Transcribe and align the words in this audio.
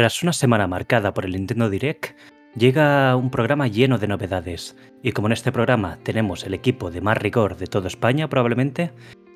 Tras 0.00 0.22
una 0.22 0.32
semana 0.32 0.66
marcada 0.66 1.12
por 1.12 1.26
el 1.26 1.32
Nintendo 1.32 1.68
Direct, 1.68 2.16
llega 2.56 3.14
un 3.16 3.30
programa 3.30 3.68
lleno 3.68 3.98
de 3.98 4.08
novedades. 4.08 4.74
Y 5.02 5.12
como 5.12 5.28
en 5.28 5.32
este 5.32 5.52
programa 5.52 5.98
tenemos 6.02 6.46
el 6.46 6.54
equipo 6.54 6.90
de 6.90 7.02
más 7.02 7.18
rigor 7.18 7.58
de 7.58 7.66
toda 7.66 7.88
España 7.88 8.26
probablemente, 8.26 8.92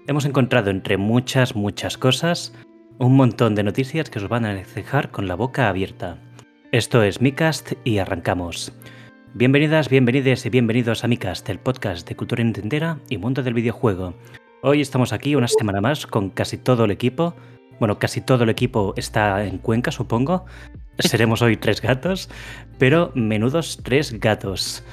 hemos 0.07 0.25
encontrado 0.25 0.71
entre 0.71 0.97
muchas, 0.97 1.55
muchas 1.55 1.99
cosas 1.99 2.55
un 2.97 3.15
montón 3.15 3.55
de 3.55 3.63
noticias 3.63 4.09
que 4.09 4.19
os 4.19 4.29
van 4.31 4.47
a 4.47 4.55
dejar 4.55 5.11
con 5.11 5.29
la 5.29 5.35
boca 5.35 5.69
abierta. 5.69 6.17
Esto 6.73 7.03
es 7.03 7.21
Micast 7.21 7.73
y 7.85 7.99
arrancamos. 7.99 8.73
Bienvenidas, 9.35 9.91
bienvenides 9.91 10.47
y 10.47 10.49
bienvenidos 10.49 11.05
a 11.05 11.09
Micast, 11.09 11.47
el 11.51 11.59
podcast 11.59 12.09
de 12.09 12.17
cultura 12.17 12.43
nintendera 12.43 13.01
y 13.11 13.19
mundo 13.19 13.43
del 13.43 13.53
videojuego. 13.53 14.15
Hoy 14.63 14.81
estamos 14.81 15.13
aquí 15.13 15.37
una 15.37 15.47
semana 15.47 15.83
más 15.83 16.07
con 16.07 16.31
casi 16.31 16.57
todo 16.57 16.87
el 16.87 16.91
equipo, 16.91 17.37
bueno, 17.79 17.99
casi 17.99 18.21
todo 18.21 18.45
el 18.45 18.51
equipo 18.51 18.95
está 18.97 19.45
en 19.45 19.59
Cuenca, 19.59 19.91
supongo. 19.91 20.45
Seremos 20.99 21.43
hoy 21.43 21.57
tres 21.57 21.81
gatos, 21.81 22.31
pero 22.79 23.11
menudos 23.15 23.81
tres 23.83 24.19
gatos. 24.21 24.85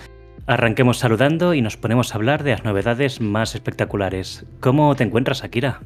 Arranquemos 0.48 0.98
saludando 0.98 1.54
y 1.54 1.62
nos 1.62 1.78
ponemos 1.78 2.12
a 2.12 2.16
hablar 2.16 2.44
de 2.44 2.52
las 2.52 2.64
novedades 2.64 3.22
más 3.22 3.54
espectaculares. 3.54 4.46
¿Cómo 4.60 4.96
te 4.96 5.04
encuentras, 5.04 5.44
Akira? 5.44 5.82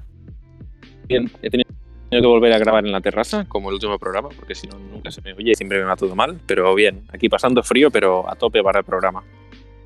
Bien, 1.07 1.29
he 1.41 1.49
tenido 1.49 1.69
que 2.09 2.19
volver 2.21 2.53
a 2.53 2.59
grabar 2.59 2.85
en 2.85 2.93
la 2.93 3.01
terraza, 3.01 3.45
como 3.45 3.69
el 3.69 3.75
último 3.75 3.99
programa, 3.99 4.29
porque 4.29 4.55
si 4.55 4.67
no, 4.67 4.79
nunca 4.79 5.11
se 5.11 5.21
me 5.21 5.33
oye 5.33 5.51
y 5.51 5.55
siempre 5.55 5.79
me 5.79 5.83
va 5.83 5.95
todo 5.97 6.15
mal. 6.15 6.39
Pero 6.45 6.73
bien, 6.73 7.03
aquí 7.13 7.27
pasando 7.27 7.61
frío, 7.61 7.91
pero 7.91 8.29
a 8.29 8.35
tope 8.35 8.63
para 8.63 8.79
el 8.79 8.85
programa. 8.85 9.23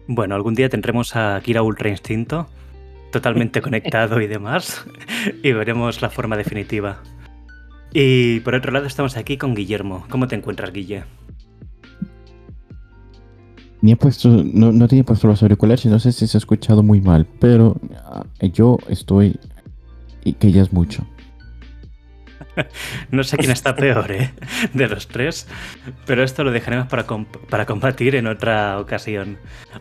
Bueno, 0.08 0.36
algún 0.36 0.54
día 0.54 0.70
tendremos 0.70 1.16
a 1.16 1.36
Akira 1.36 1.64
Ultra 1.64 1.90
Instinto 1.90 2.48
totalmente 3.12 3.62
conectado 3.64 4.22
y 4.22 4.28
demás, 4.28 4.86
y 5.44 5.52
veremos 5.52 6.02
la 6.02 6.10
forma 6.10 6.38
definitiva. 6.38 7.02
Y 7.94 8.40
por 8.42 8.56
otro 8.56 8.72
lado 8.72 8.86
estamos 8.86 9.18
aquí 9.18 9.38
con 9.38 9.56
Guillermo. 9.56 10.06
¿Cómo 10.10 10.28
te 10.28 10.36
encuentras, 10.36 10.72
Guille? 10.72 11.04
Ni 13.82 13.94
he 13.94 13.96
puesto, 13.96 14.30
no, 14.30 14.72
no 14.72 14.88
tenía 14.88 15.04
puesto 15.04 15.28
los 15.28 15.42
auriculares 15.42 15.86
y 15.86 15.88
no 15.88 16.00
sé 16.00 16.12
si 16.12 16.28
se 16.28 16.38
ha 16.38 16.40
escuchado 16.40 16.84
muy 16.84 17.02
mal, 17.02 17.26
pero 17.40 17.78
ah, 18.04 18.26
yo 18.42 18.78
estoy 18.90 19.40
y 20.24 20.34
que 20.34 20.52
ya 20.52 20.62
es 20.62 20.74
mucho. 20.74 21.06
no 23.12 23.24
sé 23.24 23.38
quién 23.38 23.52
está 23.52 23.76
peor, 23.76 24.12
¿eh? 24.12 24.34
De 24.74 24.88
los 24.88 25.08
tres, 25.08 25.48
pero 26.06 26.24
esto 26.24 26.44
lo 26.44 26.52
dejaremos 26.52 26.88
para, 26.88 27.06
para 27.50 27.66
combatir 27.66 28.16
en 28.16 28.28
otra 28.28 28.80
ocasión. 28.80 29.38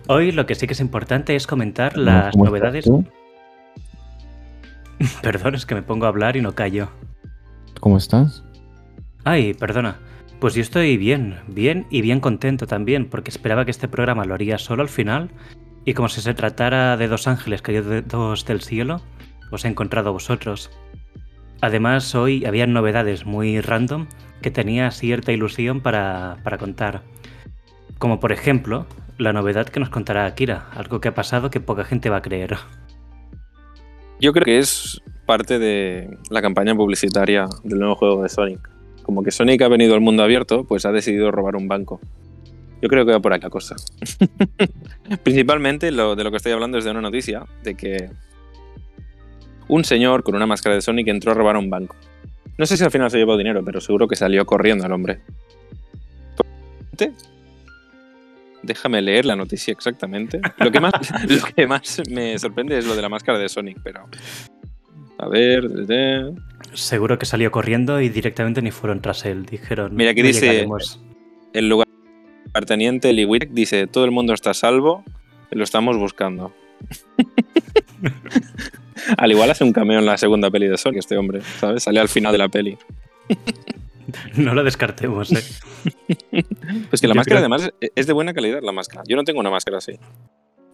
Hoy 0.06 0.32
lo 0.32 0.46
que 0.46 0.54
sí 0.54 0.66
que 0.66 0.72
es 0.72 0.80
importante 0.80 1.36
es 1.36 1.46
comentar 1.46 1.96
las 1.96 2.36
novedades. 2.36 2.88
Perdón, 5.22 5.54
es 5.54 5.66
que 5.66 5.74
me 5.74 5.82
pongo 5.82 6.06
a 6.06 6.08
hablar 6.08 6.36
y 6.36 6.40
no 6.40 6.54
callo. 6.54 6.88
¿Cómo 7.80 7.96
estás? 7.96 8.42
Ay, 9.24 9.54
perdona. 9.54 9.98
Pues 10.40 10.54
yo 10.54 10.62
estoy 10.62 10.96
bien, 10.96 11.36
bien 11.48 11.86
y 11.90 12.00
bien 12.00 12.20
contento 12.20 12.66
también, 12.66 13.08
porque 13.08 13.30
esperaba 13.30 13.64
que 13.64 13.70
este 13.70 13.88
programa 13.88 14.24
lo 14.24 14.34
haría 14.34 14.58
solo 14.58 14.82
al 14.82 14.88
final, 14.88 15.30
y 15.84 15.94
como 15.94 16.08
si 16.08 16.20
se 16.20 16.34
tratara 16.34 16.96
de 16.96 17.08
dos 17.08 17.26
ángeles 17.26 17.62
caídos 17.62 18.44
del 18.44 18.60
cielo, 18.60 19.00
os 19.50 19.64
he 19.64 19.68
encontrado 19.68 20.10
a 20.10 20.12
vosotros. 20.12 20.70
Además, 21.60 22.14
hoy 22.14 22.44
había 22.44 22.66
novedades 22.66 23.26
muy 23.26 23.60
random 23.60 24.06
que 24.42 24.50
tenía 24.50 24.90
cierta 24.90 25.32
ilusión 25.32 25.80
para, 25.80 26.36
para 26.44 26.58
contar. 26.58 27.02
Como 27.98 28.20
por 28.20 28.30
ejemplo, 28.30 28.86
la 29.18 29.32
novedad 29.32 29.66
que 29.68 29.80
nos 29.80 29.90
contará 29.90 30.26
Akira, 30.26 30.68
algo 30.72 31.00
que 31.00 31.08
ha 31.08 31.14
pasado 31.14 31.50
que 31.50 31.60
poca 31.60 31.84
gente 31.84 32.10
va 32.10 32.18
a 32.18 32.22
creer. 32.22 32.56
Yo 34.20 34.32
creo 34.32 34.44
que 34.44 34.58
es 34.58 35.00
parte 35.26 35.58
de 35.58 36.16
la 36.30 36.40
campaña 36.40 36.74
publicitaria 36.74 37.46
del 37.64 37.80
nuevo 37.80 37.96
juego 37.96 38.22
de 38.22 38.28
Sonic. 38.28 38.70
Como 39.02 39.22
que 39.22 39.30
Sonic 39.30 39.62
ha 39.62 39.68
venido 39.68 39.94
al 39.94 40.00
mundo 40.00 40.22
abierto, 40.22 40.64
pues 40.64 40.86
ha 40.86 40.92
decidido 40.92 41.30
robar 41.30 41.56
un 41.56 41.66
banco. 41.66 42.00
Yo 42.80 42.88
creo 42.88 43.04
que 43.04 43.12
va 43.12 43.20
por 43.20 43.32
aquí 43.32 43.42
la 43.42 43.50
cosa. 43.50 43.74
Principalmente 45.24 45.90
lo, 45.90 46.14
de 46.14 46.22
lo 46.22 46.30
que 46.30 46.36
estoy 46.36 46.52
hablando 46.52 46.78
es 46.78 46.84
de 46.84 46.92
una 46.92 47.00
noticia 47.00 47.46
de 47.64 47.74
que 47.74 48.10
un 49.68 49.84
señor 49.84 50.22
con 50.22 50.34
una 50.34 50.46
máscara 50.46 50.74
de 50.74 50.82
Sonic 50.82 51.08
entró 51.08 51.32
a 51.32 51.34
robar 51.34 51.56
un 51.56 51.70
banco. 51.70 51.96
No 52.56 52.66
sé 52.66 52.76
si 52.76 52.84
al 52.84 52.90
final 52.90 53.10
se 53.10 53.18
llevó 53.18 53.36
dinero, 53.36 53.62
pero 53.64 53.80
seguro 53.80 54.08
que 54.08 54.16
salió 54.16 54.44
corriendo 54.44 54.84
el 54.84 54.92
hombre. 54.92 55.20
Déjame 58.62 59.00
leer 59.00 59.24
la 59.24 59.36
noticia 59.36 59.72
exactamente. 59.72 60.40
Lo 60.58 60.70
que, 60.70 60.80
más, 60.80 60.92
lo 61.28 61.44
que 61.54 61.66
más 61.66 62.02
me 62.10 62.38
sorprende 62.38 62.76
es 62.78 62.86
lo 62.86 62.96
de 62.96 63.02
la 63.02 63.08
máscara 63.08 63.38
de 63.38 63.48
Sonic, 63.48 63.78
pero. 63.82 64.08
A 65.18 65.28
ver. 65.28 65.68
Seguro 66.72 67.18
que 67.18 67.26
salió 67.26 67.50
corriendo 67.50 68.00
y 68.00 68.08
directamente 68.08 68.60
ni 68.60 68.70
fueron 68.70 69.00
tras 69.00 69.24
él. 69.24 69.46
Dijeron. 69.46 69.94
Mira, 69.94 70.10
aquí 70.10 70.22
dice. 70.22 70.66
El 71.52 71.68
lugar 71.68 71.86
teniente 72.66 73.12
Liwik 73.12 73.50
dice: 73.50 73.86
Todo 73.86 74.04
el 74.04 74.10
mundo 74.10 74.34
está 74.34 74.50
a 74.50 74.54
salvo, 74.54 75.04
lo 75.50 75.62
estamos 75.62 75.96
buscando. 75.96 76.52
al 79.16 79.30
igual 79.30 79.50
hace 79.50 79.64
un 79.64 79.72
cameo 79.72 79.98
en 79.98 80.06
la 80.06 80.16
segunda 80.16 80.50
peli 80.50 80.68
de 80.68 80.76
Sonic, 80.78 80.98
este 81.00 81.16
hombre, 81.16 81.40
¿sabes? 81.60 81.82
Sale 81.84 82.00
al 82.00 82.08
final 82.08 82.32
de 82.32 82.38
la 82.38 82.48
peli. 82.48 82.78
No 84.36 84.54
lo 84.54 84.64
descartemos, 84.64 85.30
¿eh? 85.32 85.42
pues 86.90 87.00
que 87.00 87.08
la 87.08 87.14
máscara, 87.14 87.40
además, 87.40 87.70
es 87.94 88.06
de 88.06 88.12
buena 88.12 88.32
calidad, 88.32 88.60
la 88.62 88.72
máscara. 88.72 89.02
Yo 89.06 89.16
no 89.16 89.24
tengo 89.24 89.40
una 89.40 89.50
máscara 89.50 89.78
así. 89.78 89.98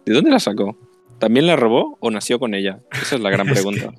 ¿De 0.05 0.13
dónde 0.13 0.31
la 0.31 0.39
sacó? 0.39 0.77
¿También 1.19 1.47
la 1.47 1.55
robó 1.55 1.97
o 1.99 2.11
nació 2.11 2.39
con 2.39 2.53
ella? 2.53 2.79
Esa 2.91 3.15
es 3.15 3.21
la 3.21 3.29
gran 3.29 3.47
pregunta. 3.51 3.93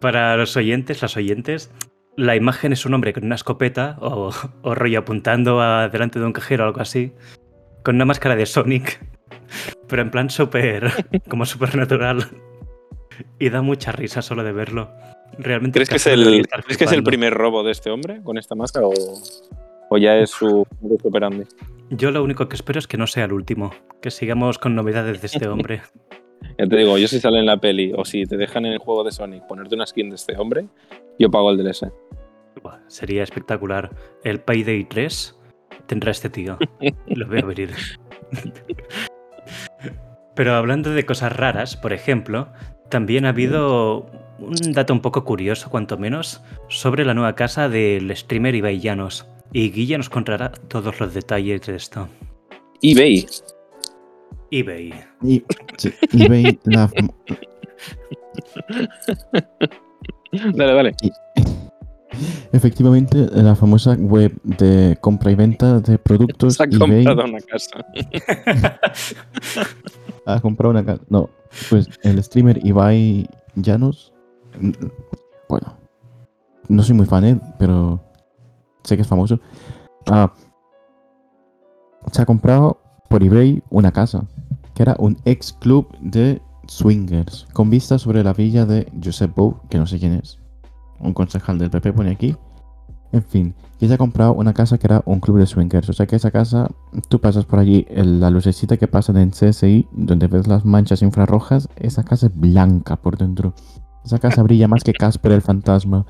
para 0.00 0.36
los 0.36 0.56
oyentes, 0.56 1.02
las 1.02 1.16
oyentes, 1.16 1.70
la 2.16 2.34
imagen 2.34 2.72
es 2.72 2.84
un 2.84 2.94
hombre 2.94 3.12
con 3.12 3.24
una 3.24 3.36
escopeta 3.36 3.96
o, 4.00 4.32
o 4.62 4.74
rollo 4.74 4.98
apuntando 4.98 5.60
a 5.60 5.88
delante 5.88 6.18
de 6.18 6.26
un 6.26 6.32
cajero 6.32 6.64
o 6.64 6.66
algo 6.66 6.80
así, 6.80 7.12
con 7.84 7.96
una 7.96 8.04
máscara 8.04 8.36
de 8.36 8.46
Sonic, 8.46 9.00
pero 9.88 10.02
en 10.02 10.10
plan 10.10 10.30
súper, 10.30 10.92
como 11.28 11.46
súper 11.46 11.76
natural. 11.76 12.28
Y 13.38 13.50
da 13.50 13.62
mucha 13.62 13.92
risa 13.92 14.22
solo 14.22 14.44
de 14.44 14.52
verlo. 14.52 14.90
Realmente 15.38 15.78
¿Crees, 15.78 15.88
que 15.88 15.96
es, 15.96 16.06
el, 16.06 16.46
que 16.78 16.84
es 16.84 16.92
el 16.92 17.02
primer 17.02 17.32
robo 17.32 17.62
de 17.62 17.72
este 17.72 17.90
hombre 17.90 18.22
con 18.22 18.36
esta 18.36 18.54
máscara 18.54 18.86
o, 18.86 19.98
ya 19.98 20.16
es 20.18 20.30
su 20.30 20.66
operandi? 21.02 21.44
Yo 21.90 22.10
lo 22.10 22.22
único 22.22 22.48
que 22.48 22.56
espero 22.56 22.78
es 22.78 22.86
que 22.86 22.96
no 22.96 23.06
sea 23.06 23.24
el 23.24 23.32
último, 23.32 23.72
que 24.00 24.10
sigamos 24.10 24.58
con 24.58 24.74
novedades 24.74 25.20
de 25.20 25.26
este 25.26 25.48
hombre. 25.48 25.82
ya 26.58 26.66
te 26.66 26.76
digo, 26.76 26.98
yo 26.98 27.08
si 27.08 27.20
sale 27.20 27.38
en 27.38 27.46
la 27.46 27.58
peli 27.58 27.92
o 27.96 28.04
si 28.04 28.24
te 28.26 28.36
dejan 28.36 28.66
en 28.66 28.72
el 28.72 28.78
juego 28.78 29.04
de 29.04 29.12
Sonic 29.12 29.46
ponerte 29.46 29.74
una 29.74 29.86
skin 29.86 30.10
de 30.10 30.16
este 30.16 30.36
hombre, 30.36 30.66
yo 31.18 31.30
pago 31.30 31.50
el 31.50 31.58
DLC. 31.58 31.92
sería 32.88 33.22
espectacular. 33.22 33.90
El 34.24 34.40
Payday 34.40 34.84
3 34.84 35.38
tendrá 35.86 36.10
este 36.10 36.28
tío. 36.28 36.58
lo 37.06 37.26
veo 37.28 37.46
venir. 37.46 37.70
Pero 40.34 40.54
hablando 40.54 40.90
de 40.90 41.04
cosas 41.04 41.34
raras, 41.36 41.76
por 41.76 41.92
ejemplo, 41.92 42.48
también 42.92 43.24
ha 43.24 43.30
habido 43.30 44.04
un 44.38 44.72
dato 44.72 44.92
un 44.92 45.00
poco 45.00 45.24
curioso, 45.24 45.70
cuanto 45.70 45.96
menos, 45.96 46.42
sobre 46.68 47.06
la 47.06 47.14
nueva 47.14 47.34
casa 47.34 47.70
del 47.70 48.14
streamer 48.14 48.54
Ibai 48.54 48.80
Llanos. 48.80 49.26
Y 49.50 49.70
Guilla 49.70 49.96
nos 49.96 50.10
contará 50.10 50.52
todos 50.52 51.00
los 51.00 51.14
detalles 51.14 51.62
de 51.62 51.76
esto. 51.76 52.06
eBay. 52.82 53.26
eBay. 54.50 54.92
eBay, 56.12 56.58
la... 56.64 56.90
dale, 60.54 60.74
dale. 60.74 60.94
Efectivamente, 62.52 63.26
la 63.32 63.56
famosa 63.56 63.94
web 63.94 64.32
de 64.42 64.98
compra 65.00 65.30
y 65.30 65.34
venta 65.34 65.80
de 65.80 65.96
productos. 65.96 66.56
Se 66.56 66.62
ha 66.64 66.68
comprado 66.68 67.24
una 67.24 67.40
casa. 67.40 67.86
ha 70.26 70.40
comprado 70.40 70.72
una 70.72 70.84
casa. 70.84 71.02
No, 71.08 71.30
pues 71.70 71.88
el 72.02 72.22
streamer 72.22 72.64
Ibai 72.64 73.28
Llanos. 73.54 74.12
Bueno, 75.48 75.74
no 76.68 76.82
soy 76.82 76.94
muy 76.94 77.06
fan, 77.06 77.42
pero 77.58 78.00
sé 78.84 78.96
que 78.96 79.02
es 79.02 79.08
famoso. 79.08 79.40
Ah, 80.06 80.32
se 82.10 82.22
ha 82.22 82.26
comprado 82.26 82.80
por 83.08 83.22
eBay 83.22 83.62
una 83.70 83.92
casa, 83.92 84.24
que 84.74 84.82
era 84.82 84.96
un 84.98 85.16
ex 85.24 85.52
club 85.52 85.86
de 86.00 86.40
swingers, 86.66 87.46
con 87.52 87.70
vista 87.70 87.98
sobre 87.98 88.24
la 88.24 88.32
villa 88.32 88.64
de 88.64 88.90
Josep 89.02 89.34
Bou, 89.34 89.60
que 89.68 89.78
no 89.78 89.86
sé 89.86 89.98
quién 89.98 90.14
es. 90.14 90.38
Un 90.98 91.12
concejal 91.14 91.58
del 91.58 91.70
PP 91.70 91.92
pone 91.92 92.10
aquí. 92.10 92.36
En 93.12 93.22
fin, 93.22 93.54
que 93.82 93.88
se 93.88 93.94
ha 93.94 93.98
comprado 93.98 94.34
una 94.34 94.54
casa 94.54 94.78
que 94.78 94.86
era 94.86 95.02
un 95.06 95.18
club 95.18 95.38
de 95.38 95.46
swingers. 95.46 95.88
O 95.88 95.92
sea 95.92 96.06
que 96.06 96.14
esa 96.14 96.30
casa, 96.30 96.70
tú 97.08 97.20
pasas 97.20 97.46
por 97.46 97.58
allí, 97.58 97.84
la 97.90 98.30
lucecita 98.30 98.76
que 98.76 98.86
pasa 98.86 99.12
en 99.20 99.30
CSI, 99.30 99.88
donde 99.90 100.28
ves 100.28 100.46
las 100.46 100.64
manchas 100.64 101.02
infrarrojas, 101.02 101.68
esa 101.74 102.04
casa 102.04 102.28
es 102.28 102.32
blanca 102.32 102.94
por 102.94 103.18
dentro. 103.18 103.54
Esa 104.04 104.20
casa 104.20 104.44
brilla 104.44 104.68
más 104.68 104.84
que 104.84 104.92
Casper 104.92 105.32
el 105.32 105.42
fantasma. 105.42 106.06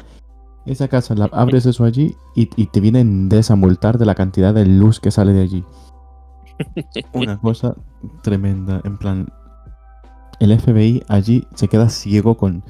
Esa 0.66 0.86
casa, 0.88 1.14
la, 1.14 1.30
abres 1.32 1.64
eso 1.64 1.84
allí 1.84 2.14
y, 2.36 2.44
te 2.44 2.80
vienen 2.80 3.30
desamultar 3.30 3.96
de 3.96 4.04
la 4.04 4.14
cantidad 4.14 4.52
de 4.52 4.66
luz 4.66 5.00
que 5.00 5.10
sale 5.10 5.32
de 5.32 5.40
allí. 5.40 5.64
Una 7.14 7.40
cosa 7.40 7.74
tremenda. 8.22 8.82
En 8.84 8.98
plan, 8.98 9.32
el 10.40 10.60
FBI 10.60 11.04
allí 11.08 11.46
se 11.54 11.68
queda 11.68 11.88
ciego 11.88 12.36
con, 12.36 12.64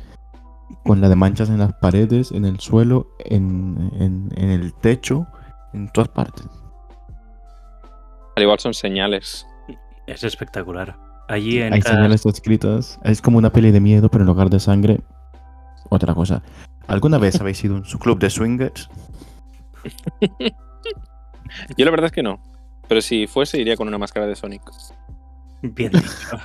con 0.84 1.00
la 1.00 1.08
de 1.08 1.16
manchas 1.16 1.48
en 1.48 1.58
las 1.58 1.72
paredes, 1.74 2.32
en 2.32 2.44
el 2.44 2.60
suelo, 2.60 3.08
en, 3.18 3.90
en, 3.98 4.50
el 4.50 4.74
techo 4.74 5.26
en 5.72 5.88
todas 5.90 6.08
partes. 6.08 6.46
Al 8.36 8.42
igual 8.42 8.58
son 8.58 8.74
señales. 8.74 9.46
Es 10.06 10.24
espectacular. 10.24 10.96
Allí 11.28 11.60
Hay 11.60 11.82
señales 11.82 12.26
escritas. 12.26 12.98
Es 13.04 13.22
como 13.22 13.38
una 13.38 13.50
peli 13.50 13.70
de 13.70 13.80
miedo, 13.80 14.08
pero 14.10 14.22
en 14.22 14.28
lugar 14.28 14.50
de 14.50 14.60
sangre, 14.60 15.00
otra 15.88 16.14
cosa. 16.14 16.42
¿Alguna 16.86 17.18
vez 17.18 17.40
habéis 17.40 17.62
ido 17.64 17.78
a 17.78 17.84
su 17.84 17.98
club 17.98 18.18
de 18.18 18.30
swingers? 18.30 18.88
Yo 21.76 21.84
la 21.84 21.90
verdad 21.90 22.06
es 22.06 22.12
que 22.12 22.22
no. 22.22 22.40
Pero 22.88 23.00
si 23.00 23.26
fuese, 23.26 23.60
iría 23.60 23.76
con 23.76 23.88
una 23.88 23.98
máscara 23.98 24.26
de 24.26 24.34
Sonic. 24.36 24.62
Bien 25.62 25.92
dicho. 25.92 26.38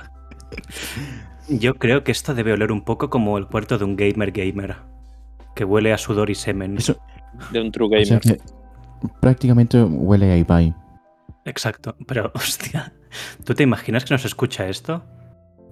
Yo 1.48 1.74
creo 1.76 2.04
que 2.04 2.12
esto 2.12 2.34
debe 2.34 2.52
oler 2.52 2.72
un 2.72 2.82
poco 2.84 3.08
como 3.10 3.38
el 3.38 3.46
cuarto 3.46 3.78
de 3.78 3.84
un 3.84 3.96
gamer 3.96 4.32
gamer. 4.32 4.76
Que 5.54 5.64
huele 5.64 5.92
a 5.92 5.98
sudor 5.98 6.30
y 6.30 6.34
semen. 6.34 6.76
Eso, 6.78 6.96
De 7.52 7.60
un 7.60 7.72
true 7.72 7.86
o 7.86 8.04
sea 8.04 8.18
gamer. 8.18 8.38
que 8.38 8.44
prácticamente 9.20 9.82
huele 9.82 10.30
a 10.32 10.36
Ibai. 10.36 10.74
Exacto. 11.44 11.96
Pero, 12.06 12.30
hostia, 12.34 12.92
¿tú 13.44 13.54
te 13.54 13.62
imaginas 13.62 14.04
que 14.04 14.14
nos 14.14 14.24
escucha 14.24 14.68
esto? 14.68 15.02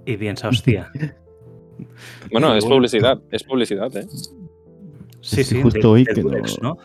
Y 0.07 0.17
piensa, 0.17 0.49
hostia. 0.49 0.91
Bueno, 2.33 2.55
es 2.55 2.65
publicidad. 2.65 3.21
Es 3.31 3.43
publicidad, 3.45 3.95
¿eh? 3.95 4.07
Sí, 5.21 5.45
sí, 5.45 5.61
justo 5.61 5.79
de- 5.81 5.87
hoy 5.87 6.05
de 6.05 6.15
que 6.15 6.23
Durex, 6.23 6.59
no- 6.63 6.71
¿no? 6.71 6.77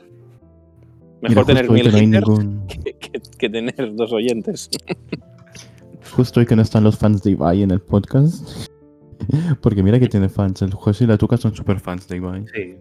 Mejor 1.21 1.29
Mira, 1.29 1.45
tener 1.45 1.69
mil 1.71 1.83
que 1.83 1.91
no 1.91 1.97
hay 1.97 2.05
haters 2.07 2.27
ningún- 2.27 2.67
que, 2.67 2.93
que- 2.95 3.21
que 3.39 3.49
tener 3.49 3.95
dos 3.95 4.11
oyentes. 4.11 4.69
Justo 6.13 6.41
hoy 6.41 6.45
que 6.45 6.57
no 6.57 6.61
están 6.61 6.83
los 6.83 6.97
fans 6.97 7.23
de 7.23 7.31
Ibai 7.31 7.63
en 7.63 7.71
el 7.71 7.79
podcast. 7.79 8.69
Porque 9.61 9.83
mira 9.83 9.99
que 9.99 10.07
tiene 10.07 10.29
fans. 10.29 10.61
El 10.61 10.73
José 10.73 11.03
y 11.03 11.07
la 11.07 11.17
Tuca 11.17 11.37
son 11.37 11.55
super 11.55 11.79
fans 11.79 12.07
de 12.07 12.17
Ibai. 12.17 12.45
Sí. 12.53 12.75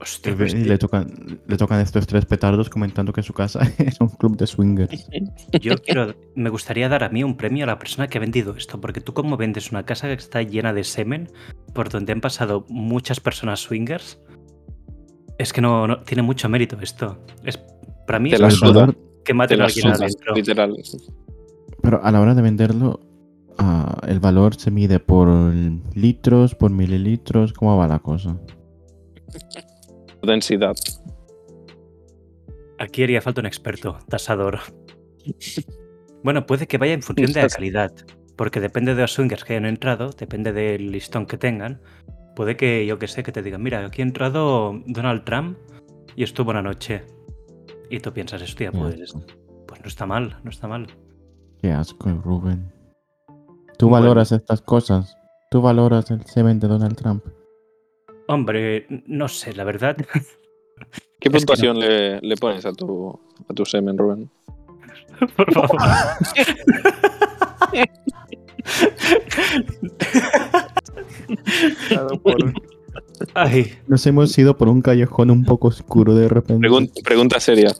Hostia, 0.00 0.30
Y 0.30 0.34
pues, 0.36 0.54
le 0.54 0.78
tocan, 0.78 1.40
le 1.44 1.56
tocan 1.56 1.80
estos 1.80 2.06
tres 2.06 2.24
petardos 2.24 2.70
comentando 2.70 3.12
que 3.12 3.20
su 3.22 3.32
casa 3.32 3.60
es 3.78 4.00
un 4.00 4.08
club 4.08 4.36
de 4.36 4.46
swingers. 4.46 5.08
yo 5.60 5.76
quiero, 5.78 6.14
me 6.36 6.50
gustaría 6.50 6.88
dar 6.88 7.02
a 7.02 7.08
mí 7.08 7.24
un 7.24 7.36
premio 7.36 7.64
a 7.64 7.66
la 7.66 7.78
persona 7.80 8.06
que 8.06 8.18
ha 8.18 8.20
vendido 8.20 8.54
esto, 8.56 8.80
porque 8.80 9.00
tú 9.00 9.12
como 9.12 9.36
vendes 9.36 9.72
una 9.72 9.84
casa 9.84 10.06
que 10.06 10.14
está 10.14 10.42
llena 10.42 10.72
de 10.72 10.84
semen, 10.84 11.28
por 11.74 11.88
donde 11.88 12.12
han 12.12 12.20
pasado 12.20 12.64
muchas 12.68 13.18
personas 13.18 13.58
swingers, 13.60 14.20
es 15.36 15.52
que 15.52 15.60
no, 15.60 15.88
no- 15.88 16.00
tiene 16.02 16.22
mucho 16.22 16.48
mérito 16.48 16.78
esto. 16.80 17.18
Es 17.42 17.58
para 18.06 18.20
mí 18.20 18.30
Te 18.30 18.36
es 18.36 18.40
la 18.40 18.48
que 18.86 18.94
Te 19.24 19.34
maten 19.34 19.60
a 19.60 19.64
alguien 19.64 19.88
adentro. 19.88 20.34
literal. 20.34 20.76
pero 21.82 22.02
a 22.04 22.10
la 22.12 22.20
hora 22.20 22.34
de 22.36 22.42
venderlo, 22.42 23.00
ah, 23.58 24.00
el 24.06 24.20
valor 24.20 24.54
se 24.54 24.70
mide 24.70 25.00
por 25.00 25.28
litros, 25.94 26.54
por 26.54 26.70
mililitros. 26.70 27.52
¿Cómo 27.52 27.76
va 27.76 27.86
la 27.86 27.98
cosa? 27.98 28.38
Densidad. 30.22 30.74
Aquí 32.78 33.02
haría 33.02 33.20
falta 33.20 33.40
un 33.40 33.46
experto, 33.46 33.98
tasador. 34.08 34.60
Bueno, 36.24 36.46
puede 36.46 36.66
que 36.66 36.78
vaya 36.78 36.94
en 36.94 37.02
función 37.02 37.32
de 37.32 37.42
la 37.42 37.48
calidad, 37.48 37.92
porque 38.36 38.60
depende 38.60 38.96
de 38.96 39.02
los 39.02 39.12
swingers 39.12 39.44
que 39.44 39.52
hayan 39.52 39.66
entrado, 39.66 40.10
depende 40.10 40.52
del 40.52 40.90
listón 40.90 41.26
que 41.26 41.38
tengan. 41.38 41.80
Puede 42.34 42.56
que, 42.56 42.84
yo 42.86 42.98
que 42.98 43.06
sé, 43.06 43.22
que 43.22 43.30
te 43.30 43.40
digan, 43.40 43.62
mira, 43.62 43.86
aquí 43.86 44.02
ha 44.02 44.04
entrado 44.04 44.82
Donald 44.86 45.24
Trump 45.24 45.56
y 46.16 46.24
estuvo 46.24 46.50
una 46.50 46.60
noche. 46.60 47.04
Y 47.88 48.00
tú 48.00 48.12
piensas, 48.12 48.42
hostia, 48.42 48.72
pues, 48.72 49.14
pues 49.66 49.80
no 49.80 49.86
está 49.86 50.06
mal, 50.06 50.38
no 50.42 50.50
está 50.50 50.66
mal. 50.66 50.88
Qué 51.62 51.70
asco, 51.70 52.10
Rubén. 52.24 52.77
¿Tú 53.78 53.88
Bueno. 53.88 54.04
valoras 54.06 54.32
estas 54.32 54.60
cosas? 54.60 55.16
¿Tú 55.50 55.62
valoras 55.62 56.10
el 56.10 56.24
semen 56.26 56.58
de 56.60 56.68
Donald 56.68 56.96
Trump? 56.96 57.24
Hombre, 58.26 58.86
no 59.06 59.28
sé, 59.28 59.54
la 59.54 59.64
verdad. 59.64 59.96
¿Qué 61.20 61.30
puntuación 61.30 61.78
le, 61.78 62.20
le 62.20 62.36
pones 62.36 62.66
a 62.66 62.72
tu, 62.72 63.18
a 63.48 63.54
tu 63.54 63.64
semen, 63.64 63.96
Rubén? 63.96 64.30
Por 65.36 65.52
favor. 65.52 65.76
Ay, 73.34 73.72
Nos 73.86 74.06
hemos 74.06 74.36
ido 74.38 74.56
por 74.56 74.68
un 74.68 74.80
callejón 74.82 75.30
un 75.30 75.44
poco 75.44 75.68
oscuro 75.68 76.14
de 76.14 76.28
repente. 76.28 76.66
Pregun- 76.68 76.90
pregunta 77.04 77.40
seria. 77.40 77.72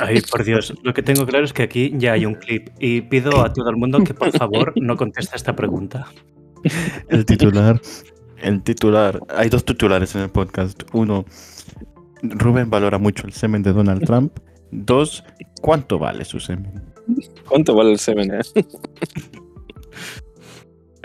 ay, 0.00 0.20
por 0.30 0.44
Dios. 0.44 0.74
Lo 0.82 0.94
que 0.94 1.02
tengo 1.02 1.26
claro 1.26 1.44
es 1.44 1.52
que 1.52 1.62
aquí 1.62 1.92
ya 1.96 2.12
hay 2.12 2.26
un 2.26 2.34
clip 2.34 2.68
y 2.78 3.00
pido 3.02 3.44
a 3.44 3.52
todo 3.52 3.70
el 3.70 3.76
mundo 3.76 4.02
que 4.04 4.14
por 4.14 4.30
favor 4.32 4.72
no 4.76 4.96
conteste 4.96 5.36
esta 5.36 5.54
pregunta. 5.56 6.06
El 7.08 7.24
titular. 7.24 7.80
El 8.42 8.62
titular. 8.62 9.20
Hay 9.34 9.48
dos 9.48 9.64
titulares 9.64 10.14
en 10.14 10.22
el 10.22 10.30
podcast. 10.30 10.82
Uno, 10.92 11.24
Rubén 12.22 12.68
valora 12.70 12.98
mucho 12.98 13.26
el 13.26 13.32
semen 13.32 13.62
de 13.62 13.72
Donald 13.72 14.04
Trump. 14.04 14.32
Dos, 14.70 15.22
¿cuánto 15.62 15.98
vale 15.98 16.24
su 16.24 16.40
semen? 16.40 16.82
¿Cuánto 17.48 17.74
vale 17.74 17.92
el 17.92 17.98
semen? 17.98 18.32
eh? 18.34 18.40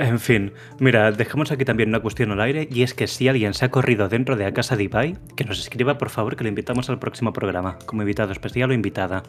En 0.01 0.19
fin, 0.19 0.51
mira, 0.79 1.11
dejamos 1.11 1.51
aquí 1.51 1.63
también 1.63 1.89
una 1.89 1.99
cuestión 1.99 2.31
al 2.31 2.41
aire 2.41 2.67
y 2.71 2.81
es 2.81 2.95
que 2.95 3.05
si 3.05 3.27
alguien 3.27 3.53
se 3.53 3.65
ha 3.65 3.69
corrido 3.69 4.09
dentro 4.09 4.35
de 4.35 4.45
la 4.45 4.51
casa 4.51 4.75
de 4.75 4.85
Ibai, 4.85 5.15
que 5.35 5.43
nos 5.43 5.59
escriba 5.59 5.99
por 5.99 6.09
favor 6.09 6.35
que 6.35 6.43
lo 6.43 6.49
invitamos 6.49 6.89
al 6.89 6.97
próximo 6.97 7.33
programa, 7.33 7.77
como 7.85 8.01
invitado 8.01 8.31
especial 8.31 8.71
o 8.71 8.73
invitada. 8.73 9.21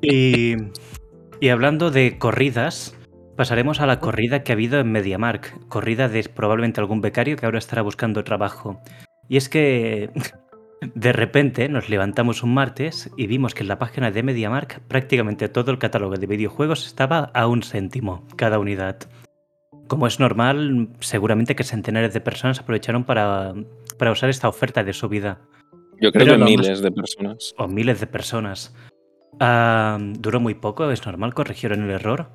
Y, 0.00 0.54
y 1.40 1.48
hablando 1.48 1.90
de 1.90 2.16
corridas, 2.16 2.96
pasaremos 3.36 3.80
a 3.80 3.86
la 3.86 3.98
corrida 3.98 4.44
que 4.44 4.52
ha 4.52 4.54
habido 4.54 4.78
en 4.78 4.92
MediaMark, 4.92 5.66
corrida 5.66 6.08
de 6.08 6.22
probablemente 6.22 6.80
algún 6.80 7.00
becario 7.00 7.34
que 7.34 7.44
ahora 7.44 7.58
estará 7.58 7.82
buscando 7.82 8.22
trabajo. 8.22 8.80
Y 9.28 9.36
es 9.36 9.48
que 9.48 10.10
de 10.94 11.12
repente 11.12 11.68
nos 11.68 11.88
levantamos 11.88 12.42
un 12.42 12.54
martes 12.54 13.10
y 13.16 13.26
vimos 13.26 13.54
que 13.54 13.62
en 13.62 13.68
la 13.68 13.78
página 13.78 14.10
de 14.10 14.22
MediaMark 14.22 14.80
prácticamente 14.88 15.48
todo 15.48 15.70
el 15.70 15.78
catálogo 15.78 16.16
de 16.16 16.26
videojuegos 16.26 16.86
estaba 16.86 17.30
a 17.34 17.46
un 17.46 17.62
céntimo 17.62 18.26
cada 18.36 18.58
unidad. 18.58 18.96
Como 19.88 20.06
es 20.06 20.18
normal, 20.20 20.88
seguramente 21.00 21.54
que 21.54 21.64
centenares 21.64 22.14
de 22.14 22.20
personas 22.20 22.60
aprovecharon 22.60 23.04
para, 23.04 23.54
para 23.98 24.12
usar 24.12 24.30
esta 24.30 24.48
oferta 24.48 24.82
de 24.84 24.92
subida. 24.92 25.40
Yo 26.00 26.10
creo 26.12 26.24
Pero 26.26 26.38
que 26.38 26.44
miles 26.44 26.68
más- 26.68 26.82
de 26.82 26.90
personas. 26.90 27.54
O 27.58 27.68
miles 27.68 28.00
de 28.00 28.06
personas. 28.06 28.74
Ah, 29.40 29.98
duró 30.00 30.40
muy 30.40 30.54
poco, 30.54 30.90
es 30.90 31.04
normal, 31.06 31.34
corrigieron 31.34 31.82
el 31.84 31.90
error. 31.90 32.30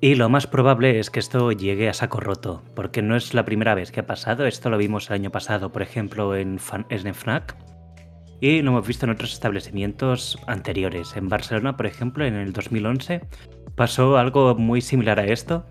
Y 0.00 0.14
lo 0.14 0.28
más 0.28 0.46
probable 0.46 0.98
es 1.00 1.10
que 1.10 1.18
esto 1.18 1.50
llegue 1.52 1.88
a 1.88 1.92
saco 1.92 2.20
roto, 2.20 2.62
porque 2.76 3.02
no 3.02 3.16
es 3.16 3.34
la 3.34 3.44
primera 3.44 3.74
vez 3.74 3.90
que 3.90 4.00
ha 4.00 4.06
pasado. 4.06 4.46
Esto 4.46 4.70
lo 4.70 4.78
vimos 4.78 5.08
el 5.10 5.14
año 5.14 5.30
pasado, 5.30 5.72
por 5.72 5.82
ejemplo, 5.82 6.36
en, 6.36 6.58
Fan- 6.58 6.86
en 6.88 7.14
FNAC. 7.14 7.56
Y 8.40 8.62
lo 8.62 8.70
hemos 8.70 8.86
visto 8.86 9.06
en 9.06 9.10
otros 9.10 9.32
establecimientos 9.32 10.38
anteriores. 10.46 11.16
En 11.16 11.28
Barcelona, 11.28 11.76
por 11.76 11.86
ejemplo, 11.86 12.24
en 12.24 12.34
el 12.34 12.52
2011, 12.52 13.22
pasó 13.74 14.16
algo 14.16 14.54
muy 14.54 14.80
similar 14.80 15.18
a 15.18 15.26
esto. 15.26 15.66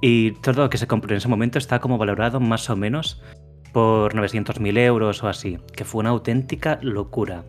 Y 0.00 0.32
todo 0.42 0.62
lo 0.62 0.70
que 0.70 0.78
se 0.78 0.86
compró 0.86 1.10
en 1.10 1.18
ese 1.18 1.28
momento 1.28 1.58
está 1.58 1.80
como 1.80 1.98
valorado 1.98 2.38
más 2.38 2.70
o 2.70 2.76
menos 2.76 3.22
por 3.72 4.14
900.000 4.14 4.78
euros 4.78 5.22
o 5.22 5.28
así, 5.28 5.58
que 5.74 5.84
fue 5.84 6.00
una 6.00 6.10
auténtica 6.10 6.78
locura. 6.82 7.44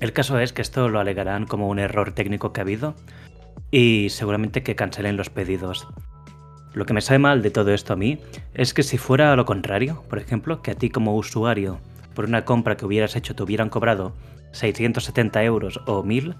El 0.00 0.12
caso 0.12 0.38
es 0.38 0.52
que 0.52 0.62
esto 0.62 0.88
lo 0.88 1.00
alegarán 1.00 1.46
como 1.46 1.68
un 1.68 1.78
error 1.78 2.12
técnico 2.12 2.52
que 2.52 2.60
ha 2.60 2.62
habido 2.62 2.94
y 3.70 4.08
seguramente 4.10 4.62
que 4.62 4.76
cancelen 4.76 5.16
los 5.16 5.30
pedidos. 5.30 5.88
Lo 6.74 6.86
que 6.86 6.94
me 6.94 7.00
sabe 7.00 7.18
mal 7.18 7.42
de 7.42 7.50
todo 7.50 7.72
esto 7.72 7.94
a 7.94 7.96
mí 7.96 8.20
es 8.54 8.74
que 8.74 8.82
si 8.82 8.98
fuera 8.98 9.34
lo 9.34 9.44
contrario, 9.44 10.04
por 10.08 10.18
ejemplo, 10.18 10.62
que 10.62 10.72
a 10.72 10.74
ti 10.74 10.90
como 10.90 11.16
usuario, 11.16 11.80
por 12.18 12.24
una 12.24 12.44
compra 12.44 12.76
que 12.76 12.84
hubieras 12.84 13.14
hecho 13.14 13.36
te 13.36 13.44
hubieran 13.44 13.68
cobrado 13.70 14.12
670 14.50 15.44
euros 15.44 15.78
o 15.86 16.02
1000, 16.02 16.34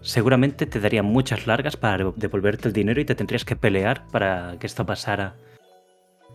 seguramente 0.00 0.66
te 0.66 0.80
darían 0.80 1.06
muchas 1.06 1.46
largas 1.46 1.76
para 1.76 2.10
devolverte 2.16 2.66
el 2.66 2.74
dinero 2.74 3.00
y 3.00 3.04
te 3.04 3.14
tendrías 3.14 3.44
que 3.44 3.54
pelear 3.54 4.08
para 4.10 4.56
que 4.58 4.66
esto 4.66 4.84
pasara. 4.84 5.36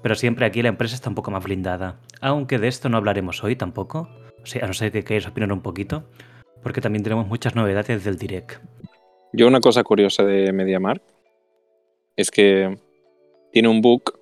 Pero 0.01 0.15
siempre 0.15 0.45
aquí 0.45 0.61
la 0.61 0.69
empresa 0.69 0.95
está 0.95 1.09
un 1.09 1.15
poco 1.15 1.29
más 1.29 1.43
blindada. 1.43 1.99
Aunque 2.21 2.57
de 2.57 2.69
esto 2.69 2.87
no 2.87 2.95
hablaremos 2.95 3.43
hoy 3.43 3.57
tampoco. 3.57 4.07
O 4.41 4.45
sea, 4.45 4.63
a 4.63 4.67
no 4.67 4.73
ser 4.73 4.93
que 4.93 5.03
queráis 5.03 5.27
opinar 5.27 5.51
un 5.51 5.61
poquito. 5.61 6.05
Porque 6.63 6.79
también 6.79 7.03
tenemos 7.03 7.27
muchas 7.27 7.53
novedades 7.53 8.01
del 8.05 8.17
direct. 8.17 8.63
Yo 9.33 9.45
una 9.45 9.59
cosa 9.59 9.83
curiosa 9.83 10.23
de 10.23 10.53
MediaMarkt 10.53 11.03
es 12.15 12.31
que 12.31 12.77
tiene 13.51 13.67
un 13.67 13.81
book, 13.81 14.17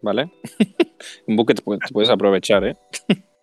¿vale? 0.00 0.32
un 1.26 1.36
book 1.36 1.48
que 1.48 1.54
te 1.56 1.62
puedes 1.92 2.08
aprovechar, 2.08 2.64
¿eh? 2.64 2.74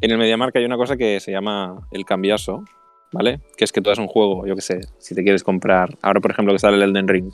en 0.00 0.10
el 0.10 0.18
MediaMarkt 0.18 0.56
hay 0.56 0.64
una 0.64 0.76
cosa 0.76 0.96
que 0.96 1.20
se 1.20 1.32
llama 1.32 1.88
el 1.90 2.04
cambiaso, 2.04 2.64
¿vale? 3.12 3.40
Que 3.56 3.64
es 3.64 3.72
que 3.72 3.80
tú 3.80 3.90
das 3.90 3.98
un 3.98 4.06
juego, 4.06 4.46
yo 4.46 4.54
qué 4.54 4.60
sé, 4.60 4.80
si 4.98 5.14
te 5.14 5.22
quieres 5.22 5.42
comprar, 5.42 5.96
ahora 6.02 6.20
por 6.20 6.30
ejemplo 6.30 6.52
que 6.52 6.58
sale 6.58 6.76
el 6.76 6.82
Elden 6.82 7.08
Ring, 7.08 7.32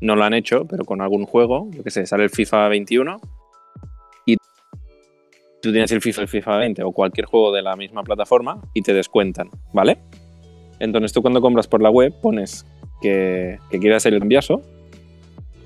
no 0.00 0.16
lo 0.16 0.24
han 0.24 0.34
hecho, 0.34 0.66
pero 0.66 0.84
con 0.84 1.00
algún 1.00 1.26
juego, 1.26 1.68
yo 1.70 1.82
qué 1.82 1.90
sé, 1.90 2.06
sale 2.06 2.24
el 2.24 2.30
FIFA 2.30 2.68
21 2.68 3.20
y 4.26 4.36
tú 5.62 5.72
tienes 5.72 5.92
el 5.92 6.00
FIFA, 6.00 6.26
FIFA 6.26 6.56
20 6.56 6.82
o 6.84 6.92
cualquier 6.92 7.26
juego 7.26 7.52
de 7.52 7.62
la 7.62 7.76
misma 7.76 8.02
plataforma 8.02 8.60
y 8.72 8.82
te 8.82 8.94
descuentan, 8.94 9.50
¿vale? 9.72 9.98
Entonces 10.78 11.12
tú 11.12 11.22
cuando 11.22 11.40
compras 11.40 11.68
por 11.68 11.82
la 11.82 11.90
web 11.90 12.14
pones 12.20 12.66
que, 13.00 13.58
que 13.70 13.78
quieres 13.78 13.98
hacer 13.98 14.14
el 14.14 14.20
cambiaso 14.20 14.62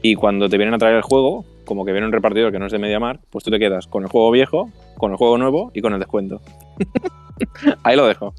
y 0.02 0.14
cuando 0.14 0.48
te 0.48 0.56
vienen 0.56 0.74
a 0.74 0.78
traer 0.78 0.96
el 0.96 1.02
juego, 1.02 1.44
como 1.68 1.84
que 1.84 1.92
viene 1.92 2.06
un 2.06 2.12
repartidor 2.14 2.50
que 2.50 2.58
no 2.58 2.64
es 2.64 2.72
de 2.72 2.78
MediaMarkt, 2.78 3.24
pues 3.28 3.44
tú 3.44 3.50
te 3.50 3.58
quedas 3.58 3.86
con 3.86 4.02
el 4.02 4.08
juego 4.08 4.30
viejo, 4.30 4.70
con 4.96 5.10
el 5.10 5.18
juego 5.18 5.36
nuevo 5.36 5.70
y 5.74 5.82
con 5.82 5.92
el 5.92 5.98
descuento. 5.98 6.40
Ahí 7.82 7.94
lo 7.94 8.06
dejo. 8.06 8.32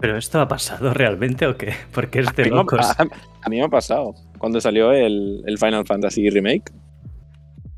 ¿Pero 0.00 0.18
esto 0.18 0.38
ha 0.38 0.46
pasado 0.46 0.92
realmente 0.92 1.46
o 1.46 1.56
qué? 1.56 1.72
Porque 1.94 2.18
es 2.18 2.36
de 2.36 2.42
A 2.42 2.44
mí 2.44 2.50
me 2.50 2.56
ha- 2.56 2.60
locos. 2.60 2.80
A, 3.00 3.06
a 3.40 3.48
mí 3.48 3.56
me 3.56 3.62
ha 3.64 3.68
pasado. 3.70 4.14
Cuando 4.36 4.60
salió 4.60 4.92
el, 4.92 5.44
el 5.46 5.56
Final 5.56 5.86
Fantasy 5.86 6.28
Remake, 6.28 6.70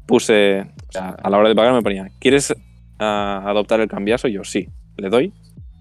puse, 0.07 0.63
o 0.63 0.93
sea, 0.93 1.11
a 1.11 1.31
la 1.31 1.39
hora 1.39 1.51
de 1.51 1.55
pagar 1.55 1.73
me 1.73 1.83
ponía, 1.83 2.11
¿quieres 2.19 2.53
ah, 2.99 3.45
adoptar 3.47 3.79
el 3.79 3.87
cambiazo? 3.87 4.27
Y 4.27 4.33
yo, 4.33 4.43
sí, 4.43 4.69
le 4.97 5.09
doy. 5.09 5.33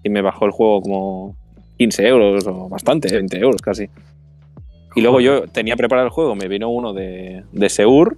Y 0.04 0.08
me 0.08 0.22
bajó 0.22 0.44
el 0.44 0.52
juego 0.52 0.82
como 0.82 1.36
15 1.78 2.06
euros 2.06 2.46
o 2.46 2.68
bastante, 2.68 3.12
20 3.12 3.38
euros 3.38 3.60
casi. 3.60 3.88
Y 4.94 5.00
luego 5.00 5.18
yo 5.20 5.48
tenía 5.48 5.74
preparado 5.74 6.06
el 6.06 6.12
juego, 6.12 6.36
me 6.36 6.46
vino 6.46 6.68
uno 6.68 6.92
de, 6.92 7.42
de 7.50 7.68
Seur, 7.68 8.16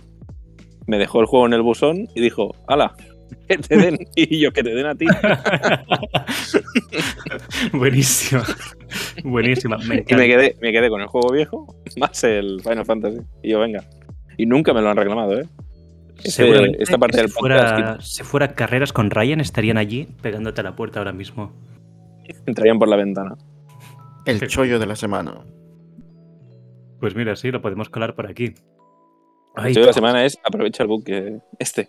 me 0.90 0.98
dejó 0.98 1.20
el 1.20 1.26
juego 1.26 1.46
en 1.46 1.52
el 1.52 1.62
buzón 1.62 2.08
y 2.16 2.20
dijo, 2.20 2.52
¡hala! 2.66 2.92
Que 3.48 3.58
te 3.58 3.76
den. 3.76 3.96
Y 4.16 4.40
yo, 4.40 4.52
que 4.52 4.64
te 4.64 4.74
den 4.74 4.86
a 4.86 4.94
ti. 4.96 5.06
Buenísima. 7.72 8.42
Buenísima. 9.22 9.78
Me 9.78 10.04
Y 10.06 10.14
me 10.14 10.26
quedé, 10.26 10.56
me 10.60 10.72
quedé 10.72 10.88
con 10.88 11.00
el 11.00 11.06
juego 11.06 11.30
viejo 11.32 11.76
más 11.96 12.24
el 12.24 12.60
Final 12.62 12.84
Fantasy. 12.84 13.18
Y 13.42 13.50
yo, 13.50 13.60
venga. 13.60 13.84
Y 14.36 14.46
nunca 14.46 14.74
me 14.74 14.82
lo 14.82 14.90
han 14.90 14.96
reclamado, 14.96 15.40
¿eh? 15.40 15.46
Este- 16.24 16.82
esta 16.82 16.98
parte 16.98 17.16
que 17.18 17.22
del 17.22 17.30
si 17.30 17.38
fuera, 17.38 17.76
podcast 17.76 18.00
si 18.02 18.22
fuera 18.24 18.54
carreras 18.54 18.92
con 18.92 19.10
Ryan 19.10 19.40
estarían 19.40 19.78
allí 19.78 20.08
pegándote 20.22 20.60
a 20.60 20.64
la 20.64 20.74
puerta 20.76 20.98
ahora 20.98 21.12
mismo. 21.12 21.52
entrarían 22.46 22.78
por 22.80 22.88
la 22.88 22.96
ventana. 22.96 23.36
El 24.26 24.46
chollo 24.48 24.78
de 24.80 24.86
la 24.86 24.96
semana. 24.96 25.40
Pues 27.00 27.14
mira, 27.14 27.34
sí, 27.36 27.50
lo 27.50 27.62
podemos 27.62 27.88
colar 27.88 28.14
por 28.14 28.26
aquí. 28.28 28.52
El 29.56 29.64
Ay, 29.64 29.74
de 29.74 29.86
la 29.86 29.92
semana 29.92 30.24
es 30.24 30.38
aprovecha 30.44 30.82
el 30.82 30.88
book 30.88 31.04
que 31.04 31.38
este. 31.58 31.88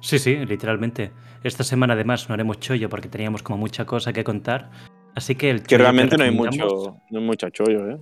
Sí, 0.00 0.18
sí, 0.18 0.36
literalmente. 0.46 1.12
Esta 1.42 1.64
semana 1.64 1.94
además 1.94 2.28
no 2.28 2.34
haremos 2.34 2.60
chollo 2.60 2.88
porque 2.88 3.08
teníamos 3.08 3.42
como 3.42 3.58
mucha 3.58 3.84
cosa 3.86 4.12
que 4.12 4.24
contar. 4.24 4.70
Así 5.14 5.34
que 5.34 5.50
el 5.50 5.62
Que 5.62 5.68
chollo 5.68 5.82
realmente 5.84 6.16
no 6.16 6.24
hay 6.24 6.30
mucho, 6.30 6.96
no 7.10 7.18
hay 7.18 7.24
mucho 7.24 7.48
chollo, 7.50 7.90
¿eh? 7.90 7.98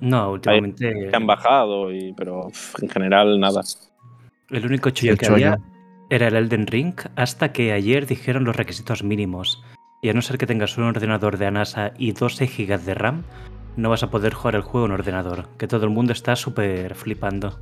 No, 0.00 0.32
últimamente. 0.32 1.08
Que 1.10 1.16
han 1.16 1.26
bajado, 1.26 1.92
y, 1.92 2.12
pero 2.14 2.48
pff, 2.48 2.82
en 2.82 2.88
general 2.88 3.38
nada. 3.38 3.62
El 4.50 4.66
único 4.66 4.90
chollo 4.90 5.12
el 5.12 5.18
que 5.18 5.26
chollo. 5.26 5.34
había 5.34 5.58
era 6.10 6.28
el 6.28 6.36
Elden 6.36 6.66
Ring 6.66 6.94
hasta 7.16 7.52
que 7.52 7.72
ayer 7.72 8.06
dijeron 8.06 8.44
los 8.44 8.56
requisitos 8.56 9.02
mínimos. 9.02 9.62
Y 10.02 10.10
a 10.10 10.12
no 10.12 10.20
ser 10.20 10.36
que 10.36 10.46
tengas 10.46 10.76
un 10.76 10.84
ordenador 10.84 11.38
de 11.38 11.46
ANASA 11.46 11.92
y 11.96 12.12
12 12.12 12.46
GB 12.46 12.80
de 12.80 12.94
RAM, 12.94 13.24
no 13.76 13.90
vas 13.90 14.02
a 14.02 14.10
poder 14.10 14.34
jugar 14.34 14.56
el 14.56 14.62
juego 14.62 14.86
en 14.86 14.92
ordenador. 14.92 15.48
Que 15.58 15.68
todo 15.68 15.84
el 15.84 15.90
mundo 15.90 16.12
está 16.12 16.36
súper 16.36 16.94
flipando. 16.94 17.58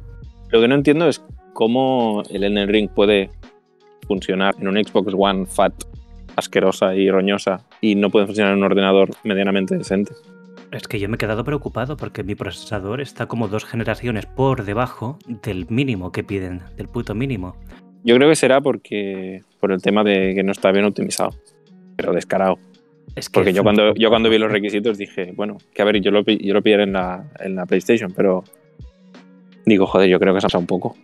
Lo 0.51 0.61
que 0.61 0.69
no 0.69 0.75
entiendo 0.75 1.09
es 1.09 1.23
cómo 1.53 2.23
el 2.31 2.45
Elden 2.45 2.69
Ring 2.69 2.91
puede 2.91 3.31
funcionar 4.07 4.55
en 4.59 4.69
un 4.69 4.83
Xbox 4.83 5.15
One 5.17 5.47
fat, 5.47 5.73
asquerosa 6.37 6.95
y 6.95 7.11
roñosa 7.11 7.65
y 7.81 7.95
no 7.95 8.11
puede 8.11 8.27
funcionar 8.27 8.53
en 8.53 8.59
un 8.59 8.65
ordenador 8.65 9.11
medianamente 9.25 9.77
decente. 9.77 10.13
Es 10.71 10.89
que 10.89 10.99
yo 10.99 11.09
me 11.09 11.17
he 11.17 11.19
quedado 11.19 11.45
preocupado 11.45 11.97
porque 11.97 12.23
mi 12.23 12.35
procesador 12.35 13.01
está 13.01 13.27
como 13.27 13.49
dos 13.49 13.65
generaciones 13.65 14.25
por 14.27 14.65
debajo 14.65 15.19
del 15.27 15.67
mínimo 15.69 16.13
que 16.13 16.25
piden, 16.25 16.63
del 16.77 16.89
puto 16.89 17.15
mínimo. 17.15 17.57
Yo 18.05 18.17
creo 18.17 18.29
que 18.31 18.37
será 18.37 18.61
porque 18.61 19.43
por 19.61 19.71
el 19.71 19.83
tema 19.83 20.03
de 20.03 20.35
que 20.35 20.43
no 20.43 20.51
está 20.51 20.73
bien 20.73 20.87
optimizado, 20.87 21.31
pero 21.97 22.13
descarado. 22.13 22.59
Es 23.15 23.29
que 23.29 23.35
Porque 23.35 23.53
yo 23.53 23.63
cuando, 23.63 23.95
yo 23.95 24.09
cuando 24.09 24.31
vi 24.31 24.39
los 24.39 24.51
requisitos 24.51 24.97
dije, 24.97 25.33
bueno, 25.35 25.59
que 25.75 25.83
a 25.83 25.85
ver, 25.85 26.01
yo 26.01 26.11
lo, 26.11 26.23
yo 26.23 26.55
lo 26.55 26.63
pillaré 26.63 26.85
en 26.85 26.95
la, 26.95 27.31
en 27.41 27.55
la 27.55 27.67
PlayStation, 27.67 28.13
pero 28.13 28.45
digo, 29.67 29.87
joder, 29.87 30.09
yo 30.09 30.19
creo 30.19 30.35
que 30.35 30.41
se 30.41 30.47
ha 30.47 30.49
pasado 30.49 30.61
un 30.61 30.67
poco. 30.67 30.97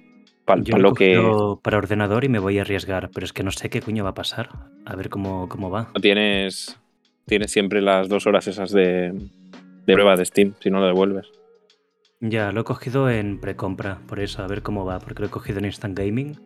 Para 0.45 0.63
Yo 0.63 0.77
lo 0.77 0.83
lo 0.85 0.89
he 0.91 0.95
que 0.95 1.17
cogido 1.17 1.61
para 1.63 1.77
ordenador 1.77 2.25
y 2.25 2.29
me 2.29 2.39
voy 2.39 2.59
a 2.59 2.63
arriesgar, 2.63 3.11
pero 3.13 3.25
es 3.27 3.35
que 3.35 3.43
no 3.43 3.51
sé 3.51 3.69
qué 3.69 3.83
coño 3.83 4.05
va 4.05 4.11
a 4.11 4.15
pasar. 4.15 4.49
A 4.87 4.97
ver 4.97 5.11
cómo, 5.11 5.49
cómo 5.49 5.71
va. 5.71 5.93
tienes, 6.01 6.79
tienes 7.27 7.51
siempre 7.51 7.83
las 7.83 8.09
dos 8.09 8.27
horas 8.27 8.49
esas 8.49 8.71
de, 8.71 9.13
de 9.85 9.95
prueba 9.95 10.17
de 10.17 10.25
Steam, 10.25 10.55
si 10.61 10.71
no 10.71 10.81
lo 10.81 10.87
devuelves. 10.87 11.27
Ya, 12.21 12.51
lo 12.51 12.63
he 12.63 12.65
cogido 12.65 13.11
en 13.11 13.39
precompra, 13.39 14.01
por 14.09 14.19
eso, 14.19 14.43
a 14.43 14.49
ver 14.49 14.63
cómo 14.63 14.85
va, 14.85 14.99
porque 14.99 15.21
lo 15.21 15.29
he 15.29 15.31
cogido 15.31 15.59
en 15.59 15.67
Instant 15.67 15.97
Gaming 15.97 16.41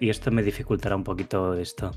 y 0.00 0.10
esto 0.10 0.30
me 0.30 0.42
dificultará 0.42 0.94
un 0.94 1.04
poquito 1.04 1.54
esto. 1.54 1.90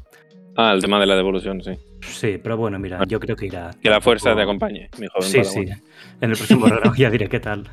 Ah, 0.61 0.73
el 0.73 0.81
tema 0.81 0.99
de 0.99 1.05
la 1.05 1.15
devolución, 1.15 1.61
sí. 1.63 1.71
Sí, 2.01 2.37
pero 2.43 2.57
bueno, 2.57 2.77
mira, 2.79 3.01
yo 3.07 3.17
creo 3.17 3.37
que 3.37 3.45
irá. 3.45 3.71
Que 3.81 3.89
la 3.89 4.01
fuerza 4.01 4.35
te 4.35 4.41
acompañe, 4.41 4.89
mi 4.99 5.07
joven 5.07 5.29
Sí, 5.29 5.41
sí. 5.45 5.59
En 6.19 6.31
el 6.31 6.35
próximo 6.35 6.65
programa 6.65 6.93
ya 6.97 7.09
diré 7.09 7.29
qué 7.29 7.39
tal. 7.39 7.69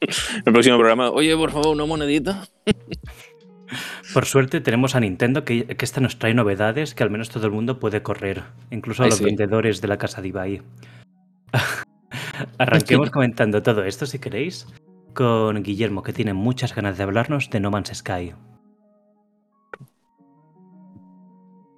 El 0.44 0.52
próximo 0.52 0.76
programa, 0.76 1.10
oye, 1.10 1.36
por 1.36 1.52
favor, 1.52 1.68
una 1.68 1.86
monedita. 1.86 2.48
Por 4.12 4.26
suerte 4.26 4.60
tenemos 4.60 4.94
a 4.96 5.00
Nintendo 5.00 5.44
que, 5.44 5.66
que 5.66 5.84
esta 5.84 6.00
nos 6.00 6.18
trae 6.18 6.34
novedades 6.34 6.94
que 6.94 7.02
al 7.02 7.10
menos 7.10 7.30
todo 7.30 7.46
el 7.46 7.52
mundo 7.52 7.78
puede 7.78 8.02
correr, 8.02 8.42
incluso 8.70 9.04
Ay, 9.04 9.10
los 9.10 9.18
sí. 9.18 9.24
vendedores 9.24 9.80
de 9.80 9.88
la 9.88 9.96
casa 9.96 10.20
de 10.20 10.28
Ibai. 10.28 10.62
Arranquemos 12.58 13.10
comentando 13.10 13.62
todo 13.62 13.84
esto, 13.84 14.04
si 14.04 14.18
queréis, 14.18 14.66
con 15.14 15.62
Guillermo, 15.62 16.02
que 16.02 16.12
tiene 16.12 16.32
muchas 16.34 16.74
ganas 16.74 16.96
de 16.96 17.04
hablarnos 17.04 17.50
de 17.50 17.60
No 17.60 17.70
Man's 17.70 17.92
Sky. 17.94 18.34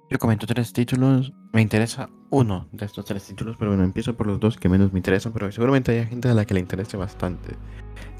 Yo 0.09 0.17
comento 0.17 0.47
tres 0.47 0.73
títulos. 0.73 1.31
Me 1.53 1.61
interesa 1.61 2.09
uno 2.31 2.67
de 2.71 2.85
estos 2.85 3.05
tres 3.05 3.23
títulos, 3.23 3.55
pero 3.59 3.71
bueno, 3.71 3.83
empiezo 3.83 4.15
por 4.15 4.25
los 4.25 4.39
dos 4.39 4.57
que 4.57 4.67
menos 4.67 4.91
me 4.91 4.99
interesan, 4.99 5.31
pero 5.33 5.51
seguramente 5.51 5.91
hay 5.91 6.07
gente 6.07 6.29
a 6.29 6.33
la 6.33 6.45
que 6.45 6.55
le 6.55 6.59
interese 6.59 6.97
bastante. 6.97 7.55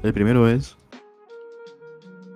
El 0.02 0.12
primero 0.12 0.48
es 0.48 0.76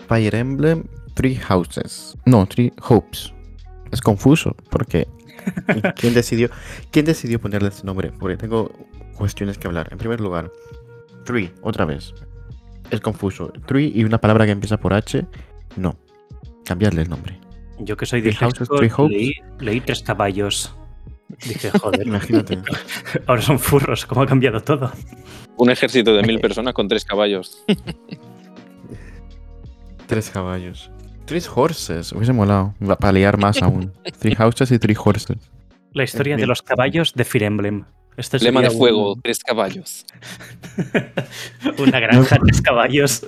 Fire 0.08 0.34
Emblem 0.34 0.84
Three 1.14 1.36
Houses. 1.36 2.18
No, 2.26 2.46
Three 2.46 2.72
Hopes. 2.88 3.32
Es 3.92 4.00
confuso, 4.00 4.56
porque 4.70 5.06
¿quién 5.96 6.14
decidió, 6.14 6.50
¿quién 6.90 7.04
decidió 7.04 7.40
ponerle 7.40 7.68
este 7.68 7.86
nombre? 7.86 8.10
Porque 8.10 8.36
tengo 8.36 8.72
cuestiones 9.16 9.56
que 9.56 9.68
hablar. 9.68 9.88
En 9.92 9.98
primer 9.98 10.20
lugar, 10.20 10.50
Three, 11.24 11.52
otra 11.62 11.84
vez. 11.84 12.12
Es 12.90 13.00
confuso. 13.00 13.52
Three 13.66 13.92
y 13.94 14.04
una 14.04 14.20
palabra 14.20 14.46
que 14.46 14.52
empieza 14.52 14.78
por 14.78 14.94
H, 14.94 15.24
no. 15.76 15.96
Cambiarle 16.64 17.02
el 17.02 17.08
nombre. 17.08 17.43
Yo 17.78 17.96
que 17.96 18.06
soy 18.06 18.20
Hopes. 18.40 18.68
leí, 19.10 19.32
leí 19.60 19.80
tres 19.80 20.02
caballos. 20.02 20.74
Dije, 21.46 21.70
joder, 21.78 22.06
Imagínate. 22.06 22.58
ahora 23.26 23.42
son 23.42 23.58
furros, 23.58 24.06
cómo 24.06 24.22
ha 24.22 24.26
cambiado 24.26 24.60
todo. 24.62 24.92
Un 25.56 25.70
ejército 25.70 26.14
de 26.14 26.22
mil 26.22 26.40
personas 26.46 26.74
con 26.74 26.88
tres 26.88 27.04
caballos. 27.04 27.64
Tres 30.06 30.30
caballos. 30.30 30.90
Tres 31.24 31.48
horses. 31.52 32.12
Hubiese 32.12 32.32
molado. 32.32 32.74
Para 33.00 33.12
liar 33.12 33.38
más 33.38 33.62
aún. 33.62 33.92
Three 34.18 34.34
houses 34.34 34.70
y 34.70 34.78
three 34.78 34.96
horses. 35.02 35.38
La 35.92 36.04
historia 36.04 36.36
de 36.36 36.46
los 36.46 36.60
caballos 36.62 37.14
de 37.14 37.24
Fire 37.24 37.44
Emblem. 37.44 37.84
Esto 38.16 38.36
Lema 38.38 38.60
de 38.60 38.70
fuego, 38.70 39.14
un- 39.14 39.22
tres 39.22 39.40
caballos. 39.42 40.04
una 41.78 41.98
granja 41.98 42.36
de 42.40 42.62
caballos. 42.62 43.26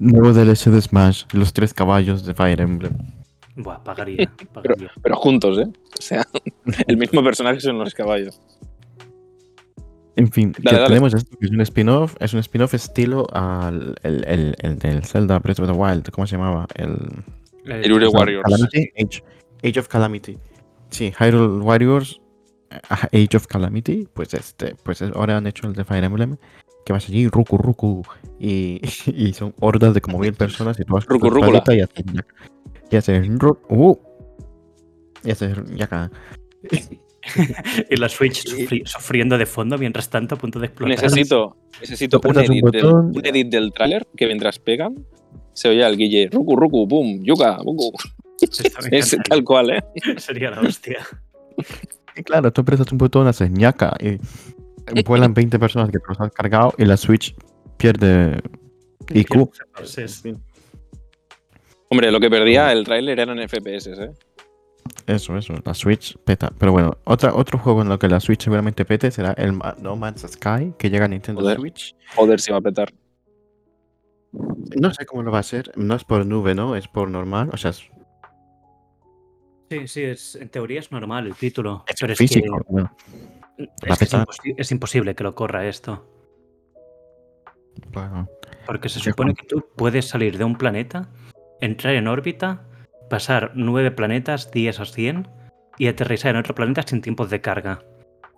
Nuevo 0.00 0.32
DLC 0.32 0.66
de 0.70 0.80
Smash. 0.80 1.24
Los 1.32 1.52
tres 1.52 1.72
caballos 1.74 2.24
de 2.24 2.34
Fire 2.34 2.60
Emblem. 2.60 2.92
Buah, 3.56 3.82
pagaría, 3.84 4.30
pagaría. 4.52 4.90
Pero 5.02 5.16
juntos, 5.16 5.58
¿eh? 5.58 5.66
O 5.98 6.02
sea, 6.02 6.26
el 6.88 6.96
mismo 6.96 7.22
personaje 7.22 7.60
son 7.60 7.78
los 7.78 7.94
caballos. 7.94 8.40
En 10.16 10.30
fin, 10.30 10.52
que 10.52 10.62
Dale, 10.62 10.76
dale. 10.78 10.88
tenemos 10.88 11.14
esto 11.14 11.36
que 11.38 11.46
es 11.46 11.50
un 11.52 11.60
spin-off. 11.60 12.14
Es 12.20 12.32
un 12.34 12.40
spin-off 12.40 12.74
estilo 12.74 13.26
al 13.32 13.96
el, 14.04 14.24
el, 14.28 14.54
el 14.60 14.78
del 14.78 15.04
Zelda 15.04 15.38
Breath 15.40 15.58
of 15.60 15.66
the 15.66 15.72
Wild. 15.72 16.08
¿Cómo 16.10 16.26
se 16.26 16.36
llamaba? 16.36 16.66
El 16.76 16.96
El 17.64 17.92
Warriors. 18.08 18.44
Calamity. 18.44 18.90
Age, 18.96 19.24
Age 19.64 19.80
of 19.80 19.88
Calamity. 19.88 20.38
Sí, 20.90 21.12
Hyrule 21.18 21.64
Warriors. 21.64 22.20
eh, 22.70 23.24
Age 23.26 23.36
of 23.36 23.48
Calamity. 23.48 24.06
Pues 24.14 24.34
este. 24.34 24.76
Pues 24.84 25.02
es- 25.02 25.10
ahora 25.16 25.36
han 25.36 25.48
hecho 25.48 25.66
el 25.66 25.72
de 25.74 25.84
Fire 25.84 26.04
Emblem. 26.04 26.36
Que 26.84 26.92
vas 26.92 27.08
allí, 27.08 27.28
Ruku 27.28 27.56
Ruku. 27.56 28.02
Y, 28.38 28.80
y 29.06 29.32
son 29.32 29.54
hordas 29.60 29.94
de 29.94 30.00
como 30.00 30.18
mil 30.18 30.34
personas. 30.34 30.78
Y 30.78 30.84
tú 30.84 30.94
vas 30.94 31.06
Ruku 31.06 31.28
espadita 31.28 31.74
y 31.74 31.80
haces. 31.80 32.04
Y 32.90 32.96
haces. 32.96 33.28
Uh, 33.68 33.96
y 35.24 35.30
haces. 35.30 35.56
Yaka. 35.76 36.10
Y 37.88 37.96
la 37.96 38.08
Switch 38.08 38.44
sufri- 38.44 38.84
sufriendo 38.84 39.38
de 39.38 39.46
fondo 39.46 39.78
mientras 39.78 40.10
tanto 40.10 40.34
a 40.34 40.38
punto 40.38 40.58
de 40.58 40.66
explotar. 40.66 41.02
Necesito, 41.02 41.56
necesito 41.80 42.20
un 42.22 42.38
edit, 42.38 42.64
del, 42.66 42.84
un 42.86 43.22
edit 43.24 43.48
del 43.48 43.72
tráiler 43.72 44.06
que 44.14 44.26
mientras 44.26 44.58
pegan 44.58 44.94
se 45.54 45.68
oye 45.68 45.84
al 45.84 45.96
Guille, 45.96 46.28
ruku, 46.30 46.56
ruku, 46.56 46.86
boom, 46.86 47.22
yuka, 47.22 47.58
buku. 47.64 47.92
Es 48.90 49.16
tal 49.28 49.42
cual, 49.44 49.70
¿eh? 49.70 49.84
Sería 50.18 50.50
la 50.50 50.60
hostia. 50.60 50.98
Y 52.16 52.22
claro, 52.22 52.52
tú 52.52 52.60
apretas 52.60 52.90
un 52.92 52.98
botón, 52.98 53.26
haces 53.26 53.50
ñaca 53.50 53.96
y 54.00 54.18
vuelan 55.06 55.34
20 55.34 55.58
personas 55.58 55.90
que 55.90 55.98
te 55.98 56.04
los 56.08 56.20
has 56.20 56.32
cargado 56.32 56.74
y 56.78 56.84
la 56.84 56.96
Switch 56.96 57.34
pierde 57.76 58.40
IQ. 59.12 59.50
Hombre, 61.90 62.10
lo 62.10 62.20
que 62.20 62.30
perdía 62.30 62.72
el 62.72 62.84
tráiler 62.84 63.20
eran 63.20 63.38
FPS, 63.38 63.88
¿eh? 63.92 64.12
Eso, 65.06 65.36
eso, 65.36 65.54
la 65.64 65.74
Switch 65.74 66.16
peta. 66.18 66.52
Pero 66.58 66.72
bueno, 66.72 66.96
otra, 67.04 67.34
otro 67.34 67.58
juego 67.58 67.82
en 67.82 67.88
lo 67.88 67.98
que 67.98 68.08
la 68.08 68.20
Switch 68.20 68.42
seguramente 68.42 68.84
pete 68.84 69.10
será 69.10 69.32
el 69.32 69.52
Ma- 69.52 69.76
No 69.80 69.96
Man's 69.96 70.22
Sky, 70.28 70.72
que 70.78 70.90
llega 70.90 71.04
a 71.04 71.08
Nintendo 71.08 71.40
Joder. 71.42 71.58
Switch. 71.58 71.94
Joder, 72.16 72.40
si 72.40 72.52
va 72.52 72.58
a 72.58 72.62
petar. 72.62 72.92
No 74.32 74.92
sé 74.92 75.06
cómo 75.06 75.22
lo 75.22 75.30
va 75.30 75.38
a 75.38 75.40
hacer, 75.40 75.70
no 75.76 75.94
es 75.94 76.04
por 76.04 76.26
nube, 76.26 76.54
¿no? 76.54 76.74
Es 76.74 76.88
por 76.88 77.08
normal, 77.08 77.50
o 77.52 77.56
sea, 77.56 77.70
es- 77.70 77.84
sí, 79.70 79.86
Sí, 79.88 80.02
es, 80.02 80.34
en 80.36 80.48
teoría 80.48 80.80
es 80.80 80.90
normal 80.90 81.26
el 81.26 81.34
título. 81.34 81.84
Es 81.86 81.96
pero 82.00 82.12
es 82.12 82.18
físico. 82.18 82.58
que, 82.58 82.64
bueno, 82.72 82.96
es, 83.58 83.66
la 83.82 83.86
que 83.86 83.92
es, 83.92 83.98
pesada. 83.98 84.24
imposi- 84.26 84.54
es 84.56 84.70
imposible 84.72 85.14
que 85.14 85.24
lo 85.24 85.34
corra 85.34 85.66
esto. 85.66 86.06
Porque 88.66 88.88
se 88.88 89.00
supone 89.00 89.34
que 89.34 89.46
tú 89.46 89.64
puedes 89.76 90.06
salir 90.08 90.38
de 90.38 90.44
un 90.44 90.56
planeta, 90.56 91.08
entrar 91.60 91.94
en 91.94 92.06
órbita, 92.08 92.66
pasar 93.10 93.52
nueve 93.54 93.90
planetas, 93.90 94.50
10 94.50 94.80
o 94.80 94.84
100, 94.84 95.28
y 95.78 95.88
aterrizar 95.88 96.30
en 96.30 96.36
otro 96.40 96.54
planeta 96.54 96.82
sin 96.82 97.02
tiempos 97.02 97.30
de 97.30 97.40
carga. 97.40 97.82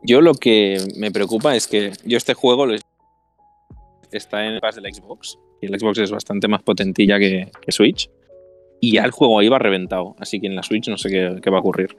Yo 0.03 0.21
lo 0.21 0.35
que 0.35 0.79
me 0.97 1.11
preocupa 1.11 1.55
es 1.55 1.67
que 1.67 1.93
yo 2.05 2.17
este 2.17 2.35
juego 2.35 2.67
lo- 2.67 2.77
está 4.11 4.47
en 4.47 4.55
el 4.55 4.61
pass 4.61 4.77
de 4.77 4.83
la 4.83 4.91
Xbox 4.93 5.39
y 5.61 5.67
el 5.67 5.79
Xbox 5.79 5.99
es 5.99 6.11
bastante 6.11 6.49
más 6.49 6.63
potentilla 6.63 7.19
que, 7.19 7.51
que 7.61 7.73
Switch 7.73 8.11
y 8.81 8.93
ya 8.93 9.05
el 9.05 9.11
juego 9.11 9.39
ahí 9.39 9.49
va 9.49 9.59
reventado, 9.59 10.15
así 10.19 10.41
que 10.41 10.47
en 10.47 10.55
la 10.57 10.63
Switch 10.63 10.89
no 10.89 10.97
sé 10.97 11.11
qué, 11.11 11.37
qué 11.43 11.51
va 11.51 11.59
a 11.59 11.61
ocurrir. 11.61 11.97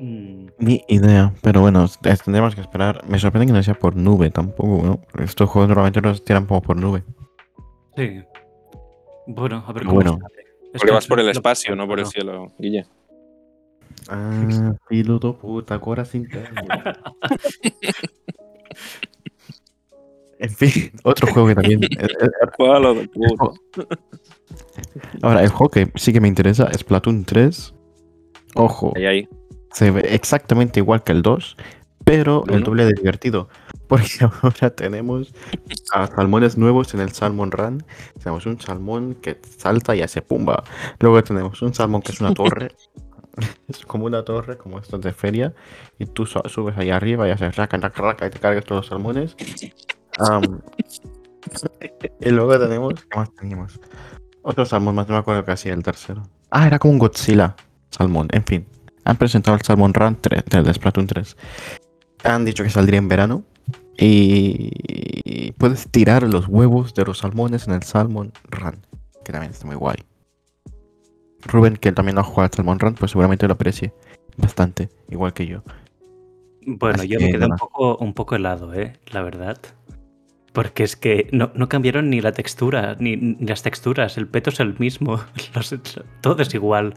Mm, 0.00 0.46
Ni 0.58 0.84
idea, 0.88 1.32
pero 1.42 1.60
bueno, 1.60 1.86
tendremos 2.24 2.54
que 2.54 2.60
esperar. 2.60 3.02
Me 3.08 3.18
sorprende 3.18 3.46
que 3.46 3.52
no 3.52 3.62
sea 3.62 3.74
por 3.74 3.96
nube 3.96 4.30
tampoco, 4.30 4.80
¿no? 4.84 5.00
Estos 5.24 5.50
juegos 5.50 5.68
normalmente 5.68 6.00
los 6.00 6.24
tiran 6.24 6.46
como 6.46 6.62
por 6.62 6.76
nube. 6.76 7.02
sí. 7.96 8.22
Bueno, 9.30 9.56
a 9.66 9.72
ver 9.72 9.82
Pero 9.82 9.90
cómo 9.90 9.94
bueno. 9.96 10.18
Es 10.72 10.80
Porque 10.80 10.86
que 10.86 10.92
vas 10.94 11.06
por 11.06 11.20
el 11.20 11.28
espacio, 11.28 11.76
no 11.76 11.86
por 11.86 11.98
el 12.00 12.06
cielo, 12.06 12.50
Guille. 12.58 12.86
Ah, 14.08 14.72
piloto 14.88 15.36
puta, 15.36 15.78
corazón. 15.78 16.26
En 20.40 20.50
fin, 20.50 20.92
otro 21.02 21.26
juego 21.32 21.48
que 21.48 21.54
también. 21.56 21.82
eh, 21.82 21.88
eh, 22.00 22.28
Palo 22.56 22.94
de 22.94 23.08
puta. 23.08 23.50
Ahora, 25.22 25.42
el 25.42 25.48
juego 25.48 25.68
que 25.70 25.90
sí 25.96 26.12
que 26.12 26.20
me 26.20 26.28
interesa 26.28 26.68
es 26.72 26.84
Platoon 26.84 27.24
3. 27.24 27.74
Ojo, 28.54 28.92
Ahí, 28.96 29.06
ahí. 29.06 29.28
Se 29.72 29.90
ve 29.90 30.00
exactamente 30.14 30.80
igual 30.80 31.02
que 31.02 31.12
el 31.12 31.22
2, 31.22 31.56
pero 32.04 32.44
¿El 32.48 32.64
doble 32.64 32.84
de 32.86 32.94
divertido. 32.94 33.48
Porque 33.88 34.10
ahora 34.42 34.70
tenemos 34.70 35.32
a 35.92 36.06
salmones 36.06 36.56
nuevos 36.58 36.92
en 36.94 37.00
el 37.00 37.12
Salmon 37.12 37.50
Run. 37.50 37.84
Tenemos 38.22 38.44
un 38.46 38.60
salmón 38.60 39.14
que 39.14 39.40
salta 39.58 39.96
y 39.96 40.02
hace 40.02 40.20
pumba. 40.20 40.62
Luego 41.00 41.22
tenemos 41.24 41.60
un 41.62 41.72
salmón 41.74 42.02
que 42.02 42.12
es 42.12 42.20
una 42.20 42.34
torre. 42.34 42.68
es 43.68 43.86
como 43.86 44.04
una 44.04 44.24
torre, 44.24 44.58
como 44.58 44.78
estos 44.78 45.00
de 45.00 45.12
feria. 45.12 45.54
Y 45.98 46.04
tú 46.06 46.26
su- 46.26 46.42
subes 46.46 46.76
ahí 46.76 46.90
arriba 46.90 47.26
y 47.28 47.30
haces 47.30 47.56
raca, 47.56 47.78
raca, 47.78 48.02
raca 48.02 48.26
y 48.26 48.30
te 48.30 48.38
cargas 48.38 48.64
todos 48.64 48.80
los 48.80 48.86
salmones. 48.88 49.36
Y 52.20 52.30
luego 52.30 52.58
tenemos. 52.58 52.94
¿Qué 53.08 53.16
más 53.16 53.32
teníamos? 53.34 53.80
Otro 54.42 54.64
salmón 54.66 54.94
más, 54.94 55.08
no 55.08 55.14
me 55.14 55.20
acuerdo 55.20 55.44
casi 55.44 55.68
el 55.68 55.82
tercero. 55.82 56.22
Ah, 56.50 56.66
era 56.66 56.78
como 56.78 56.92
un 56.92 56.98
Godzilla 56.98 57.54
salmón. 57.90 58.28
En 58.32 58.44
fin, 58.44 58.66
han 59.08 59.16
presentado 59.16 59.56
el 59.56 59.62
Salmon 59.62 59.94
Run 59.94 60.18
3, 60.20 60.44
del 60.44 60.74
Splatoon 60.74 61.06
3. 61.06 61.36
Han 62.24 62.44
dicho 62.44 62.62
que 62.62 62.70
saldría 62.70 62.98
en 62.98 63.08
verano. 63.08 63.42
Y 64.00 65.52
puedes 65.58 65.88
tirar 65.88 66.22
los 66.22 66.46
huevos 66.46 66.94
de 66.94 67.04
los 67.04 67.18
salmones 67.18 67.66
en 67.66 67.74
el 67.74 67.82
Salmon 67.82 68.32
Run. 68.50 68.76
Que 69.24 69.32
también 69.32 69.50
está 69.52 69.66
muy 69.66 69.76
guay. 69.76 69.96
Rubén, 71.46 71.76
que 71.76 71.92
también 71.92 72.16
no 72.16 72.20
ha 72.20 72.24
jugado 72.24 72.44
al 72.44 72.52
Salmon 72.52 72.78
Run, 72.78 72.94
pues 72.94 73.12
seguramente 73.12 73.46
lo 73.46 73.54
aprecie 73.54 73.92
bastante, 74.36 74.88
igual 75.08 75.32
que 75.32 75.46
yo. 75.46 75.62
Bueno, 76.66 76.98
Así 76.98 77.08
yo 77.08 77.18
me 77.18 77.26
que 77.26 77.32
quedé 77.32 77.46
un 77.46 77.56
poco, 77.56 77.96
un 77.96 78.12
poco 78.14 78.34
helado, 78.36 78.74
¿eh? 78.74 78.92
La 79.10 79.22
verdad. 79.22 79.58
Porque 80.52 80.82
es 80.82 80.96
que 80.96 81.28
no, 81.32 81.50
no 81.54 81.68
cambiaron 81.68 82.10
ni 82.10 82.20
la 82.20 82.32
textura, 82.32 82.96
ni, 82.98 83.16
ni 83.16 83.46
las 83.46 83.62
texturas. 83.62 84.18
El 84.18 84.26
peto 84.28 84.50
es 84.50 84.60
el 84.60 84.78
mismo. 84.78 85.20
los- 85.54 85.74
todo 86.20 86.42
es 86.42 86.52
igual. 86.54 86.94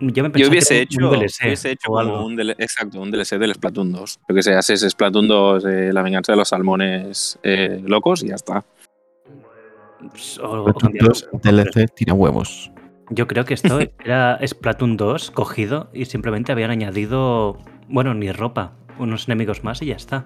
Yo, 0.00 0.06
me 0.06 0.12
Yo 0.12 0.22
pensaba 0.24 0.32
que 0.32 0.48
hubiese 0.48 0.74
era 0.74 0.82
un 0.82 1.04
hecho, 1.04 1.10
DLC 1.20 1.44
hubiese 1.46 1.70
hecho 1.72 1.90
o 1.90 1.98
algo. 1.98 2.26
un, 2.26 2.40
exacto, 2.40 3.00
un 3.00 3.10
DLC 3.10 3.38
del 3.38 3.54
Splatoon 3.54 3.92
2. 3.92 4.18
Lo 4.28 4.34
que 4.34 4.42
sea, 4.42 4.58
haces 4.58 4.80
Splatoon 4.82 5.26
2, 5.28 5.64
eh, 5.64 5.92
la 5.92 6.02
venganza 6.02 6.32
de 6.32 6.36
los 6.38 6.48
salmones 6.48 7.38
eh, 7.42 7.80
locos 7.84 8.22
y 8.22 8.28
ya 8.28 8.34
está. 8.34 8.58
O- 8.58 10.04
o 10.04 10.14
Splatoon 10.18 10.74
cambiarlo 10.74 11.08
2 11.08 11.22
un 11.22 11.30
poco, 11.30 11.40
pero 11.42 11.56
DLC 11.56 11.88
tira 11.94 12.12
huevos. 12.14 12.70
Yo 13.10 13.26
creo 13.26 13.44
que 13.44 13.54
esto 13.54 13.78
era 14.04 14.38
Splatoon 14.46 14.96
2 14.96 15.30
cogido 15.30 15.88
y 15.94 16.04
simplemente 16.04 16.52
habían 16.52 16.70
añadido, 16.70 17.58
bueno, 17.88 18.12
ni 18.14 18.30
ropa, 18.32 18.74
unos 18.98 19.28
enemigos 19.28 19.64
más 19.64 19.80
y 19.82 19.86
ya 19.86 19.96
está. 19.96 20.24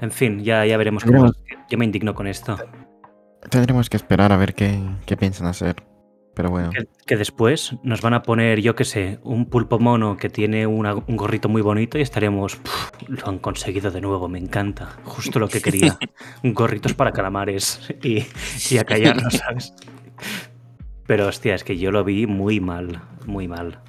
En 0.00 0.10
fin, 0.12 0.44
ya, 0.44 0.64
ya 0.64 0.76
veremos 0.76 1.04
cómo. 1.04 1.32
Yo 1.68 1.76
me 1.76 1.84
indigno 1.84 2.14
con 2.14 2.28
esto. 2.28 2.56
Tendremos 3.50 3.90
que 3.90 3.96
esperar 3.96 4.32
a 4.32 4.36
ver 4.36 4.54
qué, 4.54 4.78
qué 5.06 5.16
piensan 5.16 5.46
hacer. 5.48 5.74
Pero 6.38 6.50
bueno. 6.50 6.70
Que, 6.70 6.86
que 7.04 7.16
después 7.16 7.74
nos 7.82 8.00
van 8.00 8.14
a 8.14 8.22
poner, 8.22 8.60
yo 8.60 8.76
qué 8.76 8.84
sé, 8.84 9.18
un 9.24 9.46
pulpo 9.46 9.80
mono 9.80 10.16
que 10.16 10.30
tiene 10.30 10.68
una- 10.68 10.94
un 10.94 11.16
gorrito 11.16 11.48
muy 11.48 11.62
bonito 11.62 11.98
y 11.98 12.02
estaremos. 12.02 12.54
"Puf, 12.54 12.92
lo 13.08 13.26
han 13.26 13.40
conseguido 13.40 13.90
de 13.90 14.00
nuevo, 14.00 14.28
me 14.28 14.38
encanta. 14.38 14.86
Justo 15.02 15.40
lo 15.40 15.48
que 15.48 15.60
quería. 15.60 15.98
Gorritos 16.44 16.94
para 16.94 17.10
calamares 17.10 17.92
y, 18.04 18.24
y 18.72 18.78
a 18.78 18.84
callarnos, 18.84 19.34
¿sabes? 19.44 19.74
Pero 21.08 21.26
hostia, 21.26 21.56
es 21.56 21.64
que 21.64 21.76
yo 21.76 21.90
lo 21.90 22.04
vi 22.04 22.28
muy 22.28 22.60
mal, 22.60 23.02
muy 23.26 23.48
mal. 23.48 23.80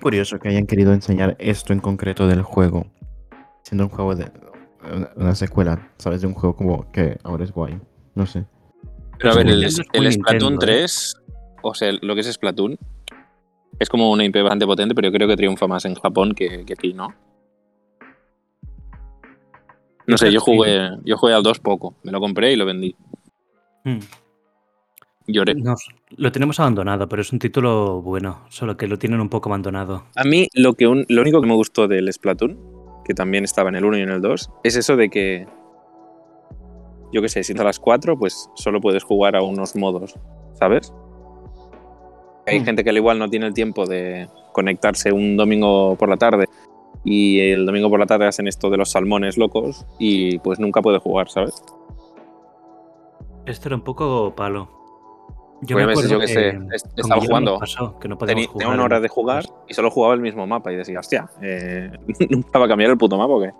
curioso 0.00 0.38
que 0.38 0.48
hayan 0.48 0.66
querido 0.66 0.92
enseñar 0.94 1.36
esto 1.38 1.74
en 1.74 1.80
concreto 1.80 2.26
del 2.26 2.40
juego. 2.42 2.86
Siendo 3.62 3.84
un 3.84 3.90
juego 3.90 4.14
de. 4.16 4.32
Una, 4.90 5.10
una 5.16 5.34
secuela, 5.34 5.90
¿sabes? 5.98 6.22
De 6.22 6.26
un 6.26 6.32
juego 6.34 6.56
como 6.56 6.90
que 6.92 7.18
ahora 7.24 7.44
es 7.44 7.52
guay. 7.52 7.78
No 8.14 8.24
sé. 8.24 8.46
Pero 9.20 9.32
a 9.32 9.36
ver, 9.36 9.48
el, 9.48 9.70
Splatoon 9.70 10.04
Nintendo, 10.08 10.48
¿eh? 10.54 10.58
3, 10.60 11.14
o 11.62 11.74
sea, 11.74 11.92
lo 12.00 12.14
que 12.14 12.20
es 12.22 12.32
Splatoon, 12.32 12.78
es 13.78 13.88
como 13.88 14.10
una 14.10 14.24
IP 14.24 14.36
bastante 14.42 14.66
potente, 14.66 14.94
pero 14.94 15.08
yo 15.08 15.12
creo 15.12 15.28
que 15.28 15.36
triunfa 15.36 15.66
más 15.66 15.84
en 15.84 15.94
Japón 15.94 16.32
que, 16.34 16.64
que 16.64 16.72
aquí, 16.72 16.92
¿no? 16.92 17.14
No 20.06 20.18
sé, 20.18 20.32
yo 20.32 20.40
jugué, 20.40 20.90
yo 21.04 21.16
jugué 21.16 21.34
al 21.34 21.42
2 21.42 21.60
poco. 21.60 21.94
Me 22.02 22.10
lo 22.10 22.20
compré 22.20 22.52
y 22.52 22.56
lo 22.56 22.66
vendí. 22.66 22.96
Hmm. 23.84 23.98
Lloré. 25.26 25.54
Nos- 25.54 25.88
lo 26.16 26.32
tenemos 26.32 26.58
abandonado, 26.58 27.08
pero 27.08 27.22
es 27.22 27.32
un 27.32 27.38
título 27.38 28.02
bueno, 28.02 28.44
solo 28.48 28.76
que 28.76 28.88
lo 28.88 28.98
tienen 28.98 29.20
un 29.20 29.28
poco 29.28 29.48
abandonado. 29.48 30.04
A 30.16 30.24
mí 30.24 30.48
lo, 30.54 30.74
que 30.74 30.86
un- 30.88 31.06
lo 31.08 31.22
único 31.22 31.40
que 31.40 31.46
me 31.46 31.54
gustó 31.54 31.86
del 31.86 32.12
Splatoon, 32.12 32.58
que 33.04 33.14
también 33.14 33.44
estaba 33.44 33.68
en 33.68 33.76
el 33.76 33.84
1 33.84 33.98
y 33.98 34.02
en 34.02 34.10
el 34.10 34.20
2, 34.20 34.50
es 34.64 34.76
eso 34.76 34.96
de 34.96 35.08
que, 35.10 35.46
yo 37.12 37.22
qué 37.22 37.28
sé, 37.28 37.42
si 37.42 37.58
a 37.58 37.64
las 37.64 37.78
4, 37.78 38.18
pues 38.18 38.50
solo 38.54 38.80
puedes 38.80 39.02
jugar 39.04 39.36
a 39.36 39.42
unos 39.42 39.76
modos, 39.76 40.14
¿sabes? 40.54 40.92
Hay 42.46 42.60
Mm. 42.60 42.64
gente 42.64 42.84
que 42.84 42.90
al 42.90 42.96
igual 42.96 43.18
no 43.18 43.28
tiene 43.28 43.46
el 43.46 43.54
tiempo 43.54 43.86
de 43.86 44.28
conectarse 44.52 45.12
un 45.12 45.36
domingo 45.36 45.96
por 45.96 46.08
la 46.08 46.16
tarde 46.16 46.46
y 47.04 47.40
el 47.40 47.66
domingo 47.66 47.88
por 47.88 48.00
la 48.00 48.06
tarde 48.06 48.26
hacen 48.26 48.48
esto 48.48 48.70
de 48.70 48.76
los 48.76 48.90
salmones 48.90 49.38
locos 49.38 49.86
y 49.98 50.38
pues 50.40 50.58
nunca 50.58 50.82
puede 50.82 50.98
jugar, 50.98 51.28
¿sabes? 51.28 51.62
Esto 53.46 53.68
era 53.68 53.76
un 53.76 53.82
poco 53.82 54.34
palo. 54.34 54.68
Yo 55.62 55.76
Porque 55.76 55.86
me 55.86 55.92
acuerdo 55.92 56.20
yo 56.20 56.26
sé, 56.26 56.52
que 56.52 56.56
con 56.56 56.72
estaba 56.72 57.20
jugando, 57.20 57.58
pasó, 57.58 57.98
que 57.98 58.08
no 58.08 58.16
Tenía, 58.16 58.48
una 58.54 58.82
hora 58.82 58.98
de 58.98 59.08
jugar 59.08 59.44
y 59.68 59.74
solo 59.74 59.90
jugaba 59.90 60.14
el 60.14 60.20
mismo 60.20 60.46
mapa 60.46 60.72
y 60.72 60.76
decía, 60.76 61.00
hostia, 61.00 61.28
eh, 61.42 61.90
nunca 62.30 62.58
va 62.58 62.64
a 62.64 62.68
cambiar 62.68 62.90
el 62.90 62.96
puto 62.98 63.18
mapa 63.18 63.34
o 63.34 63.40
qué. 63.40 63.50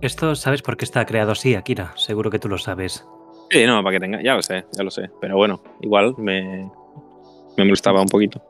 Esto, 0.00 0.34
¿sabes 0.34 0.62
por 0.62 0.76
qué 0.76 0.84
está 0.84 1.04
creado 1.04 1.32
así, 1.32 1.54
Akira? 1.54 1.92
Seguro 1.96 2.30
que 2.30 2.38
tú 2.38 2.48
lo 2.48 2.56
sabes. 2.56 3.06
Sí, 3.50 3.66
no, 3.66 3.82
para 3.82 3.96
que 3.96 4.00
tenga, 4.00 4.22
ya 4.22 4.34
lo 4.34 4.42
sé, 4.42 4.64
ya 4.72 4.82
lo 4.82 4.90
sé. 4.90 5.10
Pero 5.20 5.36
bueno, 5.36 5.60
igual 5.80 6.14
me, 6.16 6.70
me 7.56 7.64
molestaba 7.64 8.00
un 8.00 8.08
poquito. 8.08 8.42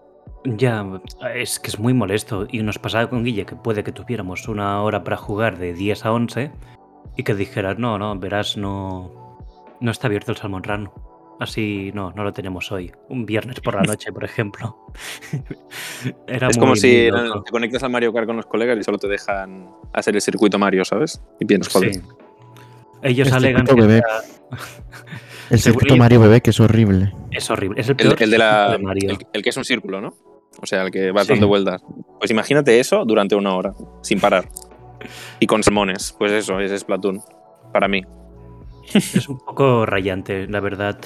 Ya, 0.44 0.86
es 1.34 1.58
que 1.58 1.68
es 1.68 1.78
muy 1.78 1.92
molesto. 1.92 2.46
Y 2.50 2.62
nos 2.62 2.78
pasaba 2.78 3.08
con 3.08 3.24
Guille 3.24 3.46
que 3.46 3.56
puede 3.56 3.82
que 3.82 3.92
tuviéramos 3.92 4.46
una 4.48 4.82
hora 4.82 5.02
para 5.02 5.16
jugar 5.16 5.58
de 5.58 5.74
10 5.74 6.06
a 6.06 6.12
11 6.12 6.52
y 7.16 7.22
que 7.24 7.34
dijeras, 7.34 7.78
no, 7.78 7.98
no, 7.98 8.16
verás, 8.18 8.56
no, 8.56 9.38
no 9.80 9.90
está 9.90 10.06
abierto 10.06 10.32
el 10.32 10.38
Salmon 10.38 10.62
Run. 10.62 10.90
Así, 11.40 11.90
no, 11.94 12.12
no 12.12 12.22
lo 12.22 12.32
tenemos 12.32 12.70
hoy. 12.70 12.92
Un 13.08 13.24
viernes 13.26 13.60
por 13.60 13.74
la 13.74 13.82
noche, 13.86 14.12
por 14.12 14.22
ejemplo. 14.24 14.76
Era 16.26 16.48
es 16.48 16.56
muy, 16.58 16.60
como 16.66 16.76
si 16.76 17.10
loco. 17.10 17.42
te 17.42 17.50
conectas 17.50 17.82
al 17.82 17.90
Mario 17.90 18.12
Kart 18.12 18.26
con 18.26 18.36
los 18.36 18.46
colegas 18.46 18.78
y 18.78 18.84
solo 18.84 18.98
te 18.98 19.08
dejan 19.08 19.70
hacer 19.92 20.14
el 20.14 20.20
circuito 20.20 20.58
Mario, 20.58 20.84
¿sabes? 20.84 21.20
Y 21.40 21.44
piensas, 21.46 21.72
joder. 21.72 21.94
Sí. 21.94 22.02
Ellos 23.02 23.28
El 23.28 23.34
alegan 23.34 23.64
que 23.66 23.74
bebé. 23.74 24.02
El 25.48 25.58
circuito 25.58 25.96
Mario 25.96 26.20
Bebé, 26.20 26.40
que 26.42 26.50
es 26.50 26.60
horrible. 26.60 27.12
es 27.30 27.50
horrible. 27.50 27.80
Es 27.80 27.88
el 27.88 27.92
El, 27.92 27.96
peor 27.96 28.22
el 28.22 28.30
de 28.30 28.38
la, 28.38 28.50
circuito 28.68 28.78
de 28.78 28.84
Mario. 28.84 29.10
el, 29.10 29.18
el 29.32 29.42
que 29.42 29.48
es 29.50 29.56
un 29.56 29.64
círculo, 29.64 30.00
¿no? 30.00 30.14
O 30.62 30.66
sea, 30.66 30.82
el 30.82 30.90
que 30.90 31.10
va 31.10 31.24
Sí. 31.24 31.30
dando 31.32 31.48
vueltas. 31.48 31.82
Pues 32.18 32.30
imagínate 32.30 32.78
eso 32.78 33.04
durante 33.06 33.34
una 33.34 33.54
hora, 33.56 33.74
sin 34.02 34.20
parar. 34.20 34.44
Y 35.40 35.46
con 35.46 35.62
salmones. 35.62 36.14
Pues 36.18 36.30
eso, 36.32 36.60
es 36.60 36.78
Splatoon. 36.78 37.22
Para 37.72 37.88
mí. 37.88 38.02
Es 38.92 39.28
un 39.28 39.38
poco 39.38 39.86
rayante, 39.86 40.46
la 40.46 40.60
verdad. 40.60 40.98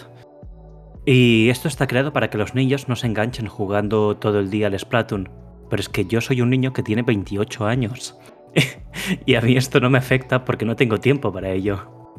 Y 1.07 1.51
esto 1.51 1.69
está 1.69 1.87
creado 1.87 2.13
para 2.13 2.31
que 2.31 2.39
los 2.39 2.55
niños 2.55 2.89
no 2.89 2.97
se 2.97 3.07
enganchen 3.07 3.47
jugando 3.47 4.17
todo 4.17 4.41
el 4.41 4.51
día 4.51 4.69
al 4.69 4.79
Splatoon. 4.79 5.29
Pero 5.69 5.81
es 5.81 5.89
que 5.89 6.07
yo 6.07 6.21
soy 6.21 6.41
un 6.41 6.51
niño 6.51 6.73
que 6.73 6.83
tiene 6.83 7.03
28 7.03 7.67
años. 7.67 8.19
y 9.27 9.35
a 9.35 9.41
mí 9.41 9.57
esto 9.57 9.81
no 9.81 9.91
me 9.91 9.99
afecta 9.99 10.45
porque 10.45 10.65
no 10.65 10.77
tengo 10.77 10.99
tiempo 11.01 11.33
para 11.33 11.51
ello. 11.51 12.13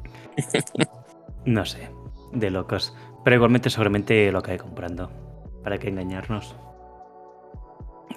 No 1.46 1.66
sé. 1.66 1.90
de 2.34 2.50
locos. 2.50 2.96
Pero 3.24 3.38
igualmente 3.38 3.70
seguramente 3.70 4.32
lo 4.32 4.40
acabé 4.40 4.58
comprando. 4.58 5.12
¿Para 5.64 5.78
qué 5.78 5.90
engañarnos? 5.90 6.56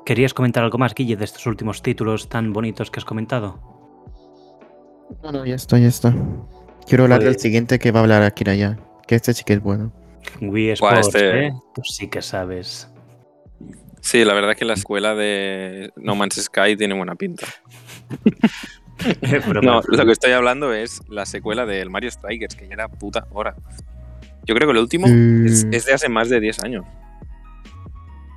¿Querías 0.05 0.35
comentar 0.35 0.65
algo 0.65 0.79
más, 0.79 0.95
Guille, 0.95 1.17
de 1.17 1.25
estos 1.25 1.47
últimos 1.47 1.83
títulos 1.83 2.29
tan 2.29 2.53
bonitos 2.53 2.91
que 2.91 3.01
has 3.01 3.05
comentado? 3.05 3.61
No, 5.23 5.33
no, 5.33 5.45
ya 5.47 5.55
está, 5.55 5.79
ya 5.79 5.89
está. 5.89 6.15
Quiero 6.87 7.05
hablar 7.05 7.23
del 7.23 7.39
siguiente 7.39 7.79
que 7.79 7.93
va 7.93 8.01
a 8.01 8.03
hablar 8.03 8.23
Akira 8.23 8.55
ya. 8.55 8.79
Que 9.07 9.15
este 9.15 9.33
sí 9.33 9.45
que 9.45 9.55
es 9.55 9.63
bueno. 9.63 9.93
Wii 10.41 10.75
Buah, 10.81 10.99
Sports, 11.01 11.07
este- 11.09 11.47
¿eh? 11.47 11.53
Tú 11.75 11.83
sí 11.85 12.09
que 12.09 12.23
sabes. 12.23 12.89
Sí, 14.01 14.25
la 14.25 14.33
verdad 14.35 14.53
es 14.53 14.57
que 14.57 14.65
la 14.65 14.75
escuela 14.75 15.15
de 15.15 15.91
No 15.97 16.15
Man's 16.15 16.37
Sky 16.37 16.77
tiene 16.77 16.95
buena 16.95 17.15
pinta. 17.15 17.47
No, 19.63 19.81
lo 19.87 20.07
que 20.07 20.11
estoy 20.11 20.33
hablando 20.33 20.73
es 20.75 21.03
la 21.09 21.25
secuela 21.25 21.65
del 21.67 21.89
Mario 21.89 22.11
Strikers, 22.11 22.57
que 22.57 22.67
ya 22.67 22.75
era 22.75 22.89
puta 22.89 23.29
hora. 23.31 23.55
Yo 24.45 24.57
creo 24.57 24.67
que 24.67 24.73
el 24.73 24.79
último 24.83 25.07
es, 25.07 25.65
Mm. 25.67 25.73
es 25.73 25.87
de 25.87 25.93
hace 25.93 26.09
más 26.09 26.29
de 26.29 26.41
10 26.41 26.65
años. 26.65 26.85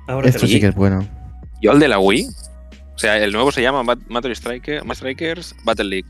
ahora 0.06 0.28
Esto 0.28 0.46
sí 0.46 0.60
que 0.60 0.66
es 0.68 0.74
bueno. 0.76 1.04
Yo 1.60 1.72
al 1.72 1.80
de 1.80 1.88
la 1.88 1.98
Wii, 1.98 2.28
o 2.94 2.98
sea, 2.98 3.18
el 3.18 3.32
nuevo 3.32 3.50
se 3.50 3.60
llama 3.62 3.82
Bat- 3.82 4.06
Mario 4.08 4.30
Striker, 4.32 4.84
Mario 4.84 4.94
Strikers 4.94 5.56
Battle 5.64 5.86
League. 5.86 6.08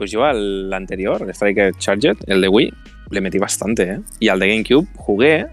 Pues 0.00 0.10
yo 0.10 0.24
al 0.24 0.72
anterior, 0.72 1.20
el 1.20 1.28
Striker 1.28 1.74
Charged, 1.74 2.16
el 2.26 2.40
de 2.40 2.48
Wii, 2.48 2.72
le 3.10 3.20
metí 3.20 3.36
bastante, 3.36 3.82
¿eh? 3.82 4.00
Y 4.18 4.28
al 4.28 4.38
de 4.38 4.48
GameCube 4.48 4.88
jugué, 4.96 5.46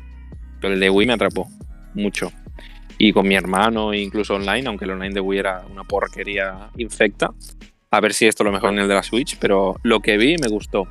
pero 0.62 0.74
el 0.74 0.80
de 0.80 0.90
Wii 0.90 1.06
me 1.06 1.12
atrapó 1.12 1.50
mucho. 1.94 2.32
Y 2.98 3.12
con 3.12 3.28
mi 3.28 3.36
hermano, 3.36 3.94
incluso 3.94 4.36
online, 4.36 4.70
aunque 4.70 4.86
el 4.86 4.92
online 4.92 5.14
de 5.14 5.20
Wii 5.20 5.40
era 5.40 5.66
una 5.70 5.84
porquería 5.84 6.70
infecta. 6.78 7.34
A 7.92 8.00
ver 8.00 8.14
si 8.14 8.26
esto 8.26 8.46
lo 8.46 8.54
mejor 8.54 8.72
en 8.72 8.80
el 8.80 8.88
de 8.88 8.94
la 8.94 9.04
Switch, 9.04 9.38
pero 9.38 9.76
lo 9.84 10.00
que 10.00 10.16
vi 10.16 10.38
me 10.38 10.48
gustó. 10.48 10.88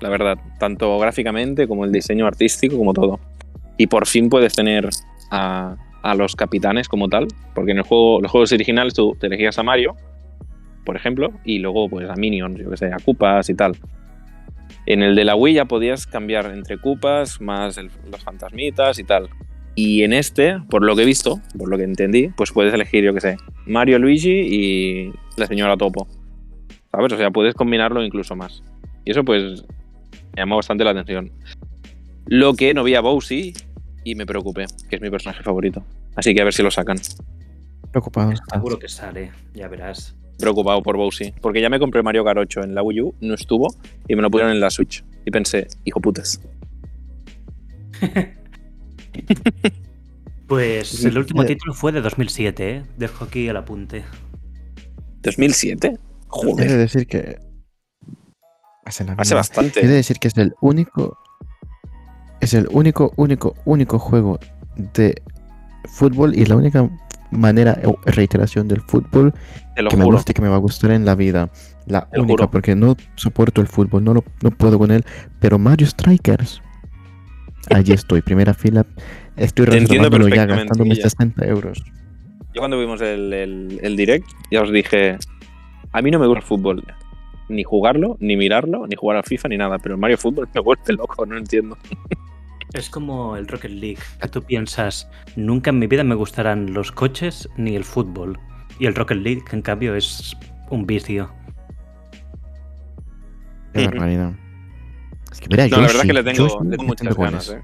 La 0.00 0.08
verdad, 0.08 0.38
tanto 0.60 0.96
gráficamente 1.00 1.66
como 1.66 1.84
el 1.84 1.90
diseño 1.90 2.24
artístico, 2.24 2.78
como 2.78 2.94
todo. 2.94 3.18
Y 3.78 3.88
por 3.88 4.06
fin 4.06 4.28
puedes 4.28 4.52
tener 4.52 4.88
a, 5.32 5.74
a 6.02 6.14
los 6.14 6.36
capitanes 6.36 6.88
como 6.88 7.08
tal, 7.08 7.26
porque 7.52 7.72
en 7.72 7.78
el 7.78 7.82
juego, 7.82 8.20
los 8.20 8.30
juegos 8.30 8.52
originales 8.52 8.94
tú 8.94 9.16
te 9.18 9.26
elegías 9.26 9.58
a 9.58 9.64
Mario, 9.64 9.96
por 10.84 10.96
ejemplo, 10.96 11.32
y 11.44 11.58
luego 11.58 11.88
pues 11.88 12.08
a 12.08 12.14
Minions, 12.14 12.58
yo 12.58 12.70
que 12.70 12.76
sé, 12.76 12.86
a 12.92 12.96
Koopas 13.04 13.48
y 13.50 13.54
tal. 13.54 13.76
En 14.86 15.02
el 15.02 15.14
de 15.14 15.24
la 15.24 15.36
Wii 15.36 15.54
ya 15.54 15.64
podías 15.66 16.06
cambiar 16.06 16.46
entre 16.46 16.78
Koopas 16.78 17.40
más 17.40 17.76
el- 17.78 17.90
los 18.10 18.22
fantasmitas 18.24 18.98
y 18.98 19.04
tal. 19.04 19.28
Y 19.76 20.02
en 20.02 20.12
este, 20.12 20.58
por 20.68 20.82
lo 20.84 20.96
que 20.96 21.02
he 21.02 21.06
visto, 21.06 21.40
por 21.56 21.68
lo 21.68 21.76
que 21.78 21.84
entendí, 21.84 22.28
pues 22.36 22.50
puedes 22.52 22.74
elegir, 22.74 23.04
yo 23.04 23.14
que 23.14 23.20
sé, 23.20 23.36
Mario, 23.66 23.98
Luigi 23.98 24.30
y 24.30 25.12
la 25.36 25.46
señora 25.46 25.76
Topo. 25.76 26.08
¿Sabes? 26.90 27.12
O 27.12 27.16
sea, 27.16 27.30
puedes 27.30 27.54
combinarlo 27.54 28.02
incluso 28.02 28.34
más. 28.34 28.62
Y 29.04 29.12
eso 29.12 29.24
pues 29.24 29.62
me 30.34 30.38
llamó 30.42 30.56
bastante 30.56 30.82
la 30.84 30.90
atención. 30.90 31.30
Lo 32.26 32.54
que 32.54 32.74
no 32.74 32.82
vi 32.84 32.94
a 32.96 33.00
Bowsy 33.00 33.52
y 34.04 34.14
me 34.16 34.26
preocupé, 34.26 34.66
que 34.88 34.96
es 34.96 35.02
mi 35.02 35.08
personaje 35.10 35.42
favorito. 35.42 35.84
Así 36.16 36.34
que 36.34 36.40
a 36.40 36.44
ver 36.44 36.52
si 36.52 36.62
lo 36.62 36.70
sacan. 36.70 36.96
Preocupado. 37.92 38.32
Seguro 38.52 38.78
que 38.78 38.88
sale, 38.88 39.30
ya 39.54 39.68
verás. 39.68 40.16
Preocupado 40.40 40.82
por 40.82 40.96
Bowsy. 40.96 41.32
Porque 41.40 41.60
ya 41.60 41.68
me 41.68 41.78
compré 41.78 42.02
Mario 42.02 42.24
Kart 42.24 42.38
8 42.38 42.62
en 42.62 42.74
la 42.74 42.82
Wii 42.82 43.00
U, 43.02 43.14
no 43.20 43.34
estuvo, 43.34 43.74
y 44.08 44.16
me 44.16 44.22
lo 44.22 44.30
pusieron 44.30 44.52
en 44.52 44.60
la 44.60 44.70
Switch. 44.70 45.04
Y 45.24 45.30
pensé, 45.30 45.66
hijo 45.84 46.00
putas. 46.00 46.40
Pues 50.50 51.04
el 51.04 51.16
último 51.16 51.44
título 51.46 51.72
fue 51.74 51.92
de 51.92 52.00
2007, 52.00 52.70
¿eh? 52.70 52.82
Dejo 52.96 53.24
aquí 53.24 53.46
el 53.46 53.56
apunte. 53.56 54.04
¿2007? 55.22 55.84
He 55.84 55.90
de 55.90 55.98
Joder, 56.26 56.76
decir 56.76 57.06
que. 57.06 57.38
Hace, 58.84 59.04
la 59.04 59.12
hace 59.12 59.34
vida. 59.34 59.36
bastante. 59.36 59.86
De 59.86 59.94
decir 59.94 60.16
que 60.18 60.26
es 60.26 60.36
el 60.36 60.52
único. 60.60 61.16
Es 62.40 62.52
el 62.54 62.66
único, 62.72 63.12
único, 63.16 63.54
único 63.64 64.00
juego 64.00 64.40
de 64.94 65.22
fútbol 65.84 66.36
y 66.36 66.44
la 66.46 66.56
única 66.56 66.90
manera 67.30 67.78
o 67.84 67.98
reiteración 68.06 68.68
del 68.68 68.80
fútbol 68.80 69.32
que 69.88 69.96
me 69.96 70.04
juro. 70.04 70.16
gusta 70.16 70.32
y 70.32 70.34
que 70.34 70.42
me 70.42 70.48
va 70.48 70.56
a 70.56 70.60
gustar 70.60 70.90
en 70.92 71.04
la 71.04 71.14
vida. 71.14 71.50
La 71.86 72.08
Te 72.08 72.20
única, 72.20 72.50
porque 72.50 72.74
no 72.76 72.96
soporto 73.16 73.60
el 73.60 73.66
fútbol, 73.66 74.04
no, 74.04 74.14
lo, 74.14 74.24
no 74.42 74.50
puedo 74.50 74.78
con 74.78 74.90
él. 74.90 75.04
Pero 75.40 75.58
Mario 75.58 75.86
Strikers, 75.86 76.60
allí 77.70 77.92
estoy, 77.92 78.22
primera 78.22 78.54
fila. 78.54 78.84
Estoy 79.36 79.66
reservándolo 79.66 80.28
ya, 80.28 80.46
gastándome 80.46 80.90
Guilla. 80.94 81.02
60 81.08 81.46
euros. 81.46 81.82
Yo 82.52 82.60
cuando 82.60 82.78
vimos 82.78 83.00
el, 83.00 83.32
el- 83.32 83.80
el 83.82 83.96
direct, 83.96 84.26
ya 84.50 84.62
os 84.62 84.72
dije, 84.72 85.16
a 85.92 86.02
mí 86.02 86.10
no 86.10 86.18
me 86.18 86.26
gusta 86.26 86.40
el 86.40 86.46
fútbol. 86.46 86.84
Ni 87.48 87.64
jugarlo, 87.64 88.16
ni 88.20 88.36
mirarlo, 88.36 88.86
ni 88.86 88.94
jugar 88.96 89.16
al 89.16 89.24
FIFA, 89.24 89.48
ni 89.48 89.56
nada. 89.56 89.78
Pero 89.78 89.94
el 89.96 90.00
Mario 90.00 90.18
Fútbol 90.18 90.48
me 90.54 90.60
vuelve 90.60 90.92
loco, 90.92 91.26
no 91.26 91.36
entiendo. 91.36 91.76
Es 92.72 92.88
como 92.88 93.36
el 93.36 93.48
Rocket 93.48 93.70
League, 93.72 93.98
que 94.20 94.28
tú 94.28 94.42
piensas, 94.42 95.08
nunca 95.36 95.70
en 95.70 95.78
mi 95.78 95.86
vida 95.86 96.04
me 96.04 96.14
gustarán 96.14 96.72
los 96.72 96.92
coches 96.92 97.48
ni 97.56 97.74
el 97.74 97.84
fútbol. 97.84 98.38
Y 98.78 98.86
el 98.86 98.94
Rocket 98.94 99.18
League, 99.18 99.42
en 99.50 99.62
cambio, 99.62 99.94
es 99.96 100.36
un 100.70 100.86
vicio. 100.86 101.30
Qué 103.74 103.86
barbaridad. 103.86 104.32
Es 105.32 105.40
que 105.40 105.48
mira, 105.50 105.68
No, 105.68 105.76
la 105.78 105.86
verdad 105.86 106.02
es 106.02 106.06
que 106.06 106.12
le 106.12 106.22
tengo, 106.22 106.48
Yoshi 106.48 106.64
le 106.64 106.70
tengo 106.76 106.84
muchas 106.84 107.16
ganas. 107.16 107.48
¿eh? 107.50 107.62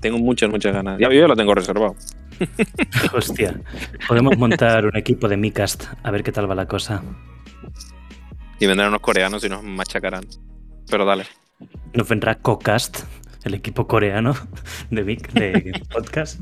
Tengo 0.00 0.18
muchas, 0.18 0.50
muchas 0.50 0.72
ganas. 0.72 0.98
Ya 0.98 1.10
yo 1.10 1.28
lo 1.28 1.36
tengo 1.36 1.54
reservado. 1.54 1.94
Hostia, 3.12 3.60
podemos 4.08 4.36
montar 4.36 4.86
un 4.86 4.96
equipo 4.96 5.28
de 5.28 5.36
Micast 5.36 5.84
a 6.02 6.10
ver 6.10 6.22
qué 6.22 6.32
tal 6.32 6.50
va 6.50 6.54
la 6.54 6.66
cosa. 6.66 7.02
Y 8.58 8.66
vendrán 8.66 8.88
unos 8.88 9.00
coreanos 9.00 9.44
y 9.44 9.48
nos 9.48 9.62
machacarán. 9.62 10.24
Pero 10.88 11.04
dale. 11.04 11.24
Nos 11.94 12.08
vendrá 12.08 12.34
Cocast, 12.36 13.04
el 13.44 13.54
equipo 13.54 13.86
coreano 13.86 14.34
de, 14.90 15.04
Mic, 15.04 15.32
de 15.32 15.72
podcast. 15.92 16.40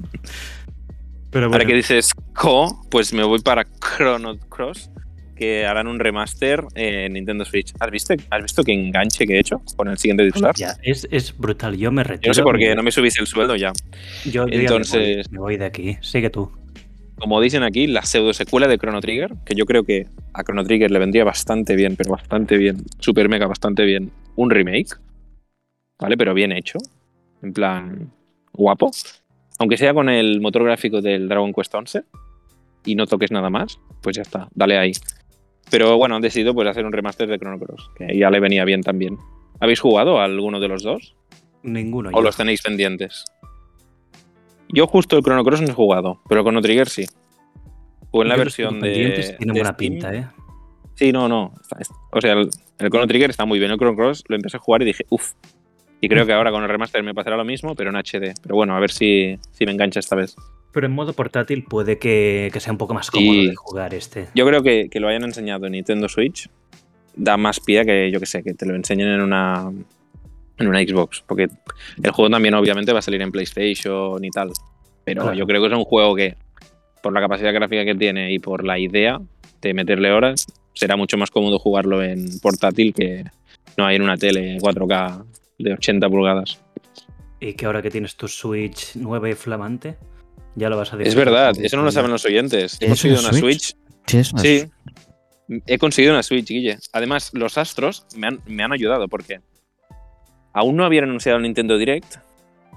Pero 1.31 1.47
Ahora 1.47 1.59
bueno, 1.59 1.69
que 1.69 1.77
dices 1.77 2.13
Co, 2.35 2.83
pues 2.91 3.13
me 3.13 3.23
voy 3.23 3.39
para 3.41 3.65
Chrono 3.65 4.37
Cross, 4.49 4.91
que 5.37 5.65
harán 5.65 5.87
un 5.87 6.01
remaster 6.01 6.65
en 6.75 7.13
Nintendo 7.13 7.45
Switch. 7.45 7.73
¿Has 7.79 7.91
visto, 7.91 8.15
¿Has 8.31 8.43
visto 8.43 8.65
qué 8.65 8.73
enganche 8.73 9.27
que 9.27 9.37
he 9.37 9.39
hecho 9.39 9.63
con 9.77 9.89
el 9.89 9.97
siguiente 9.97 10.25
titular? 10.27 10.55
es, 10.83 11.07
es 11.11 11.37
brutal. 11.39 11.77
Yo 11.77 11.93
me 11.93 12.03
retiro. 12.03 12.27
Yo 12.27 12.31
no 12.31 12.35
sé 12.35 12.43
por 12.43 12.59
qué, 12.59 12.75
no 12.75 12.83
me 12.83 12.91
subís 12.91 13.17
el 13.19 13.27
sueldo 13.29 13.55
ya. 13.57 13.73
Yo, 14.25 14.31
yo 14.33 14.39
ya 14.41 14.45
me 14.47 14.57
voy, 14.57 14.61
Entonces- 14.65 15.31
me 15.31 15.39
voy 15.39 15.57
de 15.57 15.67
aquí. 15.67 15.97
Sigue 16.01 16.31
tú. 16.31 16.51
Como 17.17 17.41
dicen 17.41 17.63
aquí, 17.63 17.87
la 17.87 18.03
pseudo 18.03 18.33
secuela 18.33 18.67
de 18.67 18.79
Chrono 18.79 19.01
Trigger, 19.01 19.35
que 19.45 19.55
yo 19.55 19.67
creo 19.67 19.85
que 19.85 20.07
a 20.33 20.43
Chrono 20.43 20.65
Trigger 20.65 20.91
le 20.91 20.99
vendría 20.99 21.23
bastante 21.23 21.77
bien, 21.77 21.95
pero 21.95 22.11
bastante 22.13 22.57
bien, 22.57 22.83
super 22.99 23.29
mega, 23.29 23.47
bastante 23.47 23.85
bien, 23.85 24.11
un 24.37 24.49
remake, 24.51 24.97
¿vale? 26.01 26.17
Pero 26.17 26.35
bien 26.35 26.53
hecho, 26.53 26.79
en 27.43 27.53
plan 27.53 28.13
guapo. 28.53 28.91
Aunque 29.59 29.77
sea 29.77 29.93
con 29.93 30.09
el 30.09 30.41
motor 30.41 30.65
gráfico 30.65 31.01
del 31.01 31.29
Dragon 31.29 31.53
Quest 31.53 31.75
11 31.75 32.03
y 32.87 32.95
no 32.95 33.07
toques 33.07 33.31
nada 33.31 33.51
más, 33.51 33.79
pues 34.01 34.17
ya 34.17 34.23
está, 34.23 34.49
dale 34.55 34.79
ahí. 34.79 34.93
Pero 35.71 35.97
bueno, 35.99 36.17
han 36.17 36.23
decidido 36.23 36.55
pues 36.55 36.67
hacer 36.67 36.85
un 36.85 36.93
remaster 36.93 37.29
de 37.29 37.39
Chrono 37.39 37.59
Cross, 37.59 37.91
que 37.97 38.17
ya 38.17 38.31
le 38.31 38.41
venía 38.41 38.65
bien 38.65 38.83
también. 38.83 39.19
¿Habéis 39.61 39.81
jugado 39.81 40.19
a 40.19 40.25
alguno 40.25 40.59
de 40.59 40.69
los 40.69 40.83
dos? 40.83 41.15
Ninguno. 41.63 42.09
¿O 42.09 42.13
yo. 42.13 42.23
los 42.23 42.37
tenéis 42.37 42.63
pendientes? 42.63 43.25
Yo 44.71 44.87
justo 44.87 45.17
el 45.17 45.23
Chrono 45.23 45.45
Cross 45.45 45.61
no 45.61 45.69
he 45.69 45.75
jugado, 45.75 46.21
pero 46.29 46.43
Chrono 46.43 46.63
Trigger 46.63 46.89
sí. 46.89 47.07
O 48.11 48.23
en 48.23 48.29
la 48.29 48.37
Yo 48.37 48.41
versión 48.41 48.81
de. 48.81 49.37
Tiene 49.39 49.53
buena 49.53 49.77
pinta, 49.77 50.15
¿eh? 50.15 50.27
Sí, 50.95 51.13
no, 51.13 51.29
no. 51.29 51.55
o 52.13 52.21
sea, 52.21 52.33
el, 52.33 52.51
el 52.79 52.91
Chrono 52.91 53.07
Trigger 53.07 53.31
está 53.31 53.45
muy 53.45 53.59
bien. 53.59 53.71
El 53.71 53.79
Chrono 53.79 53.97
Cross 53.97 54.25
lo 54.29 54.37
empecé 54.37 54.57
a 54.57 54.61
jugar 54.61 54.83
y 54.83 54.87
dije, 54.87 55.05
uff. 55.11 55.33
Y 56.01 56.09
creo 56.09 56.25
que 56.27 56.33
ahora 56.33 56.51
con 56.51 56.63
el 56.63 56.69
remaster 56.69 57.03
me 57.03 57.15
pasará 57.15 57.37
lo 57.37 57.45
mismo, 57.45 57.75
pero 57.75 57.91
en 57.91 57.97
HD. 57.97 58.33
Pero 58.43 58.55
bueno, 58.55 58.75
a 58.77 58.81
ver 58.81 58.91
si, 58.91 59.39
si 59.53 59.67
me 59.67 59.73
engancha 59.73 60.01
esta 60.01 60.17
vez. 60.17 60.35
Pero 60.73 60.87
en 60.87 60.93
modo 60.93 61.13
portátil 61.13 61.65
puede 61.65 61.99
que, 61.99 62.49
que 62.53 62.61
sea 62.61 62.73
un 62.73 62.79
poco 62.79 62.95
más 62.95 63.07
Sí. 63.07 63.13
cómodo 63.13 63.49
de 63.51 63.55
jugar 63.55 63.95
este. 63.95 64.29
Yo 64.35 64.47
creo 64.47 64.63
que, 64.63 64.89
que 64.91 65.01
lo 65.01 65.09
hayan 65.09 65.25
enseñado 65.25 65.67
en 65.67 65.73
Nintendo 65.73 66.09
Switch 66.09 66.49
da 67.17 67.37
más 67.37 67.61
pie 67.61 67.85
que, 67.85 68.11
yo 68.11 68.21
que 68.21 68.27
sé, 68.27 68.43
que 68.43 68.55
te 68.55 68.65
lo 68.67 68.75
enseñen 68.77 69.09
en 69.09 69.21
una, 69.21 69.71
en 70.59 70.67
una 70.69 70.79
Xbox. 70.81 71.23
Porque 71.27 71.49
el 72.03 72.11
juego 72.13 72.31
también 72.31 72.55
obviamente 72.55 72.93
va 72.93 73.01
a 73.01 73.03
salir 73.03 73.21
en 73.21 73.31
PlayStation 73.33 74.25
y 74.25 74.31
tal. 74.31 74.53
Pero 75.05 75.23
Claro. 75.23 75.37
yo 75.37 75.47
creo 75.47 75.61
que 75.61 75.67
es 75.69 75.75
un 75.75 75.85
juego 75.85 76.15
que, 76.15 76.37
por 77.03 77.13
la 77.13 77.21
capacidad 77.21 77.53
gráfica 77.53 77.85
que 77.85 77.95
tiene 77.95 78.33
y 78.33 78.39
por 78.39 78.65
la 78.65 78.79
idea 78.79 79.21
de 79.61 79.75
meterle 79.75 80.13
horas, 80.13 80.47
será 80.73 80.97
mucho 80.97 81.19
más 81.19 81.31
cómodo 81.31 81.59
jugarlo 81.59 82.03
en 82.03 82.39
portátil 82.41 82.95
que 82.95 83.25
no 83.77 83.85
hay 83.87 83.97
en 83.97 84.03
una 84.03 84.17
tele 84.17 84.57
4K 84.61 85.25
de 85.63 85.73
80 85.75 86.09
pulgadas. 86.09 86.61
Y 87.41 87.55
que 87.55 87.67
ahora 87.67 87.83
que 87.83 87.91
tienes 87.91 88.17
tu 88.17 88.29
Switch 88.29 88.97
nueva 88.97 89.31
y 89.31 89.35
flamante, 89.35 89.97
ya 90.57 90.69
lo 90.69 90.77
vas 90.77 90.93
a 90.93 91.03
Es 91.03 91.15
verdad, 91.15 91.55
eso 91.61 91.77
no 91.77 91.85
lo 91.85 91.91
saben 91.91 92.11
los 92.11 92.25
oyentes. 92.25 92.75
He 92.75 92.79
¿Tienes 92.79 93.01
conseguido 93.01 93.21
una 93.21 93.33
Switch? 93.33 93.63
Switch 93.63 93.77
¿Tienes 94.07 94.33
una 94.33 94.43
Sí. 94.43 94.65
He 95.67 95.79
conseguido 95.79 96.15
una 96.15 96.23
Switch, 96.23 96.47
Guille. 96.47 96.79
Además, 96.93 97.31
los 97.33 97.59
astros 97.59 98.07
me 98.17 98.29
han, 98.29 98.41
me 98.47 98.63
han 98.63 98.73
ayudado 98.73 99.09
porque 99.09 99.41
aún 100.53 100.77
no 100.77 100.85
habían 100.85 101.05
anunciado 101.05 101.39
el 101.39 101.43
Nintendo 101.43 101.77
Direct 101.77 102.17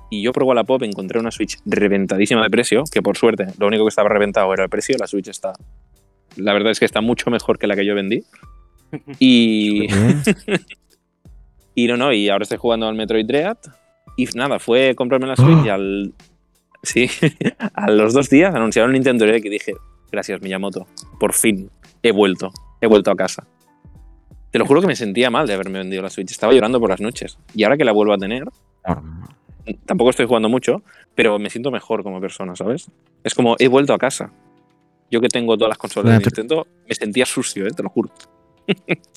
y 0.09 0.21
yo 0.21 0.31
probé 0.31 0.55
la 0.55 0.63
pop 0.63 0.81
encontré 0.83 1.19
una 1.19 1.31
Switch 1.31 1.57
reventadísima 1.65 2.43
de 2.43 2.49
precio, 2.49 2.83
que 2.91 3.01
por 3.01 3.17
suerte 3.17 3.47
lo 3.57 3.67
único 3.67 3.83
que 3.83 3.89
estaba 3.89 4.09
reventado 4.09 4.53
era 4.53 4.63
el 4.63 4.69
precio, 4.69 4.95
la 4.99 5.07
Switch 5.07 5.27
está... 5.27 5.53
La 6.35 6.53
verdad 6.53 6.71
es 6.71 6.79
que 6.79 6.85
está 6.85 7.01
mucho 7.01 7.29
mejor 7.29 7.59
que 7.59 7.67
la 7.67 7.75
que 7.75 7.85
yo 7.85 7.95
vendí. 7.95 8.23
Y. 9.19 9.87
y 11.75 11.87
no, 11.87 11.97
no, 11.97 12.11
y 12.13 12.29
ahora 12.29 12.43
estoy 12.43 12.57
jugando 12.57 12.87
al 12.87 12.95
Metroid 12.95 13.25
Dread 13.25 13.57
Y 14.17 14.25
nada, 14.35 14.59
fue 14.59 14.95
comprarme 14.95 15.27
la 15.27 15.35
Switch 15.35 15.65
y 15.65 15.69
¡Ah! 15.69 15.75
al. 15.75 16.13
Sí, 16.83 17.09
a 17.73 17.89
los 17.89 18.13
dos 18.13 18.29
días 18.29 18.53
anunciaron 18.53 18.91
Nintendo 18.91 19.25
Direct 19.25 19.45
y 19.45 19.49
dije, 19.49 19.73
gracias 20.11 20.41
Miyamoto, 20.41 20.85
por 21.19 21.33
fin 21.33 21.69
he 22.01 22.11
vuelto, 22.11 22.51
he 22.81 22.87
vuelto 22.87 23.09
a 23.09 23.15
casa. 23.15 23.47
Te 24.51 24.59
lo 24.59 24.65
juro 24.65 24.81
que 24.81 24.87
me 24.87 24.95
sentía 24.95 25.31
mal 25.31 25.47
de 25.47 25.53
haberme 25.53 25.79
vendido 25.79 26.03
la 26.03 26.09
Switch, 26.09 26.29
estaba 26.29 26.53
llorando 26.53 26.79
por 26.79 26.89
las 26.89 27.01
noches. 27.01 27.39
Y 27.55 27.63
ahora 27.63 27.77
que 27.77 27.85
la 27.85 27.91
vuelvo 27.91 28.13
a 28.13 28.17
tener, 28.17 28.43
tampoco 29.85 30.11
estoy 30.11 30.27
jugando 30.27 30.49
mucho, 30.49 30.83
pero 31.15 31.39
me 31.39 31.49
siento 31.49 31.71
mejor 31.71 32.03
como 32.03 32.21
persona, 32.21 32.55
¿sabes? 32.55 32.91
Es 33.23 33.33
como, 33.33 33.55
he 33.57 33.67
vuelto 33.67 33.93
a 33.93 33.97
casa. 33.97 34.31
Yo 35.09 35.21
que 35.21 35.27
tengo 35.27 35.57
todas 35.57 35.69
las 35.69 35.77
consolas 35.77 36.13
de 36.13 36.19
Nintendo, 36.19 36.67
me 36.87 36.93
sentía 36.93 37.25
sucio, 37.25 37.65
¿eh? 37.65 37.71
te 37.71 37.81
lo 37.81 37.89
juro. 37.89 38.11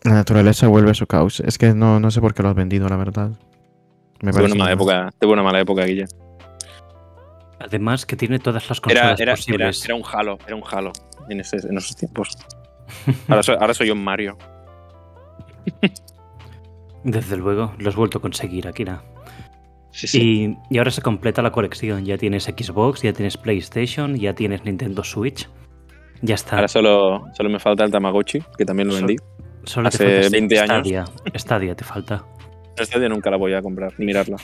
La 0.04 0.12
naturaleza 0.12 0.66
vuelve 0.68 0.90
a 0.90 0.94
su 0.94 1.06
caos. 1.06 1.40
Es 1.40 1.58
que 1.58 1.72
no, 1.74 2.00
no 2.00 2.10
sé 2.10 2.20
por 2.20 2.34
qué 2.34 2.42
lo 2.42 2.48
has 2.50 2.54
vendido, 2.54 2.88
la 2.88 2.96
verdad. 2.96 3.30
Me 4.22 4.30
Tuve 4.30 4.30
una 4.30 4.32
parece 4.32 4.54
mala 4.58 4.64
mal. 4.64 4.72
época, 4.74 5.10
tuve 5.20 5.32
una 5.32 5.42
mala 5.42 5.60
época, 5.60 5.84
Guille. 5.84 6.06
Además 7.58 8.04
que 8.06 8.16
tiene 8.16 8.38
todas 8.38 8.68
las 8.68 8.78
Era, 8.78 8.82
consolas 8.82 9.20
era, 9.20 9.32
era, 9.32 9.36
posibles. 9.36 9.84
era 9.84 9.94
un 9.94 10.02
Halo, 10.10 10.38
era 10.46 10.56
un 10.56 10.62
Halo 10.70 10.92
en, 11.28 11.40
ese- 11.40 11.66
en 11.68 11.76
esos 11.78 11.96
tiempos. 11.96 12.36
Ahora 13.28 13.42
soy, 13.42 13.56
ahora 13.60 13.74
soy 13.74 13.90
un 13.90 14.02
Mario. 14.02 14.36
Desde 17.04 17.36
luego, 17.36 17.72
lo 17.78 17.88
has 17.88 17.96
vuelto 17.96 18.18
a 18.18 18.20
conseguir, 18.20 18.66
Akira. 18.66 19.02
Sí, 19.92 20.56
Y, 20.70 20.74
y 20.74 20.78
ahora 20.78 20.90
se 20.90 21.00
completa 21.02 21.40
la 21.40 21.52
colección. 21.52 22.04
Ya 22.04 22.18
tienes 22.18 22.44
Xbox, 22.44 23.02
ya 23.02 23.12
tienes 23.12 23.36
PlayStation, 23.36 24.14
ya 24.16 24.34
tienes 24.34 24.64
Nintendo 24.64 25.02
Switch. 25.04 25.48
Ya 26.20 26.34
está. 26.34 26.56
Ahora 26.56 26.68
solo, 26.68 27.24
solo 27.34 27.48
me 27.48 27.58
falta 27.58 27.84
el 27.84 27.90
Tamagotchi, 27.90 28.40
que 28.58 28.64
también 28.64 28.88
lo 28.88 28.94
So- 28.94 28.98
vendí. 29.00 29.16
Solo 29.66 29.88
hace 29.88 29.98
falta 30.22 30.28
20 30.30 30.58
años. 30.60 30.70
Stadia. 30.86 31.04
Stadia 31.34 31.74
te 31.76 31.84
falta. 31.84 32.24
Esta 32.78 32.98
día 32.98 33.08
nunca 33.08 33.30
la 33.30 33.36
voy 33.36 33.52
a 33.54 33.62
comprar, 33.62 33.92
ni 33.98 34.06
mirarla. 34.06 34.36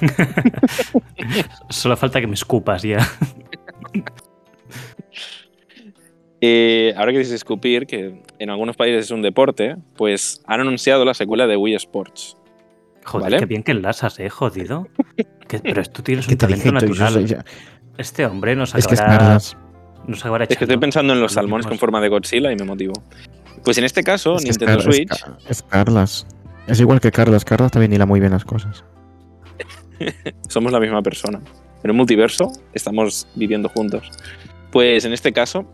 Solo 1.70 1.96
falta 1.96 2.20
que 2.20 2.26
me 2.26 2.34
escupas 2.34 2.82
ya. 2.82 2.98
Eh, 6.44 6.92
ahora 6.96 7.12
que 7.12 7.18
dices 7.18 7.34
escupir, 7.34 7.86
que 7.86 8.20
en 8.40 8.50
algunos 8.50 8.76
países 8.76 9.04
es 9.04 9.10
un 9.12 9.22
deporte, 9.22 9.76
pues 9.96 10.42
han 10.48 10.60
anunciado 10.60 11.04
la 11.04 11.14
secuela 11.14 11.46
de 11.46 11.56
Wii 11.56 11.76
Sports. 11.76 12.36
Joder, 13.04 13.22
¿Vale? 13.26 13.38
qué 13.38 13.46
bien 13.46 13.62
que 13.62 13.70
enlasas, 13.70 14.18
eh, 14.18 14.28
jodido. 14.28 14.88
Que- 15.48 15.60
pero 15.60 15.84
tú 15.84 16.02
tienes 16.02 16.26
¿Qué 16.26 16.32
un 16.32 16.38
talento 16.38 16.72
natural. 16.72 17.26
ya- 17.26 17.44
Este 17.96 18.26
hombre 18.26 18.56
nos 18.56 18.74
Es 18.74 18.88
que 18.88 18.94
es 18.94 19.00
acabará, 19.00 19.38
nos 20.08 20.20
acabará 20.20 20.44
Es 20.48 20.56
que 20.56 20.64
estoy 20.64 20.78
pensando 20.78 21.12
en 21.12 21.20
los 21.20 21.32
salmones 21.34 21.66
con 21.66 21.78
forma 21.78 22.00
de 22.00 22.08
Godzilla 22.08 22.50
y 22.50 22.56
me 22.56 22.64
motivo. 22.64 22.94
Pues 23.64 23.78
en 23.78 23.84
este 23.84 24.02
caso, 24.02 24.36
Es 24.36 24.44
es 24.44 24.58
Nintendo 24.60 24.78
es 24.78 24.84
Switch, 24.84 25.08
Ca- 25.08 25.38
Es 25.48 25.62
Carlas. 25.62 26.26
Es 26.66 26.80
igual 26.80 27.00
que 27.00 27.10
Carlas. 27.10 27.44
Carlas 27.44 27.70
también 27.72 27.92
hila 27.92 28.06
muy 28.06 28.20
bien 28.20 28.32
las 28.32 28.44
cosas. 28.44 28.84
somos 30.48 30.72
la 30.72 30.80
misma 30.80 31.02
persona. 31.02 31.40
En 31.82 31.90
un 31.90 31.96
multiverso 31.96 32.52
estamos 32.72 33.26
viviendo 33.34 33.68
juntos. 33.68 34.10
Pues 34.70 35.04
en 35.04 35.12
este 35.12 35.32
caso, 35.32 35.66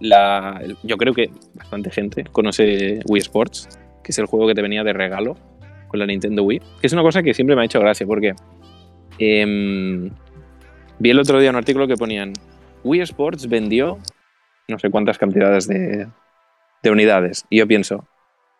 la, 0.00 0.60
yo 0.82 0.96
creo 0.96 1.12
que 1.14 1.30
bastante 1.54 1.90
gente 1.90 2.24
conoce 2.30 3.00
Wii 3.06 3.20
Sports, 3.22 3.68
que 4.02 4.12
es 4.12 4.18
el 4.18 4.26
juego 4.26 4.46
que 4.46 4.54
te 4.54 4.62
venía 4.62 4.84
de 4.84 4.92
regalo 4.92 5.36
con 5.88 5.98
la 6.00 6.06
Nintendo 6.06 6.42
Wii. 6.42 6.60
Que 6.80 6.86
es 6.86 6.92
una 6.92 7.02
cosa 7.02 7.22
que 7.22 7.34
siempre 7.34 7.56
me 7.56 7.62
ha 7.62 7.64
hecho 7.64 7.80
gracia, 7.80 8.06
porque 8.06 8.34
em, 9.18 10.10
vi 10.98 11.10
el 11.10 11.18
otro 11.18 11.40
día 11.40 11.50
un 11.50 11.56
artículo 11.56 11.86
que 11.88 11.96
ponían 11.96 12.32
Wii 12.84 13.00
Sports 13.02 13.48
vendió 13.48 13.98
no 14.68 14.78
sé 14.78 14.90
cuántas 14.90 15.16
cantidades 15.18 15.66
de, 15.66 16.06
de 16.82 16.90
unidades. 16.90 17.44
Y 17.50 17.58
yo 17.58 17.66
pienso, 17.66 18.06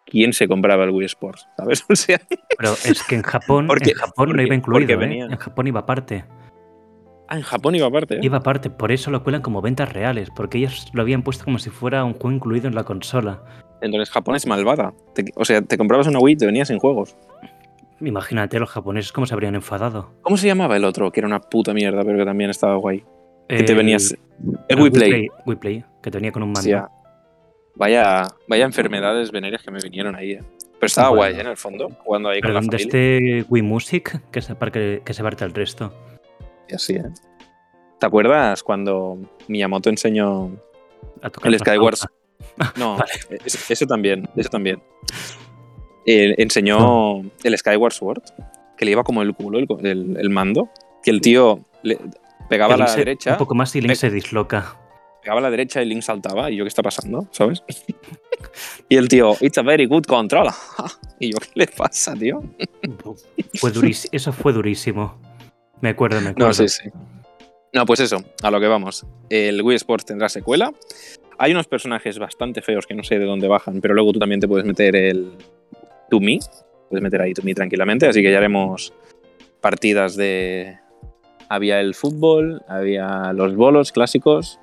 ¿quién 0.06 0.32
se 0.32 0.48
compraba 0.48 0.84
el 0.84 0.90
Wii 0.90 1.06
Sports? 1.06 1.46
¿Sabes? 1.56 1.84
O 1.88 1.94
sea, 1.96 2.20
Pero 2.56 2.72
es 2.72 3.02
que 3.04 3.14
en 3.16 3.22
Japón, 3.22 3.66
Porque- 3.66 3.90
en 3.90 3.96
Japón 3.96 4.32
no 4.36 4.42
iba 4.42 4.54
incluido, 4.54 5.00
¿eh? 5.02 5.18
En 5.20 5.36
Japón 5.36 5.66
iba 5.66 5.80
aparte. 5.80 6.24
ah, 7.28 7.36
en 7.36 7.42
Japón 7.42 7.74
iba 7.74 7.86
aparte. 7.86 8.16
¿eh? 8.16 8.20
Iba 8.22 8.38
aparte, 8.38 8.70
por 8.70 8.90
eso 8.92 9.10
lo 9.10 9.22
cuelan 9.22 9.42
como 9.42 9.60
ventas 9.62 9.92
reales, 9.92 10.30
porque 10.34 10.58
ellos 10.58 10.88
lo 10.94 11.02
habían 11.02 11.22
puesto 11.22 11.44
como 11.44 11.58
si 11.58 11.70
fuera 11.70 12.04
un 12.04 12.14
juego 12.14 12.32
incluido 12.32 12.68
en 12.68 12.74
la 12.74 12.84
consola. 12.84 13.42
Entonces 13.80 14.10
Japón 14.10 14.34
es 14.34 14.46
malvada. 14.46 14.92
Te- 15.14 15.32
o 15.36 15.44
sea, 15.44 15.62
te 15.62 15.76
comprabas 15.78 16.06
una 16.08 16.18
Wii 16.18 16.34
y 16.34 16.36
te 16.38 16.46
venías 16.46 16.68
sin 16.68 16.78
juegos. 16.78 17.16
Imagínate 18.00 18.58
los 18.60 18.70
japoneses 18.70 19.10
cómo 19.12 19.26
se 19.26 19.34
habrían 19.34 19.56
enfadado. 19.56 20.12
¿Cómo 20.22 20.36
se 20.36 20.46
llamaba 20.46 20.76
el 20.76 20.84
otro? 20.84 21.10
Que 21.10 21.20
era 21.20 21.26
una 21.26 21.40
puta 21.40 21.74
mierda, 21.74 22.04
pero 22.04 22.16
que 22.18 22.24
también 22.24 22.50
estaba 22.50 22.76
guay. 22.76 23.04
Que 23.48 23.62
te 23.64 23.74
venías. 23.74 24.12
El 24.12 24.58
el 24.68 24.80
Wii 24.82 24.90
Play. 24.90 25.28
Wii 25.46 25.56
Play, 25.56 25.84
que 26.02 26.10
te 26.10 26.18
venía 26.18 26.30
con 26.30 26.42
un 26.44 26.50
mando. 26.50 26.60
Hostia. 26.60 26.88
Vaya, 27.78 28.24
vaya 28.48 28.64
enfermedades 28.64 29.30
venéreas 29.30 29.62
que 29.62 29.70
me 29.70 29.78
vinieron 29.80 30.14
ahí. 30.16 30.32
eh. 30.32 30.42
Pero 30.80 30.86
estaba 30.86 31.08
Bueno. 31.08 31.20
guay, 31.22 31.34
¿eh? 31.36 31.40
en 31.40 31.46
el 31.48 31.56
fondo, 31.56 31.88
jugando 32.04 32.28
ahí 32.28 32.40
con 32.40 32.52
la 32.54 32.60
familia. 32.60 32.78
esté 32.84 33.44
Wii 33.48 33.62
Music, 33.62 34.20
que 34.30 34.42
se, 34.42 34.54
para 34.54 34.70
que, 34.70 35.02
se 35.10 35.22
parte 35.22 35.44
el 35.44 35.52
resto. 35.54 35.92
Y 36.68 36.74
así, 36.74 36.94
¿eh? 36.94 37.02
¿Te 37.98 38.06
acuerdas 38.06 38.62
cuando 38.62 39.18
Miyamoto 39.48 39.90
enseñó 39.90 40.52
A 41.22 41.30
tocar 41.30 41.52
el 41.52 41.58
Skyward. 41.58 41.96
No, 42.76 42.96
Vale. 42.96 43.10
eso, 43.44 43.86
también, 43.86 44.28
eso 44.36 44.48
también. 44.48 44.80
Eh, 46.06 46.34
enseñó 46.38 47.22
el 47.42 47.58
Skyward 47.58 47.92
Sword, 47.92 48.22
que 48.76 48.84
le 48.84 48.92
iba 48.92 49.02
como 49.04 49.22
el 49.22 49.34
culo 49.34 49.58
el, 49.58 49.66
el- 49.84 50.16
el 50.18 50.30
mando, 50.30 50.70
que 51.02 51.10
el 51.10 51.20
tío 51.20 51.64
le 51.82 51.98
pegaba 52.48 52.74
a 52.74 52.76
la 52.78 52.86
se- 52.86 52.98
derecha, 53.00 53.32
Un 53.32 53.38
poco 53.38 53.54
más 53.56 53.74
y 53.76 53.80
Link 53.80 53.94
se 53.94 54.10
disloca. 54.10 54.76
Pegaba 55.28 55.40
a 55.40 55.42
la 55.42 55.50
derecha 55.50 55.82
y 55.82 55.84
Link 55.84 56.00
saltaba, 56.00 56.50
y 56.50 56.56
yo, 56.56 56.64
¿qué 56.64 56.68
está 56.68 56.82
pasando? 56.82 57.28
¿Sabes? 57.32 57.62
y 58.88 58.96
el 58.96 59.08
tío, 59.08 59.36
it's 59.42 59.58
a 59.58 59.62
very 59.62 59.84
good 59.84 60.04
control. 60.04 60.48
y 61.20 61.32
yo, 61.32 61.38
¿qué 61.38 61.50
le 61.52 61.66
pasa, 61.66 62.14
tío? 62.14 62.42
Fue 63.56 63.70
durísimo. 63.70 64.08
Eso 64.10 64.32
fue 64.32 64.54
durísimo. 64.54 65.20
Me 65.82 65.90
acuerdo, 65.90 66.18
me 66.22 66.30
acuerdo. 66.30 66.48
No, 66.48 66.54
sí, 66.54 66.66
sí. 66.66 66.88
No, 67.74 67.84
pues 67.84 68.00
eso, 68.00 68.24
a 68.42 68.50
lo 68.50 68.58
que 68.58 68.68
vamos. 68.68 69.04
El 69.28 69.60
Wii 69.60 69.76
Sports 69.76 70.06
tendrá 70.06 70.30
secuela. 70.30 70.72
Hay 71.36 71.52
unos 71.52 71.66
personajes 71.66 72.18
bastante 72.18 72.62
feos 72.62 72.86
que 72.86 72.94
no 72.94 73.04
sé 73.04 73.18
de 73.18 73.26
dónde 73.26 73.48
bajan, 73.48 73.82
pero 73.82 73.92
luego 73.92 74.14
tú 74.14 74.18
también 74.18 74.40
te 74.40 74.48
puedes 74.48 74.64
meter 74.64 74.96
el 74.96 75.32
To 76.08 76.20
Me. 76.20 76.38
Puedes 76.88 77.02
meter 77.02 77.20
ahí 77.20 77.34
To 77.34 77.42
Me 77.42 77.52
tranquilamente, 77.52 78.06
así 78.06 78.22
que 78.22 78.32
ya 78.32 78.38
haremos 78.38 78.94
partidas 79.60 80.16
de... 80.16 80.78
Había 81.50 81.80
el 81.80 81.94
fútbol, 81.94 82.62
había 82.66 83.34
los 83.34 83.56
bolos 83.56 83.92
clásicos. 83.92 84.58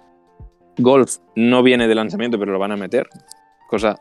Golf 0.77 1.17
no 1.35 1.63
viene 1.63 1.88
de 1.88 1.95
lanzamiento, 1.95 2.38
pero 2.39 2.51
lo 2.51 2.59
van 2.59 2.71
a 2.71 2.77
meter. 2.77 3.07
Cosa 3.69 3.97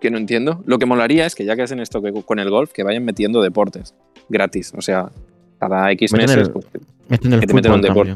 que 0.00 0.10
no 0.10 0.18
entiendo. 0.18 0.62
Lo 0.66 0.78
que 0.78 0.86
molaría 0.86 1.26
es 1.26 1.34
que 1.34 1.44
ya 1.44 1.56
que 1.56 1.62
hacen 1.62 1.80
esto 1.80 2.02
que- 2.02 2.12
con 2.12 2.38
el 2.38 2.50
golf, 2.50 2.72
que 2.72 2.82
vayan 2.82 3.04
metiendo 3.04 3.40
deportes 3.42 3.94
gratis. 4.28 4.72
O 4.76 4.82
sea, 4.82 5.10
cada 5.58 5.90
X 5.92 6.12
Meten 6.12 6.26
meses... 6.28 6.46
el- 6.48 6.52
pues, 6.52 6.66
Meten 7.08 7.32
el 7.32 7.40
Que 7.40 7.46
te 7.46 7.54
meten 7.54 7.72
un 7.72 7.82
deporte. 7.82 8.14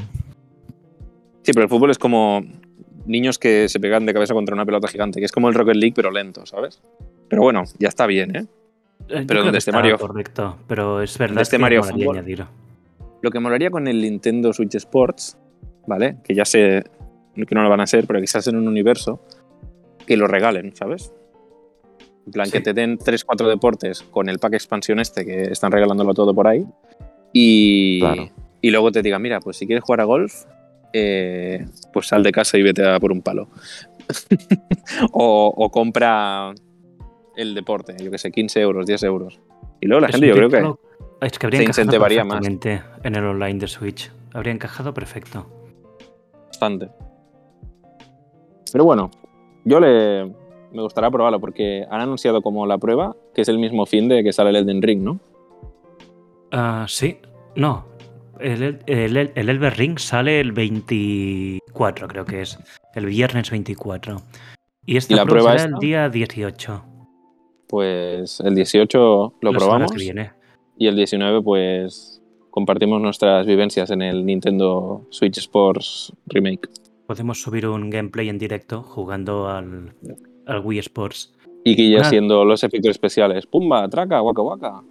Sí, 1.42 1.52
pero 1.52 1.62
el 1.64 1.68
fútbol 1.68 1.90
es 1.90 1.98
como 1.98 2.42
niños 3.06 3.38
que 3.38 3.68
se 3.68 3.80
pegan 3.80 4.04
de 4.06 4.12
cabeza 4.12 4.34
contra 4.34 4.54
una 4.54 4.66
pelota 4.66 4.86
gigante, 4.88 5.18
que 5.18 5.24
es 5.26 5.32
como 5.32 5.48
el 5.48 5.54
Rocket 5.54 5.76
League, 5.76 5.94
pero 5.96 6.10
lento, 6.10 6.44
¿sabes? 6.46 6.82
Pero 7.28 7.42
bueno, 7.42 7.64
ya 7.78 7.88
está 7.88 8.06
bien, 8.06 8.36
¿eh? 8.36 8.46
Eh, 9.08 9.20
yo 9.20 9.26
pero 9.26 9.42
donde 9.44 9.58
esté 9.58 9.72
Mario- 9.72 9.96
Correcto, 9.98 10.58
pero 10.66 11.00
es 11.02 11.16
verdad 11.16 11.46
que 11.48 11.58
Mario 11.58 11.82
Fútbol. 11.84 12.18
añadir. 12.18 12.44
Lo 13.22 13.30
que 13.30 13.40
molaría 13.40 13.70
con 13.70 13.88
el 13.88 14.00
Nintendo 14.02 14.52
Switch 14.52 14.74
Sports, 14.74 15.38
¿vale? 15.86 16.16
Que 16.24 16.34
ya 16.34 16.44
sé 16.44 16.84
que 17.46 17.54
no 17.54 17.62
lo 17.62 17.68
van 17.70 17.80
a 17.80 17.84
hacer, 17.84 18.06
pero 18.06 18.20
quizás 18.20 18.46
en 18.48 18.56
un 18.56 18.66
universo, 18.68 19.20
que 20.06 20.16
lo 20.16 20.26
regalen, 20.26 20.74
¿sabes? 20.74 21.12
En 22.26 22.32
plan, 22.32 22.50
que 22.50 22.60
te 22.60 22.74
den 22.74 22.98
3-4 22.98 23.48
deportes 23.48 24.02
con 24.02 24.28
el 24.28 24.38
pack 24.38 24.54
expansión 24.54 25.00
este, 25.00 25.24
que 25.24 25.42
están 25.44 25.72
regalándolo 25.72 26.12
todo 26.14 26.34
por 26.34 26.46
ahí, 26.46 26.64
y, 27.32 28.00
Claro. 28.00 28.28
y 28.60 28.70
luego 28.70 28.90
te 28.92 29.02
digan, 29.02 29.22
mira, 29.22 29.40
pues 29.40 29.56
si 29.56 29.66
quieres 29.66 29.84
jugar 29.84 30.00
a 30.02 30.04
golf, 30.04 30.44
eh, 30.92 31.66
pues 31.92 32.06
sal 32.08 32.22
de 32.22 32.32
casa 32.32 32.56
y 32.58 32.62
vete 32.62 32.86
a 32.86 32.98
por 33.00 33.12
un 33.12 33.22
palo. 33.22 33.48
o, 35.12 35.52
o 35.56 35.70
compra 35.70 36.52
el 37.36 37.54
deporte, 37.54 37.94
yo 38.02 38.10
que 38.10 38.18
sé, 38.18 38.30
15 38.30 38.60
euros, 38.60 38.86
10 38.86 39.02
euros. 39.04 39.40
Y 39.80 39.86
luego 39.86 40.00
la 40.00 40.06
Es 40.08 40.12
gente, 40.12 40.26
yo 40.28 40.34
creo 40.34 40.48
que 40.50 41.26
Es 41.26 41.38
que 41.38 41.46
habría 41.46 41.58
se 41.60 41.64
encajado 41.64 41.82
incentivaría 41.82 42.24
más. 42.24 42.46
en 42.46 43.14
el 43.16 43.24
online 43.24 43.58
de 43.60 43.68
Switch. 43.68 44.10
Habría 44.32 44.52
encajado 44.52 44.92
perfecto. 44.92 45.46
bastante. 46.48 46.88
Pero 48.72 48.84
bueno, 48.84 49.10
yo 49.64 49.80
le 49.80 50.26
me 50.72 50.82
gustaría 50.82 51.10
probarlo 51.10 51.40
porque 51.40 51.86
han 51.90 52.00
anunciado 52.02 52.42
como 52.42 52.66
la 52.66 52.76
prueba 52.78 53.16
que 53.34 53.40
es 53.40 53.48
el 53.48 53.58
mismo 53.58 53.86
fin 53.86 54.08
de 54.08 54.22
que 54.22 54.32
sale 54.32 54.50
el 54.50 54.56
Elden 54.56 54.82
Ring, 54.82 55.02
¿no? 55.02 55.18
Ah, 56.52 56.86
sí, 56.88 57.18
no. 57.56 57.86
El, 58.40 58.62
el, 58.62 58.78
el- 58.86 59.32
el 59.34 59.48
Elber 59.48 59.76
Ring 59.76 59.98
sale 59.98 60.40
el 60.40 60.52
24, 60.52 62.06
creo 62.08 62.24
que 62.24 62.42
es. 62.42 62.58
El 62.94 63.06
viernes 63.06 63.50
24. 63.50 64.20
Y 64.86 64.96
esta 64.96 65.12
¿Y 65.12 65.16
la 65.16 65.24
prueba 65.24 65.50
prueba 65.50 65.58
será 65.58 65.74
el 65.74 65.80
día 65.80 66.08
18. 66.08 66.84
Pues 67.68 68.40
el 68.40 68.54
18 68.54 69.34
lo 69.40 69.52
probamos 69.52 69.92
que 69.92 69.98
viene. 69.98 70.30
y 70.78 70.86
el 70.86 70.96
19 70.96 71.42
pues 71.42 72.22
compartimos 72.50 73.00
nuestras 73.00 73.46
vivencias 73.46 73.90
en 73.90 74.00
el 74.02 74.24
Nintendo 74.24 75.02
Switch 75.10 75.38
Sports 75.38 76.12
Remake. 76.26 76.68
Podemos 77.08 77.40
subir 77.40 77.66
un 77.66 77.88
gameplay 77.88 78.28
en 78.28 78.36
directo 78.36 78.82
jugando 78.82 79.48
al, 79.48 79.94
al 80.46 80.60
Wii 80.60 80.78
Sports. 80.80 81.32
Y 81.64 81.74
que 81.74 81.90
ya 81.90 82.04
siendo 82.04 82.44
los 82.44 82.62
efectos 82.62 82.90
especiales, 82.90 83.46
pumba, 83.46 83.88
traca, 83.88 84.20
waka 84.20 84.42
waka. 84.42 84.82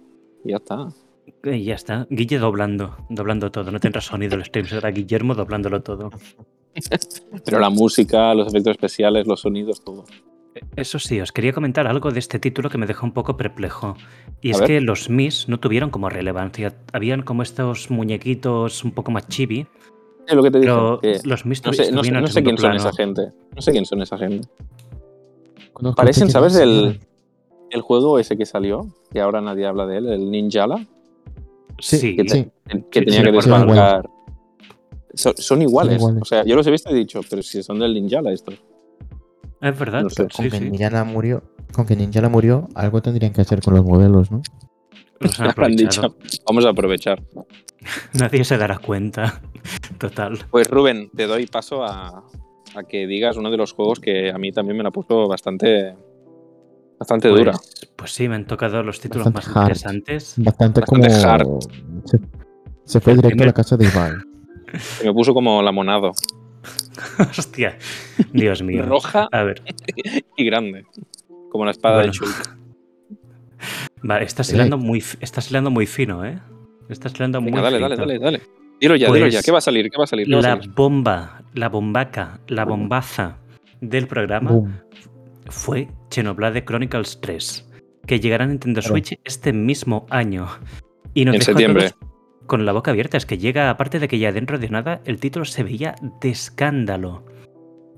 Y 0.44 0.50
ya 0.50 0.56
está. 0.56 0.88
Y 1.44 1.62
ya 1.62 1.76
está. 1.76 2.08
Guille 2.10 2.38
doblando, 2.40 2.96
doblando 3.08 3.52
todo. 3.52 3.70
No 3.70 3.78
tendrá 3.78 4.00
sonido 4.00 4.34
el 4.34 4.44
stream, 4.44 4.66
será 4.66 4.90
Guillermo 4.90 5.36
doblándolo 5.36 5.80
todo. 5.80 6.10
Pero 7.44 7.60
la 7.60 7.70
música, 7.70 8.34
los 8.34 8.48
efectos 8.48 8.72
especiales, 8.72 9.24
los 9.28 9.40
sonidos, 9.42 9.84
todo. 9.84 10.04
Eso 10.74 10.98
sí, 10.98 11.20
os 11.20 11.30
quería 11.30 11.52
comentar 11.52 11.86
algo 11.86 12.10
de 12.10 12.18
este 12.18 12.40
título 12.40 12.68
que 12.68 12.78
me 12.78 12.86
dejó 12.86 13.06
un 13.06 13.12
poco 13.12 13.36
perplejo. 13.36 13.96
Y 14.40 14.48
A 14.48 14.52
es 14.52 14.58
ver. 14.58 14.66
que 14.66 14.80
los 14.80 15.08
Mis 15.08 15.48
no 15.48 15.60
tuvieron 15.60 15.90
como 15.90 16.08
relevancia. 16.08 16.74
Habían 16.92 17.22
como 17.22 17.42
estos 17.44 17.92
muñequitos 17.92 18.82
un 18.82 18.90
poco 18.90 19.12
más 19.12 19.28
chibi, 19.28 19.68
Es 20.28 20.34
lo 20.34 20.42
que 20.42 20.50
te 20.50 20.60
que 20.60 21.20
los 21.24 21.46
Mis 21.46 21.64
no 21.64 21.72
sé, 21.72 21.90
no 21.90 22.02
no 22.02 22.28
quién 22.28 22.58
son 22.58 22.76
esa 22.76 22.92
gente. 22.92 23.32
No 23.56 23.62
sé 23.62 23.72
quién 23.72 23.86
son 23.86 24.02
esa 24.02 24.18
gente. 24.18 24.46
Conozco 25.72 25.96
Parecen, 25.96 26.28
¿sabes? 26.30 26.54
El, 26.56 27.00
el 27.70 27.80
juego 27.80 28.18
ese 28.18 28.36
que 28.36 28.44
salió, 28.46 28.86
que 29.10 29.20
ahora 29.20 29.40
nadie 29.40 29.66
habla 29.66 29.86
de 29.86 29.98
él, 29.98 30.06
el 30.08 30.30
Ninjala, 30.30 30.86
Sí, 31.80 32.16
que, 32.16 32.24
te- 32.24 32.30
Sí, 32.30 32.50
que 32.90 32.98
Sí, 33.00 33.04
tenía 33.06 33.20
sí, 33.20 33.24
que 33.24 33.32
desbancar. 33.32 34.08
Son, 35.14 35.32
son 35.36 35.62
iguales. 35.62 35.96
iguales. 35.96 36.22
O 36.22 36.24
sea, 36.24 36.44
yo 36.44 36.56
los 36.56 36.66
he 36.66 36.70
visto 36.72 36.90
y 36.90 36.92
he 36.92 36.96
dicho, 36.96 37.20
pero 37.30 37.42
si 37.42 37.62
son 37.62 37.78
del 37.78 37.94
Ninjala 37.94 38.32
estos. 38.32 38.54
es 39.60 39.78
verdad. 39.78 40.02
no 40.02 40.10
sé, 40.10 40.22
con 40.28 40.44
sí, 40.44 40.50
que 40.50 40.58
sí. 40.58 40.70
Ninjala 40.70 41.04
murió, 41.04 41.42
con 41.72 41.86
que 41.86 41.96
Ninjala 41.96 42.28
murió, 42.28 42.68
algo 42.74 43.00
tendrían 43.00 43.32
que 43.32 43.40
hacer 43.40 43.62
con 43.62 43.74
los 43.74 43.84
modelos, 43.84 44.30
¿no? 44.30 44.42
Los 45.20 45.40
han 45.40 45.52
Han 45.64 45.76
dicho, 45.76 46.16
vamos 46.46 46.64
a 46.66 46.70
aprovechar. 46.70 47.22
Nadie 48.14 48.44
se 48.44 48.56
dará 48.58 48.78
cuenta. 48.78 49.40
Total. 49.98 50.38
Pues 50.50 50.68
Rubén, 50.68 51.10
te 51.16 51.26
doy 51.26 51.46
paso 51.46 51.84
a, 51.84 52.24
a 52.74 52.82
que 52.88 53.06
digas 53.06 53.36
uno 53.36 53.50
de 53.50 53.56
los 53.56 53.72
juegos 53.72 54.00
que 54.00 54.30
a 54.30 54.38
mí 54.38 54.52
también 54.52 54.76
me 54.76 54.82
la 54.84 54.90
puso 54.90 55.26
bastante, 55.28 55.94
bastante 56.98 57.28
dura. 57.28 57.52
Pues, 57.52 57.90
pues 57.96 58.12
sí, 58.12 58.28
me 58.28 58.36
han 58.36 58.46
tocado 58.46 58.82
los 58.82 59.00
títulos 59.00 59.32
Bastante 59.32 59.48
más 59.48 59.56
hard. 59.56 59.62
interesantes. 59.64 60.34
Bastante, 60.38 60.80
Bastante 60.80 61.08
como... 61.08 61.24
hard. 61.28 61.48
Se, 62.04 62.18
se 62.84 63.00
fue 63.00 63.14
directo 63.14 63.42
a 63.42 63.46
la 63.46 63.52
casa 63.52 63.76
de 63.76 63.86
Ibai. 63.86 64.12
Que 65.00 65.06
me 65.06 65.12
puso 65.14 65.32
como 65.34 65.62
lamonado. 65.62 66.12
Hostia. 67.38 67.78
Dios 68.32 68.62
mío. 68.62 68.84
Roja 68.84 69.28
A 69.32 69.42
ver, 69.42 69.62
y 70.36 70.44
grande. 70.44 70.84
Como 71.50 71.64
la 71.64 71.70
espada 71.70 71.96
Bueno. 71.96 72.12
de 72.12 72.18
Chulk. 72.18 72.58
Vale, 74.02 74.24
estás 74.24 74.52
hilando 74.52 74.78
muy, 74.78 75.02
estás 75.20 75.50
hilando 75.50 75.70
muy 75.70 75.86
fino, 75.86 76.24
¿eh? 76.24 76.38
Estás 76.88 77.14
hilando 77.14 77.40
muy 77.40 77.52
dale, 77.52 77.78
dale, 77.78 77.96
finito. 77.96 78.00
dale, 78.06 78.18
dale. 78.18 78.42
Dilo 78.80 78.96
ya, 78.96 79.06
dilo 79.08 79.18
Pues, 79.24 79.34
ya. 79.34 79.42
¿Qué 79.42 79.50
va 79.50 79.58
a 79.58 79.60
salir? 79.62 79.90
¿Qué 79.90 79.98
va 79.98 80.04
a 80.04 80.06
salir? 80.06 80.26
¿Qué 80.26 80.32
va 80.32 80.38
a 80.38 80.42
La 80.42 80.48
salir? 80.56 80.70
bomba, 80.74 81.42
la 81.54 81.68
bombaca, 81.68 82.40
la 82.46 82.64
bombaza 82.64 83.38
del 83.80 84.06
programa 84.06 84.50
Boom. 84.52 84.72
fue 85.46 85.88
Xenoblade 86.10 86.64
Chronicles 86.64 87.20
3, 87.20 87.68
que 88.06 88.20
llegará 88.20 88.44
a 88.44 88.48
Nintendo 88.48 88.80
Claro. 88.80 88.94
Switch 88.94 89.18
este 89.24 89.52
mismo 89.52 90.06
año. 90.10 90.46
Y 91.14 91.24
nos 91.24 91.34
En 91.34 91.40
dejó 91.40 91.50
a 91.50 91.54
septiembre. 91.54 91.90
todos 91.90 92.08
con 92.46 92.64
la 92.64 92.72
boca 92.72 92.92
abierta. 92.92 93.16
Es 93.16 93.26
que 93.26 93.36
llega, 93.38 93.68
aparte 93.68 93.98
de 93.98 94.08
que 94.08 94.18
ya 94.18 94.32
dentro 94.32 94.58
de 94.58 94.68
nada, 94.70 95.00
el 95.04 95.18
título 95.20 95.44
se 95.44 95.62
veía 95.64 95.94
de 96.20 96.30
escándalo. 96.30 97.24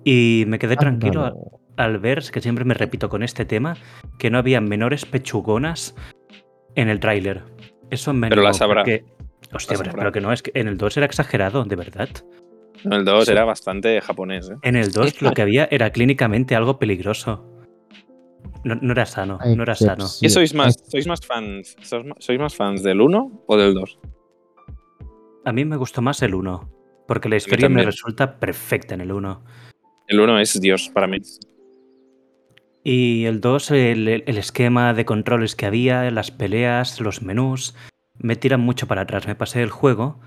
Y 0.05 0.45
me 0.49 0.59
quedé 0.59 0.77
tranquilo. 0.77 1.60
Al 1.85 1.99
ver, 1.99 2.23
que 2.33 2.41
siempre 2.41 2.65
me 2.65 2.75
repito 2.75 3.09
con 3.09 3.23
este 3.23 3.45
tema, 3.45 3.77
que 4.19 4.31
no 4.31 4.39
había 4.39 4.61
menores 4.61 5.05
pechugonas 5.07 5.95
en 6.75 6.89
el 6.89 7.01
tráiler. 7.01 7.43
Eso 7.91 8.13
me 8.13 8.29
Pero 8.29 8.43
las 8.43 8.61
habrá. 8.61 8.83
porque- 8.83 9.05
Hostia, 9.53 9.73
Las 9.75 9.81
pero, 9.81 9.91
habrá. 9.91 10.01
pero 10.01 10.13
que 10.13 10.21
no, 10.21 10.33
es 10.33 10.43
que 10.43 10.53
en 10.55 10.69
el 10.69 10.77
2 10.79 10.97
era 10.99 11.07
exagerado, 11.07 11.65
de 11.65 11.75
verdad. 11.75 12.09
No, 12.85 12.97
el 12.97 13.05
2 13.05 13.25
Sí. 13.27 13.33
era 13.33 13.45
bastante 13.45 14.01
japonés, 14.01 14.49
¿eh? 14.51 14.57
En 14.63 14.77
el 14.77 14.93
2 14.93 15.21
lo 15.23 15.33
que 15.33 15.43
había 15.43 15.67
era 15.71 15.91
clínicamente 15.91 16.55
algo 16.55 16.79
peligroso. 16.79 17.47
No, 18.63 18.75
no 18.77 18.93
era 18.93 19.07
sano, 19.07 19.39
no 19.57 19.63
era 19.63 19.75
sano. 19.75 20.07
¿Qué 20.21 20.29
sois 20.29 20.55
más? 20.55 20.85
¿Sois 20.89 21.07
más 21.07 21.21
fans? 21.27 21.77
¿Sois 21.83 22.05
ma- 22.05 22.15
¿Sois 22.19 22.39
más 22.39 22.55
fans 22.55 22.83
del 22.83 23.01
1 23.01 23.43
o 23.47 23.57
del 23.57 23.75
2? 23.75 23.99
A 25.47 25.53
mí 25.53 25.65
me 25.65 25.77
gustó 25.77 26.03
más 26.03 26.23
el 26.23 26.35
1, 26.35 26.71
porque 27.09 27.29
la 27.29 27.37
historia 27.37 27.69
me 27.69 27.83
resulta 27.83 28.39
perfecta 28.39 28.95
en 28.95 29.01
el 29.01 29.13
1. 29.13 29.43
El 30.07 30.21
1 30.21 30.39
es 30.41 30.61
Dios 30.61 30.91
para 30.93 31.07
mí. 31.07 31.19
Y 32.83 33.27
el 33.27 33.41
2, 33.41 33.71
el, 33.73 34.09
el 34.27 34.39
esquema 34.39 34.95
de 34.95 35.05
controles 35.05 35.55
que 35.55 35.67
había, 35.67 36.11
las 36.11 36.31
peleas, 36.31 37.01
los 37.01 37.23
menús, 37.23 37.75
me 38.19 38.37
tiran 38.37 38.61
mucho 38.61 38.87
para 38.87 39.03
atrás. 39.03 39.27
Me 39.27 39.35
pasé 39.35 39.63
el 39.63 39.71
juego, 39.71 40.19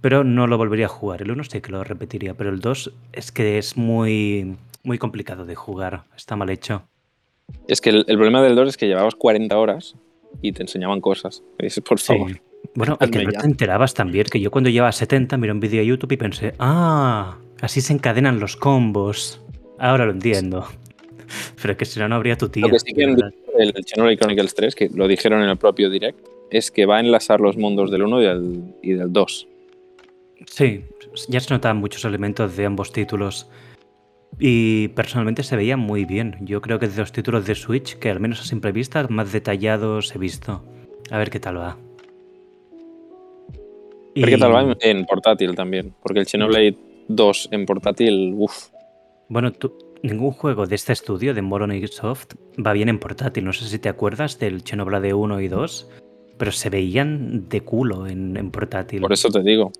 pero 0.00 0.24
no 0.24 0.46
lo 0.46 0.56
volvería 0.56 0.86
a 0.86 0.90
jugar. 0.90 1.22
El 1.22 1.30
1 1.32 1.44
sí 1.44 1.60
que 1.60 1.70
lo 1.72 1.84
repetiría, 1.84 2.34
pero 2.34 2.50
el 2.50 2.60
2 2.60 2.92
es 3.12 3.30
que 3.32 3.58
es 3.58 3.76
muy, 3.76 4.56
muy 4.84 4.96
complicado 4.98 5.44
de 5.44 5.54
jugar. 5.54 6.04
Está 6.16 6.34
mal 6.36 6.48
hecho. 6.50 6.82
Es 7.66 7.80
que 7.80 7.90
el, 7.90 8.04
el 8.08 8.16
problema 8.16 8.42
del 8.42 8.54
2 8.56 8.68
es 8.70 8.76
que 8.76 8.86
llevabas 8.86 9.14
40 9.14 9.56
horas 9.58 9.94
y 10.42 10.52
te 10.52 10.62
enseñaban 10.62 11.00
cosas. 11.00 11.42
Y 11.58 11.64
dices, 11.64 11.82
por 11.84 11.98
Sí. 12.00 12.14
favor. 12.14 12.40
Bueno, 12.74 12.96
es 13.00 13.10
que 13.10 13.22
no 13.24 13.30
te 13.32 13.46
enterabas 13.46 13.94
también 13.94 14.26
que 14.30 14.40
yo 14.40 14.50
cuando 14.50 14.68
llevaba 14.68 14.92
70 14.92 15.36
miré 15.36 15.52
un 15.52 15.60
vídeo 15.60 15.80
de 15.80 15.86
YouTube 15.86 16.12
y 16.12 16.16
pensé, 16.16 16.54
ah, 16.58 17.38
así 17.60 17.80
se 17.80 17.92
encadenan 17.92 18.40
los 18.40 18.56
combos. 18.56 19.40
Ahora 19.78 20.06
lo 20.06 20.12
entiendo. 20.12 20.66
Pero 21.62 21.76
que 21.76 21.84
si 21.84 21.98
no, 22.00 22.08
no 22.08 22.14
habría 22.16 22.36
tu 22.36 22.48
tía. 22.48 22.66
Lo 22.66 22.72
que 22.72 22.78
sí 22.80 22.92
que 22.92 23.04
han. 23.04 23.16
El 23.58 23.72
Xenoblade 23.84 24.16
Chronicles 24.18 24.54
3, 24.54 24.74
que 24.74 24.88
lo 24.94 25.08
dijeron 25.08 25.42
en 25.42 25.48
el 25.50 25.56
propio 25.56 25.90
Direct, 25.90 26.18
es 26.50 26.70
que 26.70 26.86
va 26.86 26.98
a 26.98 27.00
enlazar 27.00 27.40
los 27.40 27.56
mundos 27.56 27.90
del 27.90 28.02
1 28.02 28.22
y 28.22 28.24
del, 28.26 28.62
y 28.82 28.92
del 28.92 29.12
2. 29.12 29.48
Sí, 30.46 30.84
ya 31.28 31.40
se 31.40 31.52
notaban 31.52 31.78
muchos 31.78 32.04
elementos 32.04 32.56
de 32.56 32.64
ambos 32.66 32.92
títulos. 32.92 33.48
Y 34.38 34.88
personalmente 34.88 35.42
se 35.42 35.56
veía 35.56 35.76
muy 35.76 36.04
bien. 36.04 36.36
Yo 36.42 36.60
creo 36.60 36.78
que 36.78 36.86
es 36.86 36.94
de 36.94 37.02
los 37.02 37.10
títulos 37.12 37.46
de 37.46 37.54
Switch 37.56 37.98
que 37.98 38.10
al 38.10 38.20
menos 38.20 38.40
a 38.40 38.44
simple 38.44 38.70
vista 38.72 39.04
más 39.08 39.32
detallados 39.32 40.14
he 40.14 40.18
visto. 40.18 40.62
A 41.10 41.18
ver 41.18 41.30
qué 41.30 41.40
tal 41.40 41.56
va. 41.58 41.70
A 44.16 44.20
ver 44.20 44.30
qué 44.30 44.38
tal 44.38 44.54
va 44.54 44.62
Y- 44.62 44.88
en, 44.88 44.98
en 44.98 45.06
portátil 45.06 45.54
también. 45.54 45.92
Porque 46.02 46.20
el 46.20 46.26
Xenoblade 46.26 46.76
2 47.08 47.48
en 47.52 47.66
portátil, 47.66 48.34
uff. 48.36 48.68
Bueno, 49.28 49.52
tú- 49.52 49.74
ningún 50.02 50.32
juego 50.32 50.66
de 50.66 50.74
este 50.74 50.92
estudio, 50.92 51.34
de 51.34 51.42
Moron 51.42 51.72
Soft, 51.88 52.34
va 52.64 52.72
bien 52.72 52.88
en 52.88 52.98
portátil. 52.98 53.44
No 53.44 53.52
sé 53.52 53.66
si 53.66 53.78
te 53.78 53.88
acuerdas 53.88 54.38
del 54.38 54.62
Xenoblade 54.62 55.14
1 55.14 55.40
y 55.40 55.48
2, 55.48 55.90
pero 56.38 56.52
se 56.52 56.70
veían 56.70 57.48
de 57.48 57.60
culo 57.62 58.06
en, 58.06 58.36
en 58.36 58.50
portátil. 58.50 59.02
Por 59.02 59.12
eso 59.12 59.28
te 59.28 59.42
digo. 59.42 59.72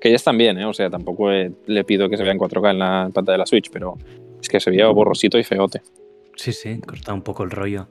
Que 0.00 0.10
ya 0.10 0.16
están 0.16 0.36
bien, 0.36 0.58
¿eh? 0.58 0.66
O 0.66 0.74
sea, 0.74 0.90
tampoco 0.90 1.30
le 1.30 1.84
pido 1.84 2.08
que 2.10 2.16
se 2.16 2.22
vea 2.22 2.32
en 2.32 2.38
4K 2.38 2.70
en 2.70 2.78
la 2.78 3.10
pantalla 3.12 3.34
de 3.34 3.38
la 3.38 3.46
Switch, 3.46 3.70
pero 3.70 3.96
es 4.40 4.48
que 4.48 4.60
se 4.60 4.70
veía 4.70 4.86
borrosito 4.88 5.38
y 5.38 5.44
feote. 5.44 5.80
Sí, 6.36 6.52
sí, 6.52 6.80
corta 6.80 7.14
un 7.14 7.22
poco 7.22 7.44
el 7.44 7.50
rollo. 7.50 7.88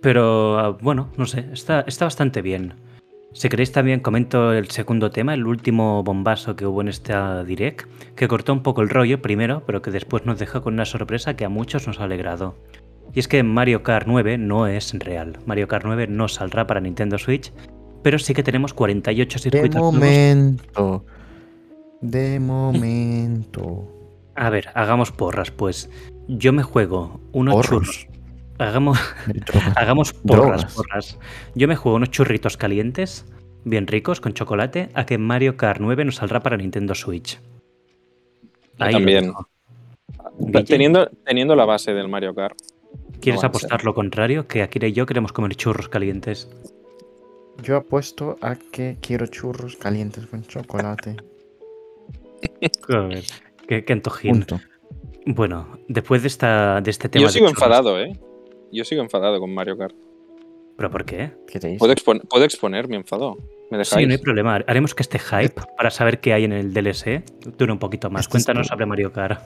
Pero 0.00 0.58
ah, 0.58 0.78
bueno, 0.80 1.10
no 1.16 1.26
sé, 1.26 1.46
está, 1.52 1.80
está 1.80 2.04
bastante 2.04 2.42
bien. 2.42 2.74
Si 3.32 3.48
queréis 3.48 3.72
también 3.72 4.00
comento 4.00 4.52
el 4.52 4.70
segundo 4.70 5.10
tema, 5.10 5.34
el 5.34 5.46
último 5.46 6.02
bombazo 6.02 6.56
que 6.56 6.66
hubo 6.66 6.80
en 6.80 6.88
esta 6.88 7.44
direct, 7.44 7.86
que 8.16 8.26
cortó 8.26 8.52
un 8.52 8.62
poco 8.62 8.82
el 8.82 8.88
rollo 8.88 9.20
primero, 9.22 9.62
pero 9.66 9.82
que 9.82 9.90
después 9.90 10.24
nos 10.26 10.38
deja 10.38 10.60
con 10.60 10.74
una 10.74 10.84
sorpresa 10.86 11.36
que 11.36 11.44
a 11.44 11.48
muchos 11.48 11.86
nos 11.86 12.00
ha 12.00 12.04
alegrado. 12.04 12.56
Y 13.14 13.20
es 13.20 13.28
que 13.28 13.42
Mario 13.42 13.82
Kart 13.82 14.06
9 14.06 14.38
no 14.38 14.66
es 14.66 14.92
real. 14.98 15.38
Mario 15.46 15.68
Kart 15.68 15.84
9 15.84 16.06
no 16.08 16.26
saldrá 16.28 16.66
para 16.66 16.80
Nintendo 16.80 17.16
Switch, 17.18 17.52
pero 18.02 18.18
sí 18.18 18.34
que 18.34 18.42
tenemos 18.42 18.74
48 18.74 19.38
De 19.38 19.42
circuitos 19.42 19.74
nuevos. 19.80 19.94
momento. 19.94 21.04
De 22.00 22.40
momento. 22.40 23.94
A 24.34 24.50
ver, 24.50 24.68
hagamos 24.74 25.12
porras, 25.12 25.50
pues. 25.50 25.90
Yo 26.28 26.52
me 26.52 26.62
juego 26.62 27.20
unos 27.32 27.54
Porros. 27.54 27.68
churros. 28.06 28.08
Hagamos, 28.58 28.98
Drogas. 29.26 29.72
Hagamos 29.76 30.12
porras, 30.12 30.42
Drogas. 30.62 30.74
porras. 30.74 31.18
Yo 31.54 31.68
me 31.68 31.76
juego 31.76 31.96
unos 31.96 32.10
churritos 32.10 32.56
calientes, 32.56 33.24
bien 33.64 33.86
ricos, 33.86 34.20
con 34.20 34.34
chocolate, 34.34 34.88
a 34.94 35.06
que 35.06 35.18
Mario 35.18 35.56
Kart 35.56 35.80
9 35.80 36.04
nos 36.04 36.16
saldrá 36.16 36.40
para 36.40 36.56
Nintendo 36.56 36.94
Switch. 36.94 37.40
Yo 38.78 38.90
también. 38.90 39.32
Teniendo, 40.66 41.10
teniendo 41.24 41.56
la 41.56 41.64
base 41.64 41.92
del 41.94 42.08
Mario 42.08 42.34
Kart. 42.34 42.56
¿Quieres 43.20 43.42
no 43.42 43.46
a 43.46 43.48
apostar 43.48 43.84
lo 43.84 43.94
contrario? 43.94 44.46
Que 44.46 44.62
Akira 44.62 44.86
y 44.86 44.92
yo 44.92 45.04
queremos 45.06 45.32
comer 45.32 45.54
churros 45.56 45.88
calientes. 45.88 46.48
Yo 47.62 47.76
apuesto 47.76 48.36
a 48.40 48.54
que 48.54 48.98
quiero 49.00 49.26
churros 49.26 49.76
calientes 49.76 50.26
con 50.26 50.44
chocolate. 50.44 51.16
Joder, 52.86 53.24
qué, 53.66 53.84
qué 53.84 53.92
antojín. 53.92 54.32
Punto. 54.32 54.60
Bueno, 55.26 55.78
después 55.88 56.22
de, 56.22 56.28
esta, 56.28 56.80
de 56.80 56.90
este 56.90 57.08
tema. 57.08 57.22
Yo 57.22 57.26
de 57.26 57.32
sigo 57.32 57.46
churros- 57.46 57.50
enfadado, 57.50 58.00
¿eh? 58.00 58.16
Yo 58.72 58.84
sigo 58.84 59.02
enfadado 59.02 59.38
con 59.40 59.52
Mario 59.52 59.76
Kart. 59.78 59.94
¿Pero 60.76 60.90
por 60.90 61.04
qué? 61.04 61.32
¿Qué 61.46 61.58
te? 61.58 61.76
¿Puedo, 61.76 61.92
expon- 61.94 62.22
puedo 62.28 62.44
exponer 62.44 62.88
mi 62.88 62.96
enfado? 62.96 63.36
¿Me 63.70 63.84
Sí, 63.84 64.06
no 64.06 64.12
hay 64.12 64.18
problema. 64.18 64.56
Haremos 64.66 64.94
que 64.94 65.02
este 65.02 65.18
hype 65.18 65.60
para 65.76 65.90
saber 65.90 66.20
qué 66.20 66.32
hay 66.32 66.44
en 66.44 66.52
el 66.52 66.72
DLC 66.72 67.24
dure 67.58 67.72
un 67.72 67.78
poquito 67.78 68.08
más. 68.10 68.26
Este 68.26 68.38
es 68.38 68.44
Cuéntanos 68.44 68.68
tu- 68.68 68.72
sobre 68.74 68.86
Mario 68.86 69.12
Kart. 69.12 69.40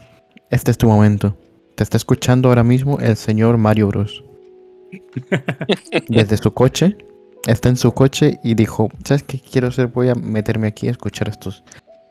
Este 0.51 0.71
es 0.71 0.79
tu 0.79 0.89
momento. 0.89 1.37
Te 1.75 1.83
está 1.83 1.97
escuchando 1.97 2.49
ahora 2.51 2.63
mismo 2.63 2.99
el 3.01 3.17
señor 3.17 3.57
Mario 3.57 3.89
Bros. 3.89 4.23
Desde 6.09 6.37
su 6.37 6.53
coche. 6.53 6.97
Está 7.47 7.69
en 7.71 7.77
su 7.77 7.93
coche 7.93 8.39
y 8.45 8.55
dijo, 8.55 8.89
¿sabes 9.05 9.25
qué 9.25 9.41
quiero 9.41 9.69
hacer? 9.69 9.89
Voy 9.89 10.09
a 10.11 10.15
meterme 10.15 10.69
aquí 10.69 10.87
a 10.87 10.93
escuchar 10.93 11.29
estos 11.29 11.65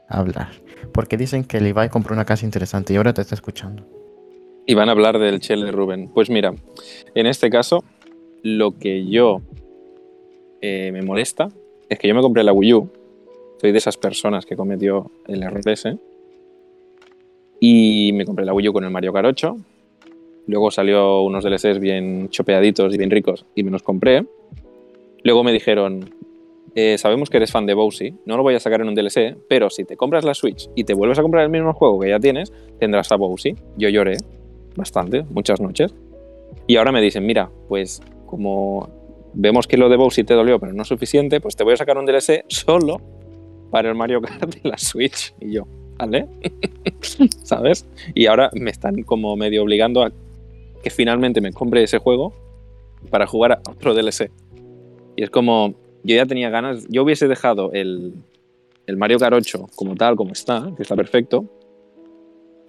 hablar. 0.10 0.50
Porque 0.94 1.16
dicen 1.16 1.46
que 1.46 1.62
Levi 1.62 1.88
compró 1.90 2.14
una 2.14 2.26
casa 2.26 2.44
interesante 2.46 2.94
y 2.94 2.98
ahora 2.98 3.14
te 3.14 3.22
está 3.22 3.36
escuchando. 3.36 3.88
Y 4.66 4.74
van 4.74 4.90
a 4.90 4.92
hablar 4.92 5.20
del 5.20 5.40
Shell 5.40 5.66
de 5.66 5.72
Rubén. 5.72 6.10
Pues 6.14 6.30
mira, 6.30 6.54
en 7.16 7.28
este 7.28 7.50
caso, 7.50 7.84
lo 8.44 8.78
que 8.78 9.06
yo 9.06 9.42
eh, 10.62 10.92
me 10.92 11.02
molesta 11.02 11.50
es 11.90 12.00
que 12.00 12.08
yo 12.08 12.16
me 12.16 12.22
compré 12.22 12.44
la 12.44 12.54
Wii 12.54 12.74
U. 12.74 12.90
Soy 13.60 13.72
de 13.72 13.78
esas 13.78 13.98
personas 13.98 14.46
que 14.46 14.56
cometió 14.56 15.12
el 15.28 15.44
error 15.44 15.62
ese. 15.68 15.98
Y 17.60 18.12
me 18.14 18.26
compré 18.26 18.46
la 18.46 18.54
Wii 18.54 18.70
U 18.70 18.74
con 18.74 18.84
el 18.84 18.90
Mario 18.90 19.14
Kart 19.14 19.28
8. 19.28 19.58
Luego 20.48 20.72
salió 20.72 21.22
unos 21.22 21.44
DLCs 21.44 21.80
bien 21.80 22.30
chopeaditos 22.30 22.94
y 22.94 22.98
bien 22.98 23.12
ricos 23.12 23.46
y 23.56 23.64
me 23.64 23.72
los 23.72 23.84
compré. 23.84 24.26
Luego 25.24 25.44
me 25.44 25.52
dijeron, 25.52 26.10
eh, 26.74 26.98
sabemos 26.98 27.30
que 27.30 27.38
eres 27.38 27.52
fan 27.52 27.68
de 27.68 27.76
Bowsy, 27.76 28.16
no 28.26 28.38
lo 28.38 28.44
voy 28.44 28.56
a 28.56 28.60
sacar 28.60 28.82
en 28.82 28.88
un 28.88 28.96
DLC, 28.96 29.38
pero 29.48 29.70
si 29.70 29.86
te 29.86 29.96
compras 29.96 30.26
la 30.26 30.34
Switch 30.34 30.68
y 30.76 30.84
te 30.84 30.96
vuelves 30.96 31.20
a 31.20 31.22
comprar 31.22 31.44
el 31.44 31.52
mismo 31.52 31.74
juego 31.74 32.00
que 32.00 32.10
ya 32.10 32.20
tienes, 32.20 32.52
tendrás 32.80 33.12
a 33.12 33.18
Bowsy. 33.18 33.56
Yo 33.78 33.90
lloré 33.90 34.18
bastante, 34.76 35.24
muchas 35.30 35.60
noches. 35.60 35.94
Y 36.68 36.78
ahora 36.78 36.92
me 36.92 37.02
dicen, 37.02 37.26
mira, 37.26 37.50
pues 37.68 38.02
como 38.26 38.90
vemos 39.34 39.68
que 39.68 39.78
lo 39.78 39.90
de 39.90 39.98
Bowsy 39.98 40.24
te 40.24 40.34
dolió, 40.34 40.60
pero 40.60 40.74
no 40.74 40.82
es 40.82 40.88
suficiente, 40.88 41.42
pues 41.42 41.56
te 41.56 41.64
voy 41.64 41.74
a 41.74 41.78
sacar 41.78 41.98
un 41.98 42.06
DLC 42.06 42.46
solo 42.48 43.02
para 43.72 43.90
el 43.90 43.96
Mario 43.96 44.22
Kart 44.22 44.54
de 44.56 44.70
la 44.70 44.78
Switch. 44.78 45.34
Y 45.40 45.54
yo, 45.54 45.68
¿vale? 45.98 46.28
¿Sabes? 47.44 47.88
Y 48.14 48.28
ahora 48.28 48.50
me 48.54 48.72
están 48.72 49.04
como 49.04 49.36
medio 49.36 49.64
obligando 49.64 50.04
a 50.04 50.12
que 50.84 50.90
finalmente 50.90 51.42
me 51.42 51.54
compre 51.54 51.84
ese 51.84 52.00
juego 52.00 52.34
para 53.10 53.28
jugar 53.28 53.54
a 53.54 53.62
otro 53.70 53.94
DLC. 53.94 54.32
Y 55.16 55.24
es 55.24 55.30
como, 55.30 55.76
yo 56.04 56.16
ya 56.16 56.26
tenía 56.26 56.50
ganas, 56.50 56.88
yo 56.90 57.04
hubiese 57.04 57.28
dejado 57.28 57.72
el, 57.74 58.14
el 58.88 58.98
Mario 58.98 59.20
Kart 59.20 59.34
8 59.34 59.68
como 59.76 59.96
tal, 59.96 60.16
como 60.16 60.32
está, 60.32 60.72
que 60.76 60.84
está 60.84 60.96
perfecto, 60.96 61.46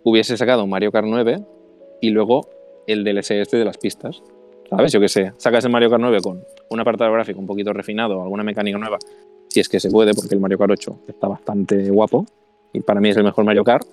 hubiese 0.05 0.37
sacado 0.37 0.65
un 0.65 0.71
Mario 0.71 0.93
Kart 0.93 1.07
9 1.09 1.43
y 2.03 2.11
luego 2.11 2.51
el 2.87 3.03
DLC 3.05 3.31
este 3.41 3.57
de 3.57 3.65
las 3.65 3.79
pistas. 3.79 4.23
¿Sabes? 4.69 4.93
Yo 4.93 5.01
qué 5.01 5.09
sé, 5.09 5.33
sacas 5.37 5.65
el 5.65 5.71
Mario 5.71 5.89
Kart 5.91 6.01
9 6.01 6.19
con 6.23 6.43
un 6.71 6.81
apartado 6.81 7.13
gráfico 7.13 7.39
un 7.41 7.47
poquito 7.47 7.73
refinado, 7.73 8.23
alguna 8.23 8.43
mecánica 8.43 8.77
nueva, 8.79 8.99
si 9.49 9.61
es 9.61 9.69
que 9.69 9.79
se 9.81 9.91
puede, 9.91 10.15
porque 10.15 10.35
el 10.35 10.41
Mario 10.41 10.57
Kart 10.59 10.73
8 10.73 11.01
está 11.09 11.29
bastante 11.29 11.91
guapo 11.91 12.25
y 12.73 12.81
para 12.81 13.01
mí 13.01 13.11
es 13.11 13.17
el 13.19 13.25
mejor 13.25 13.45
Mario 13.45 13.65
Kart, 13.65 13.87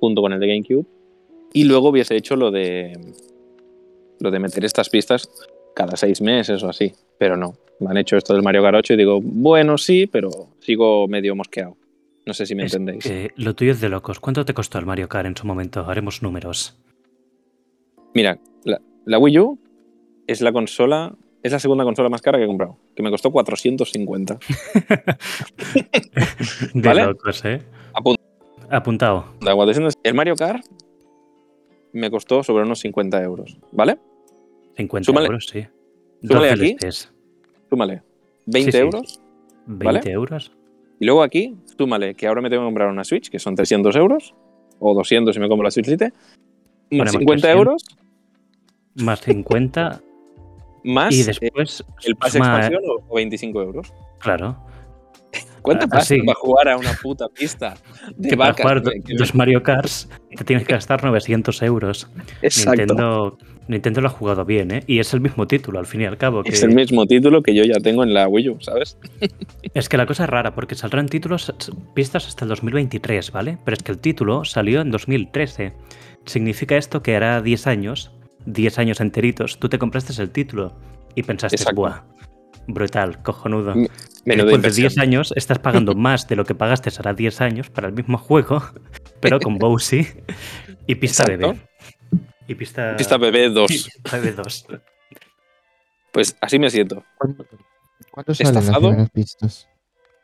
junto 0.00 0.22
con 0.22 0.32
el 0.32 0.38
de 0.40 0.46
GameCube. 0.46 0.86
Y 1.52 1.64
luego 1.64 1.88
hubiese 1.90 2.16
hecho 2.16 2.36
lo 2.36 2.50
de 2.50 2.96
lo 4.20 4.30
de 4.30 4.38
meter 4.38 4.64
estas 4.64 4.88
pistas 4.88 5.28
cada 5.74 5.96
seis 5.96 6.20
meses 6.20 6.62
o 6.62 6.68
así, 6.68 6.92
pero 7.18 7.36
no. 7.36 7.54
Me 7.80 7.90
han 7.90 7.96
hecho 7.96 8.16
esto 8.16 8.32
del 8.34 8.44
Mario 8.44 8.62
Kart 8.62 8.76
8 8.78 8.94
y 8.94 8.96
digo, 8.96 9.20
bueno, 9.20 9.76
sí, 9.76 10.06
pero 10.06 10.30
sigo 10.60 11.08
medio 11.08 11.34
mosqueado. 11.34 11.76
No 12.24 12.32
sé 12.32 12.46
si 12.46 12.54
me 12.54 12.64
Es 12.64 12.72
entendéis. 12.74 13.02
que 13.04 13.32
lo 13.34 13.54
tuyo 13.54 13.72
es 13.72 13.80
de 13.80 13.88
locos. 13.88 14.20
¿Cuánto 14.20 14.44
te 14.44 14.54
costó 14.54 14.78
el 14.78 14.86
Mario 14.86 15.08
Kart 15.08 15.26
en 15.26 15.36
su 15.36 15.44
momento? 15.46 15.80
Haremos 15.86 16.22
números. 16.22 16.76
Mira, 18.14 18.38
la, 18.64 18.80
la 19.04 19.18
Wii 19.18 19.38
U 19.40 19.58
es 20.26 20.40
la 20.40 20.52
consola, 20.52 21.14
es 21.42 21.52
la 21.52 21.58
segunda 21.58 21.84
consola 21.84 22.08
más 22.08 22.22
cara 22.22 22.38
que 22.38 22.44
he 22.44 22.46
comprado, 22.46 22.78
que 22.94 23.02
me 23.02 23.10
costó 23.10 23.30
450. 23.30 24.38
De 26.74 26.88
¿Vale? 26.88 27.04
locos, 27.04 27.44
¿eh? 27.44 27.60
Apunta. 27.92 28.22
Apuntado. 28.70 29.24
De 29.40 29.52
400. 29.52 29.94
El 30.02 30.14
Mario 30.14 30.34
Kart 30.36 30.64
me 31.92 32.10
costó 32.10 32.42
sobre 32.42 32.64
unos 32.64 32.80
50 32.80 33.22
euros, 33.22 33.58
¿vale? 33.72 33.98
50 34.76 35.12
Súmale- 35.12 35.26
euros, 35.26 35.46
sí. 35.46 35.64
súmale 36.22 36.50
12 36.50 36.64
aquí. 36.64 36.76
Súmale 37.70 38.02
20 38.46 38.72
Sí, 38.72 38.76
sí. 38.76 38.82
euros 38.82 39.20
20 39.66 39.84
¿Vale? 39.84 40.10
euros. 40.10 40.52
y 41.00 41.04
luego 41.06 41.22
aquí, 41.22 41.56
súmale 41.78 42.14
que 42.14 42.26
ahora 42.26 42.40
me 42.40 42.50
tengo 42.50 42.62
que 42.62 42.66
comprar 42.66 42.88
una 42.90 43.04
Switch, 43.04 43.30
que 43.30 43.38
son 43.38 43.54
300 43.54 43.94
euros, 43.96 44.34
o 44.80 44.92
200 44.94 45.34
si 45.34 45.40
me 45.40 45.48
compro 45.48 45.64
la 45.64 45.70
Switch 45.70 45.86
Lite, 45.88 46.06
más 46.10 47.12
Ponemos 47.12 47.12
50 47.12 47.40
300. 47.42 47.58
euros, 47.58 47.84
Más 48.96 49.20
50. 49.20 50.00
más 50.84 51.14
y 51.14 51.22
eh, 51.22 51.24
después. 51.24 51.84
el 52.04 52.16
pase 52.16 52.38
suma- 52.38 52.56
expansión 52.58 52.82
o- 52.86 53.04
o 53.12 53.14
25 53.16 53.62
euros. 53.62 53.92
Claro. 54.20 54.56
¿Cuánto 55.62 55.86
Ah, 55.86 55.88
pasa 55.88 56.14
para 56.24 56.34
jugar 56.38 56.68
a 56.68 56.76
una 56.76 56.92
puta 57.02 57.26
pista 57.28 57.74
de 58.16 58.28
Que 58.28 58.36
para 58.36 58.50
vacas? 58.50 58.62
jugar 58.62 58.80
güey? 58.82 59.00
Que- 59.00 59.14
dos 59.16 59.34
Mario 59.34 59.62
Karts 59.62 60.08
te 60.36 60.44
tienes 60.44 60.66
que 60.66 60.74
gastar 60.74 61.02
900 61.02 61.62
euros. 61.62 62.08
Exacto. 62.42 62.76
Nintendo, 62.82 63.38
Nintendo 63.66 64.00
lo 64.02 64.08
ha 64.08 64.10
jugado 64.10 64.44
bien, 64.44 64.70
¿eh? 64.72 64.82
Y 64.86 64.98
es 64.98 65.14
el 65.14 65.22
mismo 65.22 65.46
título, 65.46 65.78
al 65.78 65.86
fin 65.86 66.02
y 66.02 66.04
al 66.04 66.18
cabo. 66.18 66.42
Que 66.42 66.50
Es 66.50 66.62
el 66.62 66.74
mismo 66.74 67.06
título 67.06 67.42
que 67.42 67.54
yo 67.54 67.64
ya 67.64 67.80
tengo 67.80 68.04
en 68.04 68.12
la 68.12 68.28
Wii 68.28 68.48
U, 68.50 68.60
¿sabes? 68.60 68.98
Es 69.74 69.88
que 69.88 69.96
la 69.96 70.04
cosa 70.06 70.24
es 70.24 70.30
rara, 70.30 70.54
porque 70.54 70.74
saldrán 70.74 71.08
títulos, 71.08 71.52
pistas 71.94 72.28
hasta 72.28 72.44
el 72.44 72.50
2023, 72.50 73.32
¿vale? 73.32 73.56
Pero 73.64 73.74
es 73.74 73.82
que 73.82 73.90
el 73.92 73.98
título 73.98 74.44
salió 74.44 74.82
en 74.82 74.90
2013. 74.90 75.72
Significa 76.26 76.76
esto 76.76 77.02
que 77.02 77.16
hará 77.16 77.40
10 77.40 77.66
años, 77.66 78.12
10 78.46 78.78
años 78.78 79.00
enteritos, 79.00 79.58
tú 79.58 79.68
te 79.68 79.78
compraste 79.78 80.20
el 80.22 80.30
título 80.30 80.76
y 81.14 81.22
pensaste, 81.22 81.56
Exacto. 81.56 81.80
¡buah! 81.80 82.02
Brutal, 82.66 83.22
cojonudo. 83.22 83.72
M- 83.72 83.88
Menuda 84.24 84.46
Después 84.46 84.50
de 84.50 84.54
inversión. 84.56 84.88
10 84.88 84.98
años 84.98 85.32
estás 85.36 85.58
pagando 85.58 85.94
más 85.96 86.26
de 86.28 86.36
lo 86.36 86.44
que 86.44 86.54
pagaste 86.54 86.90
hará 86.98 87.12
10 87.14 87.40
años 87.42 87.70
para 87.70 87.88
el 87.88 87.92
mismo 87.94 88.16
juego, 88.18 88.62
pero 89.20 89.38
con 89.40 89.58
Bowsy 89.58 90.06
y 90.86 90.94
pista 90.94 91.24
Exacto. 91.24 91.48
bebé. 91.52 91.60
Y 92.46 92.54
pista, 92.54 92.94
Pista 92.96 93.16
bebé 93.16 93.48
2. 93.50 93.70
y 93.70 93.74
pista 93.74 94.18
bebé 94.18 94.32
2. 94.32 94.66
Pues 96.12 96.36
así 96.40 96.58
me 96.58 96.70
siento. 96.70 97.02
¿Cuándo, 97.18 97.46
¿cuándo 98.10 98.34
salen 98.34 98.54
las 98.54 98.64
¿Estafado? 98.64 98.88
primeras 98.88 99.10
pistas? 99.10 99.68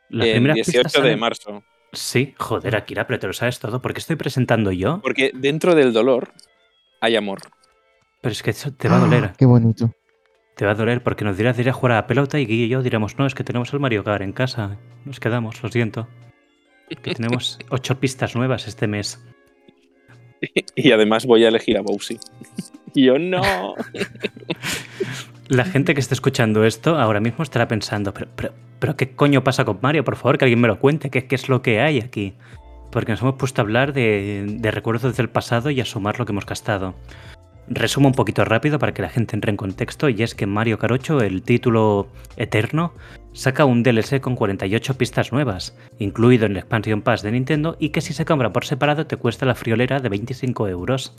La 0.09 0.25
el 0.25 0.31
primera 0.33 0.53
pista 0.55 0.71
18 0.71 1.01
de 1.01 1.07
sale- 1.09 1.17
marzo. 1.17 1.63
Sí, 1.93 2.33
joder, 2.37 2.75
Akira, 2.77 3.05
pero 3.05 3.19
te 3.19 3.27
lo 3.27 3.33
sabes 3.33 3.59
todo, 3.59 3.81
porque 3.81 3.99
estoy 3.99 4.15
presentando 4.15 4.71
yo, 4.71 5.01
Porque 5.01 5.31
dentro 5.33 5.75
del 5.75 5.91
dolor 5.91 6.31
hay 7.01 7.17
amor. 7.17 7.39
Pero 8.21 8.31
es 8.31 8.43
que 8.43 8.51
eso 8.51 8.71
te 8.71 8.87
va 8.87 8.97
a 8.97 8.99
doler. 8.99 9.25
Ah, 9.25 9.33
Qué 9.37 9.45
bonito. 9.45 9.91
Te 10.55 10.65
va 10.65 10.71
a 10.71 10.75
doler 10.75 11.01
porque 11.01 11.25
nos 11.25 11.37
dirás 11.37 11.57
de 11.57 11.63
ir 11.63 11.69
a 11.69 11.73
jugar 11.73 11.93
a 11.93 11.95
la 11.95 12.07
pelota 12.07 12.39
y 12.39 12.45
Guille 12.45 12.65
y 12.65 12.69
yo 12.69 12.83
diremos, 12.83 13.17
no, 13.17 13.25
es 13.25 13.33
que 13.33 13.43
tenemos 13.43 13.73
el 13.73 13.79
Mario 13.79 14.03
Kart 14.03 14.21
en 14.21 14.31
casa. 14.31 14.77
Nos 15.05 15.19
quedamos, 15.19 15.61
lo 15.63 15.69
siento. 15.69 16.07
Que 17.01 17.15
tenemos 17.15 17.57
ocho 17.69 17.99
pistas 17.99 18.35
nuevas 18.35 18.67
este 18.67 18.87
mes. 18.87 19.19
Y 20.75 20.91
además 20.91 21.25
voy 21.25 21.45
a 21.45 21.47
elegir 21.47 21.77
a 21.77 21.81
Bowsy. 21.81 22.19
Yo 22.93 23.17
no. 23.17 23.41
La 25.47 25.65
gente 25.65 25.93
que 25.93 25.99
esté 25.99 26.13
escuchando 26.13 26.63
esto 26.63 26.97
ahora 26.97 27.19
mismo 27.19 27.43
estará 27.43 27.67
pensando, 27.67 28.13
pero, 28.13 28.27
pero, 28.35 28.53
pero 28.79 28.95
¿qué 28.95 29.15
coño 29.15 29.43
pasa 29.43 29.65
con 29.65 29.79
Mario? 29.81 30.03
Por 30.03 30.15
favor, 30.15 30.37
que 30.37 30.45
alguien 30.45 30.61
me 30.61 30.67
lo 30.67 30.79
cuente. 30.79 31.09
¿Qué, 31.09 31.27
qué 31.27 31.35
es 31.35 31.49
lo 31.49 31.61
que 31.61 31.81
hay 31.81 31.99
aquí? 31.99 32.35
Porque 32.91 33.11
nos 33.11 33.21
hemos 33.21 33.35
puesto 33.35 33.61
a 33.61 33.63
hablar 33.63 33.93
de, 33.93 34.45
de 34.47 34.71
recuerdos 34.71 35.17
del 35.17 35.29
pasado 35.29 35.69
y 35.69 35.81
a 35.81 35.85
sumar 35.85 36.19
lo 36.19 36.25
que 36.25 36.33
hemos 36.33 36.45
gastado. 36.45 36.93
Resumo 37.67 38.09
un 38.09 38.13
poquito 38.13 38.43
rápido 38.43 38.79
para 38.79 38.93
que 38.93 39.01
la 39.01 39.09
gente 39.09 39.35
entre 39.35 39.51
en 39.51 39.57
contexto 39.57 40.09
y 40.09 40.23
es 40.23 40.35
que 40.35 40.45
Mario 40.45 40.77
8, 40.81 41.21
el 41.21 41.41
título 41.43 42.07
eterno, 42.35 42.93
saca 43.33 43.65
un 43.65 43.83
DLC 43.83 44.19
con 44.19 44.35
48 44.35 44.97
pistas 44.97 45.31
nuevas, 45.31 45.77
incluido 45.99 46.45
en 46.45 46.53
el 46.53 46.57
Expansion 46.57 47.01
Pass 47.01 47.21
de 47.21 47.31
Nintendo 47.31 47.77
y 47.79 47.89
que 47.89 48.01
si 48.01 48.13
se 48.13 48.25
compra 48.25 48.51
por 48.51 48.65
separado 48.65 49.07
te 49.07 49.17
cuesta 49.17 49.45
la 49.45 49.55
friolera 49.55 49.99
de 49.99 50.09
25 50.09 50.67
euros. 50.67 51.15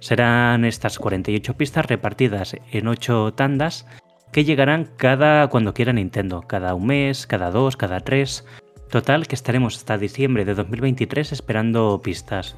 Serán 0.00 0.64
estas 0.64 0.98
48 0.98 1.54
pistas 1.54 1.86
repartidas 1.86 2.56
en 2.72 2.88
8 2.88 3.32
tandas 3.34 3.86
que 4.34 4.44
llegarán 4.44 4.90
cada 4.96 5.48
cuando 5.48 5.72
quiera 5.74 5.92
Nintendo, 5.92 6.42
cada 6.42 6.74
un 6.74 6.86
mes, 6.86 7.26
cada 7.26 7.50
dos, 7.50 7.76
cada 7.76 8.00
tres. 8.00 8.44
Total 8.90 9.26
que 9.26 9.36
estaremos 9.36 9.76
hasta 9.76 9.96
diciembre 9.96 10.44
de 10.44 10.54
2023 10.54 11.32
esperando 11.32 12.00
pistas. 12.02 12.56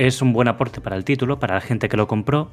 Es 0.00 0.22
un 0.22 0.32
buen 0.32 0.48
aporte 0.48 0.80
para 0.80 0.96
el 0.96 1.04
título, 1.04 1.38
para 1.38 1.56
la 1.56 1.60
gente 1.60 1.90
que 1.90 1.98
lo 1.98 2.08
compró, 2.08 2.50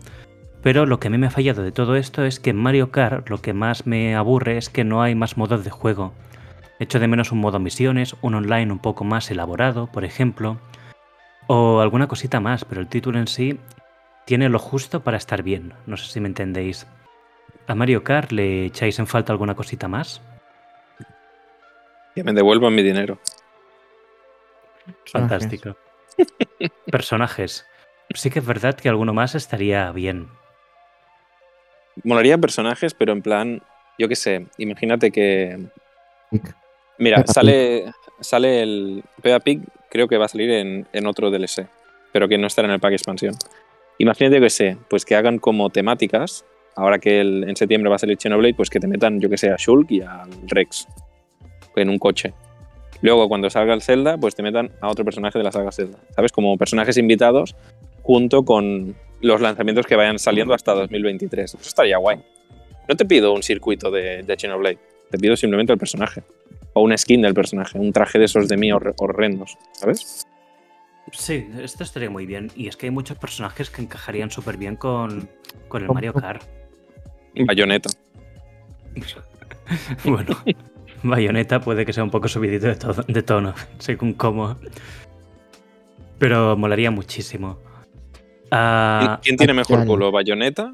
pero 0.61 0.85
lo 0.85 0.99
que 0.99 1.07
a 1.07 1.11
mí 1.11 1.17
me 1.17 1.27
ha 1.27 1.31
fallado 1.31 1.63
de 1.63 1.71
todo 1.71 1.95
esto 1.95 2.25
es 2.25 2.41
que 2.41 2.49
en 2.49 2.57
Mario 2.57 2.91
Kart 2.91 3.29
lo 3.29 3.37
que 3.41 3.53
más 3.53 3.87
me 3.87 4.17
aburre 4.17 4.57
es 4.57 4.69
que 4.69 4.83
no 4.83 5.01
hay 5.01 5.15
más 5.15 5.37
modos 5.37 5.63
de 5.63 5.69
juego. 5.69 6.11
Echo 6.77 6.99
de 6.99 7.07
menos 7.07 7.31
un 7.31 7.39
modo 7.39 7.57
misiones, 7.57 8.17
un 8.19 8.35
online 8.35 8.69
un 8.69 8.79
poco 8.79 9.05
más 9.05 9.31
elaborado, 9.31 9.87
por 9.87 10.03
ejemplo, 10.03 10.59
o 11.47 11.79
alguna 11.79 12.09
cosita 12.09 12.41
más, 12.41 12.65
pero 12.65 12.81
el 12.81 12.89
título 12.89 13.17
en 13.17 13.27
sí 13.27 13.57
tiene 14.25 14.49
lo 14.49 14.59
justo 14.59 15.05
para 15.05 15.15
estar 15.15 15.41
bien, 15.41 15.73
no 15.85 15.95
sé 15.95 16.11
si 16.11 16.19
me 16.19 16.27
entendéis. 16.27 16.85
¿A 17.65 17.75
Mario 17.75 18.03
Kart 18.03 18.33
le 18.33 18.65
echáis 18.65 18.99
en 18.99 19.07
falta 19.07 19.31
alguna 19.31 19.55
cosita 19.55 19.87
más? 19.87 20.21
Que 22.13 22.25
me 22.25 22.33
devuelvan 22.33 22.75
mi 22.75 22.83
dinero. 22.83 23.17
Fantástico. 25.05 25.77
Personajes. 26.91 27.65
Sí 28.13 28.29
que 28.29 28.39
es 28.39 28.45
verdad 28.45 28.75
que 28.75 28.89
alguno 28.89 29.13
más 29.13 29.35
estaría 29.35 29.91
bien. 29.91 30.27
Molaría 32.03 32.37
personajes, 32.37 32.93
pero 32.93 33.11
en 33.13 33.21
plan, 33.21 33.61
yo 33.97 34.07
qué 34.07 34.15
sé, 34.15 34.47
imagínate 34.57 35.11
que. 35.11 35.57
Mira, 36.99 37.17
Peppa 37.17 37.33
sale, 37.33 37.85
sale 38.21 38.61
el 38.63 39.03
Peppa 39.21 39.39
Pig, 39.39 39.61
creo 39.89 40.07
que 40.07 40.17
va 40.17 40.25
a 40.25 40.29
salir 40.29 40.49
en, 40.51 40.87
en 40.93 41.07
otro 41.07 41.29
DLC, 41.31 41.67
pero 42.11 42.27
que 42.27 42.37
no 42.37 42.47
estará 42.47 42.67
en 42.67 42.73
el 42.75 42.79
pack 42.79 42.93
expansión. 42.93 43.35
Imagínate 43.99 44.39
que 44.39 44.49
sé, 44.49 44.77
pues 44.89 45.05
que 45.05 45.15
hagan 45.15 45.39
como 45.39 45.69
temáticas, 45.69 46.45
ahora 46.75 46.99
que 46.99 47.19
el- 47.19 47.49
en 47.49 47.55
septiembre 47.55 47.89
va 47.89 47.95
a 47.95 47.99
salir 47.99 48.17
Xenoblade, 48.19 48.53
pues 48.53 48.69
que 48.69 48.79
te 48.79 48.87
metan, 48.87 49.19
yo 49.19 49.29
que 49.29 49.37
sé, 49.37 49.49
a 49.49 49.55
Shulk 49.57 49.89
y 49.91 50.01
al 50.01 50.29
Rex 50.47 50.87
en 51.75 51.89
un 51.89 51.97
coche. 51.99 52.33
Luego, 53.01 53.27
cuando 53.29 53.49
salga 53.49 53.73
el 53.73 53.81
Zelda, 53.81 54.17
pues 54.17 54.35
te 54.35 54.43
metan 54.43 54.71
a 54.81 54.89
otro 54.89 55.05
personaje 55.05 55.37
de 55.37 55.43
la 55.43 55.51
saga 55.51 55.71
Zelda, 55.71 55.97
¿sabes? 56.15 56.31
Como 56.31 56.57
personajes 56.57 56.97
invitados 56.97 57.55
junto 58.03 58.43
con 58.43 58.95
los 59.21 59.41
lanzamientos 59.41 59.85
que 59.85 59.95
vayan 59.95 60.17
saliendo 60.19 60.53
hasta 60.53 60.73
2023. 60.73 61.53
Eso 61.55 61.57
estaría 61.61 61.97
guay. 61.97 62.19
No 62.87 62.95
te 62.95 63.05
pido 63.05 63.33
un 63.33 63.43
circuito 63.43 63.91
de, 63.91 64.23
de 64.23 64.35
Xenoblade, 64.37 64.79
te 65.11 65.17
pido 65.17 65.35
simplemente 65.35 65.73
el 65.73 65.79
personaje. 65.79 66.23
O 66.73 66.81
un 66.81 66.95
skin 66.97 67.21
del 67.21 67.33
personaje, 67.33 67.77
un 67.79 67.91
traje 67.91 68.19
de 68.19 68.25
esos 68.25 68.47
de 68.47 68.55
mí 68.57 68.69
hor- 68.71 68.93
horrendos, 68.97 69.57
¿sabes? 69.73 70.25
Sí, 71.11 71.47
esto 71.61 71.83
estaría 71.83 72.09
muy 72.09 72.25
bien. 72.25 72.51
Y 72.55 72.67
es 72.67 72.77
que 72.77 72.85
hay 72.87 72.91
muchos 72.91 73.17
personajes 73.17 73.69
que 73.69 73.81
encajarían 73.81 74.29
súper 74.29 74.57
bien 74.57 74.75
con, 74.75 75.29
con 75.69 75.83
el 75.83 75.89
Mario. 75.89 76.13
Kart. 76.13 76.43
Bayonetta. 77.45 77.89
bueno, 80.05 80.35
Bayonetta 81.03 81.59
puede 81.61 81.85
que 81.85 81.93
sea 81.93 82.03
un 82.03 82.11
poco 82.11 82.27
subidito 82.27 82.67
de, 82.67 82.75
to- 82.75 82.93
de 83.07 83.21
tono, 83.23 83.53
según 83.79 84.13
cómo. 84.13 84.55
Pero 86.19 86.57
molaría 86.57 86.91
muchísimo. 86.91 87.59
¿Quién, 87.61 88.49
Ah, 88.51 89.19
quién 89.21 89.35
tiene 89.37 89.53
mejor 89.53 89.85
culo, 89.85 90.11
Bayonetta 90.11 90.71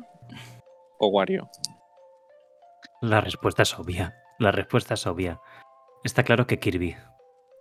o 0.99 1.07
Wario? 1.07 1.49
la 3.01 3.19
respuesta 3.19 3.63
es 3.63 3.77
obvia. 3.77 4.15
La 4.39 4.51
respuesta 4.51 4.93
es 4.93 5.05
obvia. 5.07 5.39
Está 6.05 6.23
claro 6.23 6.47
que 6.47 6.59
Kirby. 6.59 6.95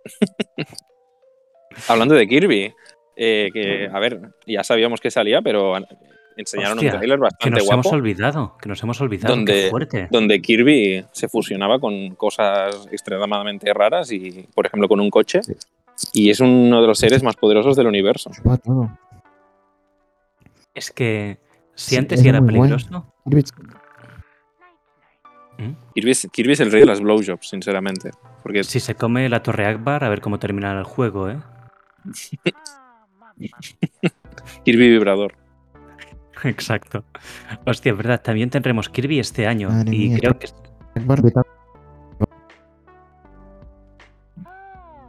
Hablando 1.87 2.15
de 2.15 2.27
Kirby, 2.27 2.73
eh, 3.15 3.49
que, 3.53 3.89
a 3.91 3.99
ver, 3.99 4.21
ya 4.45 4.63
sabíamos 4.63 5.01
que 5.01 5.11
salía, 5.11 5.41
pero 5.41 5.75
enseñaron 6.37 6.77
Hostia, 6.77 6.91
un 6.93 6.97
trailer 6.97 7.17
Que 7.17 7.21
bastante 7.23 7.49
nos 7.51 7.59
hemos 7.71 7.83
guapo, 7.85 7.89
olvidado. 7.97 8.57
Que 8.61 8.69
nos 8.69 8.83
hemos 8.83 9.01
olvidado. 9.01 9.35
Donde- 9.35 9.53
Qué 9.53 9.69
fuerte. 9.69 10.07
donde 10.11 10.41
Kirby 10.41 11.05
se 11.11 11.27
fusionaba 11.29 11.79
con 11.79 12.15
cosas 12.15 12.87
extremadamente 12.91 13.73
raras 13.73 14.11
y, 14.11 14.47
por 14.53 14.65
ejemplo, 14.65 14.87
con 14.87 14.99
un 14.99 15.09
coche. 15.09 15.41
Sí. 15.43 15.53
Y 16.13 16.29
es 16.29 16.39
uno 16.39 16.81
de 16.81 16.87
los 16.87 16.97
seres 16.97 17.21
más 17.23 17.35
poderosos 17.35 17.75
del 17.75 17.87
universo. 17.87 18.31
Es 20.73 20.91
que 20.91 21.37
si 21.75 21.91
Sí, 21.91 21.97
antes 21.97 22.23
era 22.25 22.39
bueno. 22.39 22.59
peligroso. 22.61 23.13
Kirby, 23.25 23.43
¿Mm? 25.59 25.73
Kirby 25.93 26.11
es, 26.11 26.27
Kirby 26.31 26.53
es 26.53 26.59
el 26.61 26.71
rey 26.71 26.81
de 26.81 26.87
las 26.87 26.99
blowjobs, 26.99 27.47
sinceramente. 27.47 28.09
Porque 28.41 28.63
Si 28.63 28.79
se 28.79 28.95
come 28.95 29.29
la 29.29 29.43
torre 29.43 29.67
Akbar, 29.67 30.03
a 30.03 30.09
ver 30.09 30.19
cómo 30.21 30.39
termina 30.39 30.71
el 30.77 30.83
juego, 30.83 31.29
¿eh? 31.29 31.37
Kirby 34.65 34.89
vibrador. 34.89 35.35
Exacto. 36.49 37.03
Hostia, 37.65 37.91
es 37.91 37.97
verdad, 37.97 38.21
también 38.21 38.49
tendremos 38.49 38.89
Kirby 38.89 39.19
este 39.19 39.47
año. 39.47 39.69
Madre 39.69 39.95
y 39.95 40.09
mía, 40.09 40.17
creo 40.19 40.37
que 40.39 40.47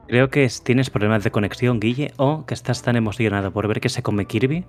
creo 0.07 0.29
que 0.31 0.45
es- 0.45 0.63
tienes 0.63 0.91
problemas 0.91 1.25
de 1.25 1.31
conexión, 1.31 1.81
Guille, 1.81 2.13
o 2.19 2.45
que 2.47 2.55
estás 2.55 2.83
tan 2.83 2.97
emocionado 2.97 3.53
por 3.53 3.67
ver 3.69 3.81
que 3.81 3.89
se 3.89 4.03
come 4.03 4.27
Kirby 4.27 4.65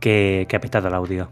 que, 0.00 0.46
que 0.48 0.56
ha 0.56 0.60
petado 0.60 0.88
el 0.88 0.94
audio. 0.94 1.30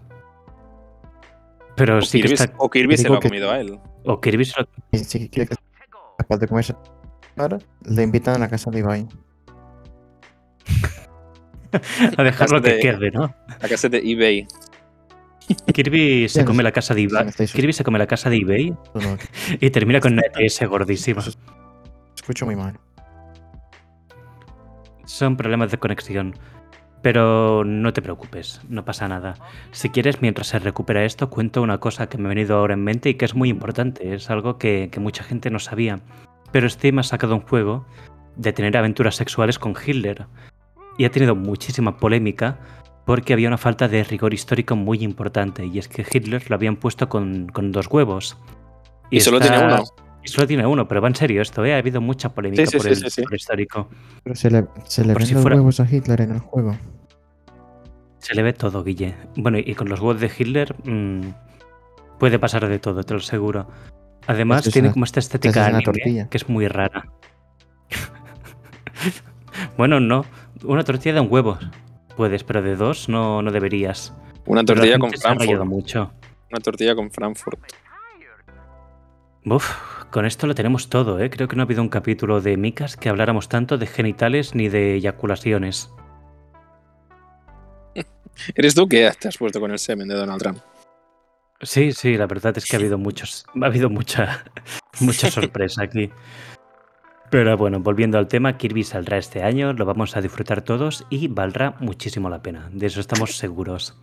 Pero 1.77 1.99
O 1.99 2.03
sí 2.03 2.21
que 2.23 2.33
está. 2.35 2.53
o 2.59 2.71
Kirby 2.71 2.97
se 2.97 3.09
lo 3.09 3.17
ha 3.17 3.21
que- 3.21 3.29
comido 3.29 3.51
a 3.51 3.61
él. 3.61 3.79
O 4.05 4.21
Kirby 4.21 4.45
se 4.47 4.61
lo- 4.61 4.69
si 4.99 5.29
quiere 5.29 5.49
que 5.49 5.55
sea 5.55 5.65
capaz 6.19 6.39
de 6.39 6.49
comerse 6.49 6.75
ahora, 7.37 7.59
le 7.83 8.03
invitan 8.03 8.37
a 8.37 8.39
la 8.39 8.49
casa 8.49 8.71
de 8.71 8.79
Ibai. 8.81 9.07
a 12.17 12.23
dejarlo 12.23 12.61
que 12.63 12.75
de- 12.75 12.81
quede, 12.81 13.11
¿no? 13.11 13.35
La 13.61 13.69
casa 13.69 13.89
de 13.89 13.99
eBay. 13.99 14.47
Kirby 15.73 16.29
se 16.29 16.45
come 16.45 16.63
la 16.63 16.73
casa 16.73 16.93
de 16.95 17.03
eBay. 17.03 17.31
Kirby 17.33 17.73
se 17.73 17.85
come 17.85 17.99
la 17.99 18.07
casa 18.09 18.29
de 18.31 18.37
eBay 18.37 18.75
y 19.61 19.71
termina 19.71 20.01
con 20.01 20.13
una 20.15 20.23
ETS 20.35 20.63
gordísima. 20.69 21.23
escucho 22.17 22.47
muy 22.47 22.57
mal. 22.57 22.79
Son 25.05 25.37
problemas 25.37 25.71
de 25.71 25.79
conexión. 25.79 26.35
Pero 27.03 27.63
no 27.65 27.93
te 27.93 28.03
preocupes, 28.03 28.61
no 28.69 28.85
pasa 28.85 29.07
nada. 29.07 29.35
Si 29.71 29.91
quieres, 29.91 30.23
mientras 30.23 30.49
se 30.49 30.59
recupera 30.59 31.05
esto, 31.05 31.31
cuento 31.31 31.63
una 31.63 31.79
cosa 31.79 32.09
que 32.09 32.19
me 32.19 32.27
ha 32.27 32.31
venido 32.31 32.57
ahora 32.57 32.75
en 32.75 32.83
mente 32.83 33.11
y 33.11 33.15
que 33.15 33.25
es 33.27 33.35
muy 33.37 33.49
importante. 33.49 34.15
Es 34.15 34.29
algo 34.31 34.59
que, 34.59 34.89
que 34.91 34.99
mucha 34.99 35.23
gente 35.23 35.51
no 35.51 35.61
sabía. 35.61 36.01
Pero 36.51 36.69
Steam 36.69 36.99
ha 36.99 37.05
sacado 37.05 37.37
un 37.37 37.43
juego 37.43 37.87
de 38.35 38.53
tener 38.53 38.77
aventuras 38.77 39.15
sexuales 39.15 39.59
con 39.61 39.75
Hitler. 39.87 40.27
Y 40.99 41.05
ha 41.05 41.11
tenido 41.11 41.35
muchísima 41.35 41.97
polémica 41.99 42.59
porque 43.05 43.33
había 43.33 43.49
una 43.49 43.59
falta 43.59 43.87
de 43.89 44.03
rigor 44.05 44.35
histórico 44.35 44.75
muy 44.77 45.03
importante. 45.05 45.65
Y 45.67 45.79
es 45.79 45.89
que 45.89 46.05
Hitler 46.11 46.49
lo 46.51 46.57
habían 46.57 46.77
puesto 46.77 47.09
con, 47.09 47.49
con 47.49 47.71
dos 47.73 47.87
huevos. 47.89 48.37
Y 49.11 49.21
solo 49.21 49.41
tiene 49.41 49.59
uno. 49.65 49.85
Y 50.25 50.29
solo 50.29 50.47
tiene 50.49 50.67
uno, 50.67 50.89
pero 50.89 51.01
va 51.01 51.07
en 51.09 51.15
serio 51.15 51.41
esto, 51.41 51.65
¿eh? 51.65 51.75
Ha 51.75 51.79
habido 51.79 52.01
mucha 52.01 52.35
polémica 52.35 52.65
Sí, 52.67 52.71
sí, 52.73 52.77
por, 52.79 52.83
sí, 52.87 52.89
el, 52.89 52.97
sí, 52.97 53.11
sí. 53.11 53.23
por 53.23 53.33
el 53.33 53.37
histórico. 53.37 53.89
Pero 54.25 54.35
se 54.35 54.51
le, 54.51 54.67
se 54.85 55.05
le 55.05 55.15
ven 55.15 55.25
si 55.27 55.35
los 55.35 55.43
fuera- 55.43 55.57
huevos 55.57 55.79
a 55.79 55.87
Hitler 55.89 56.21
en 56.23 56.33
el 56.33 56.39
juego. 56.41 56.77
Se 58.19 58.35
le 58.35 58.43
ve 58.43 58.53
todo, 58.53 58.83
Guille. 58.83 59.15
Bueno, 59.37 59.59
y 59.59 59.75
con 59.77 59.89
los 59.89 60.01
huevos 60.01 60.21
de 60.21 60.29
Hitler 60.37 60.75
mm, 60.85 61.21
puede 62.19 62.41
pasar 62.41 62.67
de 62.69 62.81
todo, 62.81 63.05
te 63.05 63.15
lo 63.15 63.21
aseguro. 63.21 63.69
Además, 64.27 64.65
tiene 64.69 64.89
una- 64.89 64.95
como 64.95 65.05
esta 65.05 65.21
estética 65.21 65.65
anime, 65.67 65.85
tortilla. 65.85 66.29
que 66.29 66.37
es 66.39 66.49
muy 66.49 66.67
rara. 66.67 67.13
bueno, 69.79 70.01
no. 70.01 70.25
Una 70.65 70.85
tortilla 70.85 71.15
de 71.15 71.21
un 71.21 71.29
huevo. 71.31 71.59
Puedes, 72.17 72.45
pero 72.45 72.63
de 72.63 72.77
dos 72.77 73.09
no, 73.09 73.43
no 73.43 73.51
deberías. 73.51 74.15
Una 74.47 74.65
tortilla 74.65 74.99
con 74.99 75.13
Frankfurt. 75.13 75.65
mucho. 75.65 76.13
Una 76.51 76.61
tortilla 76.61 76.95
con 76.95 77.11
Frankfurt. 77.11 77.61
Uf, 79.45 79.71
con 80.11 80.27
esto 80.27 80.47
lo 80.47 80.55
tenemos 80.55 80.89
todo, 80.89 81.21
¿eh? 81.21 81.31
Creo 81.31 81.47
que 81.47 81.57
no 81.57 81.63
ha 81.63 81.67
habido 81.67 81.83
un 81.83 81.89
capítulo 81.89 82.41
de 82.41 82.57
Micas 82.57 82.97
que 82.97 83.09
habláramos 83.09 83.49
tanto 83.49 83.79
de 83.79 83.87
genitales 83.87 84.55
ni 84.55 84.69
de 84.69 84.95
eyaculaciones. 84.95 85.91
¿Eres 88.55 88.75
tú 88.75 88.89
que 88.89 89.11
te 89.19 89.29
has 89.29 89.37
puesto 89.37 89.61
con 89.61 89.71
el 89.71 89.79
semen 89.79 90.09
de 90.09 90.15
Donald 90.15 90.41
Trump? 90.41 90.59
Sí, 91.63 91.93
sí, 91.93 92.17
la 92.17 92.27
verdad 92.27 92.57
es 92.59 92.67
que 92.67 92.77
ha 92.77 92.79
habido 92.79 92.99
muchos, 92.99 93.47
ha 93.61 93.67
habido 93.67 93.89
mucha, 93.89 94.45
mucha 95.01 95.31
sorpresa 95.31 95.83
aquí. 95.85 96.11
Pero 97.31 97.57
bueno, 97.57 97.81
volviendo 97.81 98.19
al 98.19 98.29
tema, 98.29 98.57
Kirby 98.57 98.85
saldrá 98.85 99.19
este 99.19 99.43
año, 99.43 99.73
lo 99.73 99.85
vamos 99.85 100.17
a 100.17 100.21
disfrutar 100.21 100.63
todos 100.63 101.05
y 101.11 101.29
valdrá 101.29 101.75
muchísimo 101.81 102.29
la 102.31 102.43
pena. 102.43 102.69
De 102.73 102.87
eso 102.87 103.01
estamos 103.01 103.37
seguros. 103.37 103.99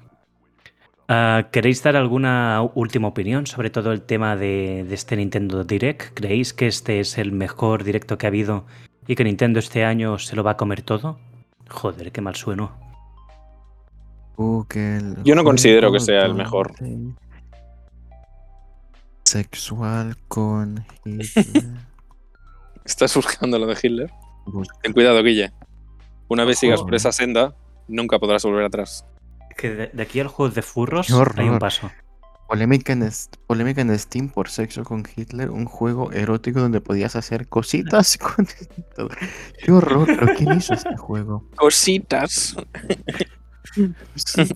Ah, 1.08 1.48
¿Queréis 1.52 1.84
dar 1.84 1.96
alguna 1.96 2.62
última 2.76 3.08
opinión 3.08 3.46
sobre 3.46 3.70
todo 3.70 3.92
el 3.92 4.02
tema 4.02 4.36
de, 4.36 4.86
de 4.88 4.96
este 4.96 5.16
Nintendo 5.16 5.64
Direct? 5.64 6.14
¿Creéis 6.14 6.54
que 6.54 6.68
este 6.68 7.00
es 7.00 7.18
el 7.18 7.32
mejor 7.32 7.84
directo 7.84 8.18
que 8.18 8.26
ha 8.26 8.30
habido 8.30 8.66
y 9.08 9.16
que 9.16 9.24
Nintendo 9.24 9.60
este 9.60 9.86
año 9.86 10.18
se 10.18 10.36
lo 10.36 10.44
va 10.44 10.52
a 10.52 10.58
comer 10.58 10.82
todo? 10.82 11.20
Joder, 11.70 12.12
qué 12.12 12.22
mal 12.22 12.36
sueno. 12.36 12.78
Google. 14.36 15.16
Yo 15.24 15.36
no 15.36 15.44
considero 15.44 15.92
que 15.92 16.00
sea 16.00 16.26
el 16.26 16.34
mejor. 16.34 16.74
Sexual 19.24 20.18
con 20.28 20.86
Hitler. 21.06 21.28
¿Estás 22.86 23.16
buscando 23.16 23.58
lo 23.58 23.68
de 23.68 23.78
Hitler? 23.82 24.12
Ten 24.82 24.94
cuidado, 24.94 25.24
Guille. 25.24 25.52
Una 26.28 26.46
vez 26.46 26.60
sigas 26.60 26.80
Ojo, 26.80 26.88
por 26.88 26.96
esa 26.96 27.12
senda, 27.12 27.56
nunca 27.88 28.20
podrás 28.20 28.44
volver 28.44 28.66
atrás. 28.66 29.06
Que 29.58 29.70
de, 29.70 29.88
de 29.88 30.04
aquí 30.04 30.20
al 30.20 30.28
juego 30.28 30.54
de 30.54 30.62
furros 30.62 31.10
hay 31.38 31.50
un 31.50 31.60
paso. 31.60 31.92
Polémica 32.48 32.94
en, 32.94 33.10
polémica 33.48 33.82
en 33.82 33.98
Steam 33.98 34.30
por 34.30 34.50
sexo 34.50 34.84
con 34.84 35.04
Hitler, 35.16 35.50
un 35.50 35.66
juego 35.66 36.12
erótico 36.12 36.60
donde 36.60 36.82
podías 36.82 37.16
hacer 37.16 37.48
cositas 37.48 38.18
con 38.36 38.48
todo. 38.96 39.10
Qué 39.64 39.72
horror, 39.72 40.06
pero 40.06 40.36
¿quién 40.36 40.54
hizo 40.58 40.74
este 40.74 40.96
juego? 40.98 41.50
Cositas. 41.56 42.56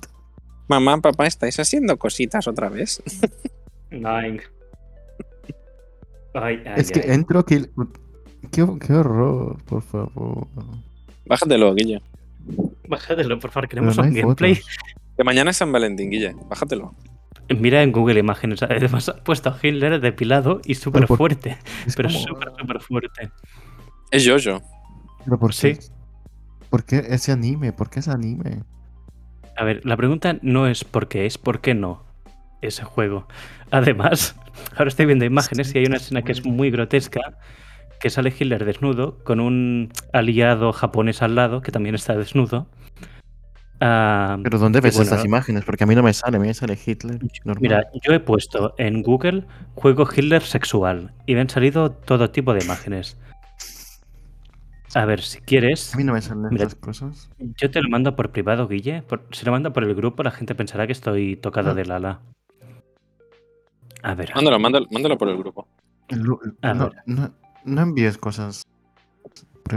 Mamá, 0.67 0.99
papá, 0.99 1.27
¿estáis 1.27 1.57
haciendo 1.59 1.97
cositas 1.97 2.45
otra 2.45 2.67
vez? 2.67 3.01
Nine. 3.89 4.41
Ay, 6.33 6.61
ay, 6.65 6.73
es 6.75 6.91
que 6.91 6.99
ay. 6.99 7.11
entro 7.11 7.39
aquí. 7.39 7.65
Qué, 8.51 8.65
qué 8.85 8.93
horror, 8.93 9.61
por 9.65 9.81
favor. 9.81 10.47
Bájatelo, 11.25 11.73
Guille. 11.75 12.01
Bájatelo, 12.87 13.39
por 13.39 13.51
favor, 13.51 13.67
queremos 13.69 13.97
no 13.97 14.03
un 14.03 14.13
gameplay. 14.13 14.55
fotos. 14.55 14.75
Que 15.17 15.23
mañana 15.23 15.51
es 15.51 15.57
San 15.57 15.71
Valentín, 15.71 16.09
Guille. 16.09 16.35
Bájatelo. 16.47 16.93
Mira 17.49 17.81
en 17.83 17.91
Google 17.91 18.19
Imágenes, 18.19 18.61
además 18.63 19.09
ha 19.09 19.15
puesto 19.23 19.49
a 19.49 19.57
Hitler 19.61 19.99
depilado 20.01 20.61
y 20.65 20.75
súper 20.75 21.05
por- 21.07 21.17
fuerte. 21.17 21.57
Es 21.85 21.95
Pero 21.95 22.09
como- 22.09 22.19
súper, 22.21 22.51
súper 22.59 22.79
fuerte. 22.81 23.29
Es 24.11 24.27
Jojo. 24.27 24.61
Pero 25.25 25.39
¿por 25.39 25.53
Sí. 25.53 25.73
qué? 25.73 25.79
¿Por 26.69 26.83
qué 26.85 26.97
ese 27.09 27.31
anime? 27.31 27.71
¿Por 27.73 27.89
qué 27.89 27.99
ese 27.99 28.11
anime? 28.11 28.63
A 29.57 29.63
ver, 29.63 29.81
la 29.85 29.97
pregunta 29.97 30.37
no 30.41 30.67
es 30.67 30.83
por 30.83 31.07
qué, 31.07 31.25
es 31.25 31.37
por 31.37 31.61
qué 31.61 31.73
no 31.73 32.03
ese 32.61 32.83
juego. 32.83 33.27
Además, 33.71 34.35
ahora 34.77 34.89
estoy 34.89 35.05
viendo 35.05 35.25
imágenes 35.25 35.73
y 35.73 35.79
hay 35.79 35.85
una 35.85 35.97
escena 35.97 36.21
que 36.21 36.31
es 36.33 36.45
muy 36.45 36.69
grotesca, 36.69 37.21
que 37.99 38.09
sale 38.09 38.33
Hitler 38.37 38.63
desnudo 38.65 39.17
con 39.23 39.39
un 39.39 39.91
aliado 40.13 40.71
japonés 40.73 41.21
al 41.21 41.35
lado, 41.35 41.61
que 41.61 41.71
también 41.71 41.95
está 41.95 42.15
desnudo. 42.15 42.67
Ah, 43.79 44.37
Pero 44.41 44.57
¿dónde 44.57 44.81
ves 44.81 44.95
bueno, 44.95 45.11
estas 45.11 45.23
imágenes? 45.25 45.63
Porque 45.63 45.83
a 45.83 45.87
mí 45.87 45.93
no 45.93 46.01
me 46.01 46.11
sale, 46.13 46.37
a 46.37 46.39
mí 46.39 46.47
me 46.47 46.53
sale 46.53 46.77
Hitler. 46.83 47.19
Normal. 47.45 47.61
Mira, 47.61 47.87
yo 48.03 48.11
he 48.13 48.19
puesto 48.19 48.73
en 48.79 49.03
Google 49.03 49.45
juego 49.75 50.07
Hitler 50.11 50.41
sexual 50.41 51.13
y 51.27 51.35
me 51.35 51.41
han 51.41 51.49
salido 51.49 51.91
todo 51.91 52.31
tipo 52.31 52.53
de 52.53 52.63
imágenes. 52.63 53.19
A 54.95 55.05
ver, 55.05 55.21
si 55.21 55.39
quieres, 55.41 55.93
a 55.93 55.97
mí 55.97 56.03
no 56.03 56.13
me 56.13 56.21
salen 56.21 56.47
Mira. 56.49 56.63
estas 56.63 56.79
cosas. 56.79 57.29
yo 57.39 57.69
te 57.69 57.81
lo 57.81 57.89
mando 57.89 58.15
por 58.15 58.31
privado, 58.31 58.67
Guille. 58.67 59.03
Por- 59.03 59.27
si 59.31 59.45
lo 59.45 59.51
mando 59.51 59.71
por 59.73 59.83
el 59.83 59.93
grupo, 59.93 60.23
la 60.23 60.31
gente 60.31 60.55
pensará 60.55 60.87
que 60.87 60.93
estoy 60.93 61.35
tocado 61.35 61.71
Ah. 61.71 61.73
del 61.75 61.91
ala. 61.91 62.21
A 64.01 64.15
ver, 64.15 64.31
Mándalo, 64.33 64.59
mándalo, 64.59 64.87
mándalo 64.91 65.17
por 65.17 65.29
el 65.29 65.37
grupo. 65.37 65.67
Lu- 66.09 66.39
A 66.61 66.73
no, 66.73 66.85
ver. 66.89 66.93
no, 67.05 67.31
no 67.67 67.81
envíes 67.81 68.17
cosas. 68.17 68.63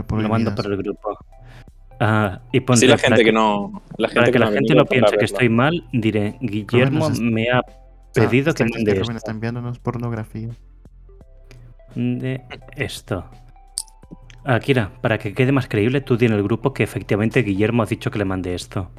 Lo 0.09 0.29
mando 0.29 0.55
por 0.55 0.65
el 0.67 0.77
grupo. 0.77 1.17
Ah, 1.99 2.41
y 2.51 2.63
Así 2.67 2.87
la 2.87 2.97
gente 2.97 3.23
que, 3.23 3.31
no. 3.31 3.81
La 3.97 4.07
gente 4.07 4.15
para 4.21 4.25
que, 4.27 4.31
que 4.31 4.39
la 4.39 4.45
no 4.47 4.51
gente 4.53 4.75
no 4.75 4.85
piense 4.85 5.17
que 5.17 5.25
estoy 5.25 5.49
mal, 5.49 5.87
diré: 5.93 6.37
Guillermo 6.41 7.09
nos 7.09 7.11
es- 7.11 7.19
me 7.19 7.51
ha 7.51 7.61
pedido 8.13 8.53
que 8.53 8.65
mande 8.65 8.91
esto. 8.99 9.11
está 9.11 9.31
enviándonos 9.31 9.77
pornografía. 9.79 10.49
de 11.95 12.41
esto. 12.75 13.25
Akira, 14.45 14.91
para 15.01 15.19
que 15.19 15.33
quede 15.33 15.51
más 15.51 15.67
creíble, 15.67 16.01
tú 16.01 16.17
di 16.17 16.25
en 16.25 16.31
el 16.33 16.41
grupo 16.41 16.73
que 16.73 16.81
efectivamente 16.83 17.43
Guillermo 17.43 17.83
ha 17.83 17.85
dicho 17.85 18.09
que 18.09 18.17
le 18.17 18.25
mande 18.25 18.55
esto. 18.55 18.89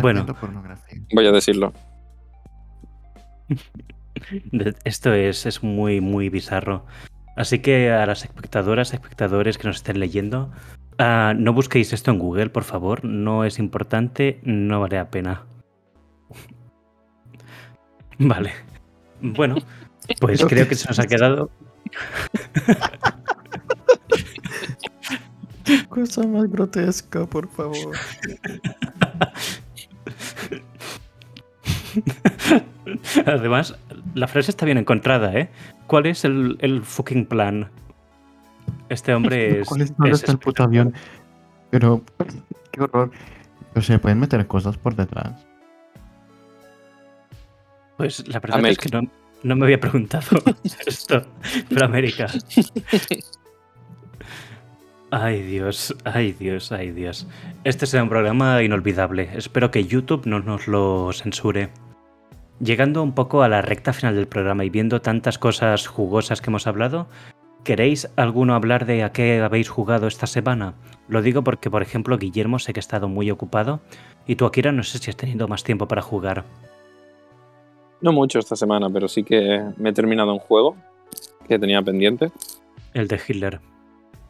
Bueno. 0.00 0.26
pornografía. 0.26 1.00
Voy 1.14 1.26
a 1.26 1.32
decirlo. 1.32 1.72
Esto 4.84 5.12
es, 5.12 5.46
es 5.46 5.62
muy, 5.62 6.00
muy 6.00 6.28
bizarro. 6.28 6.86
Así 7.36 7.58
que 7.58 7.90
a 7.90 8.06
las 8.06 8.24
espectadoras, 8.24 8.94
espectadores 8.94 9.58
que 9.58 9.66
nos 9.66 9.76
estén 9.76 9.98
leyendo, 9.98 10.52
ah, 10.98 11.34
no 11.36 11.52
busquéis 11.52 11.92
esto 11.92 12.10
en 12.12 12.18
Google, 12.18 12.50
por 12.50 12.64
favor. 12.64 13.04
No 13.04 13.44
es 13.44 13.58
importante, 13.58 14.40
no 14.44 14.80
vale 14.80 14.96
la 14.96 15.10
pena. 15.10 15.42
Vale. 18.18 18.52
Bueno, 19.20 19.56
pues 20.20 20.44
creo 20.44 20.68
que 20.68 20.76
se 20.76 20.86
nos 20.86 21.00
ha 21.00 21.06
quedado. 21.06 21.50
Cosa 25.88 26.22
más 26.26 26.48
grotesca, 26.50 27.26
por 27.26 27.48
favor. 27.48 27.96
Además, 33.26 33.74
la 34.14 34.28
frase 34.28 34.50
está 34.50 34.64
bien 34.64 34.78
encontrada, 34.78 35.34
¿eh? 35.34 35.50
¿Cuál 35.86 36.06
es 36.06 36.24
el, 36.24 36.56
el 36.60 36.82
fucking 36.82 37.26
plan? 37.26 37.70
Este 38.88 39.14
hombre 39.14 39.60
es. 39.60 39.68
¿Cuál 39.68 39.82
es 39.82 39.96
dónde 39.96 40.12
es 40.12 40.20
está 40.20 40.32
el 40.32 40.38
puto 40.38 40.62
avión? 40.62 40.94
Pero, 41.70 42.02
qué 42.72 42.82
horror. 42.82 43.10
O 43.74 43.80
sea, 43.80 44.00
pueden 44.00 44.20
meter 44.20 44.46
cosas 44.46 44.76
por 44.76 44.94
detrás. 44.94 45.46
Pues 47.96 48.26
la 48.28 48.40
verdad 48.40 48.58
América. 48.58 48.82
es 48.84 48.90
que 48.90 48.96
no, 48.96 49.10
no 49.42 49.56
me 49.56 49.64
había 49.66 49.80
preguntado 49.80 50.26
esto. 50.86 51.22
Pero 51.68 51.84
América. 51.84 52.26
Ay 55.10 55.42
Dios, 55.42 55.94
ay 56.04 56.32
Dios, 56.32 56.72
ay 56.72 56.90
Dios. 56.90 57.26
Este 57.62 57.86
será 57.86 58.02
un 58.02 58.08
programa 58.08 58.62
inolvidable. 58.62 59.30
Espero 59.34 59.70
que 59.70 59.84
YouTube 59.84 60.26
no 60.26 60.40
nos 60.40 60.66
lo 60.66 61.12
censure. 61.12 61.70
Llegando 62.60 63.02
un 63.02 63.12
poco 63.12 63.42
a 63.42 63.48
la 63.48 63.62
recta 63.62 63.92
final 63.92 64.14
del 64.14 64.28
programa 64.28 64.64
y 64.64 64.70
viendo 64.70 65.00
tantas 65.00 65.38
cosas 65.38 65.88
jugosas 65.88 66.40
que 66.40 66.50
hemos 66.50 66.68
hablado, 66.68 67.08
¿queréis 67.64 68.08
alguno 68.16 68.54
hablar 68.54 68.86
de 68.86 69.02
a 69.02 69.10
qué 69.10 69.40
habéis 69.40 69.68
jugado 69.68 70.06
esta 70.06 70.28
semana? 70.28 70.74
Lo 71.08 71.20
digo 71.20 71.42
porque, 71.42 71.68
por 71.68 71.82
ejemplo, 71.82 72.16
Guillermo 72.16 72.60
sé 72.60 72.72
que 72.72 72.78
ha 72.78 72.80
estado 72.80 73.08
muy 73.08 73.30
ocupado 73.30 73.80
y 74.26 74.36
tú, 74.36 74.46
Akira, 74.46 74.70
no 74.70 74.84
sé 74.84 74.98
si 74.98 75.10
has 75.10 75.16
tenido 75.16 75.48
más 75.48 75.64
tiempo 75.64 75.88
para 75.88 76.00
jugar. 76.00 76.44
No 78.00 78.12
mucho 78.12 78.38
esta 78.38 78.54
semana, 78.54 78.88
pero 78.88 79.08
sí 79.08 79.24
que 79.24 79.64
me 79.76 79.90
he 79.90 79.92
terminado 79.92 80.32
un 80.32 80.38
juego 80.38 80.76
que 81.48 81.58
tenía 81.58 81.82
pendiente. 81.82 82.30
El 82.92 83.08
de 83.08 83.20
Hitler. 83.26 83.60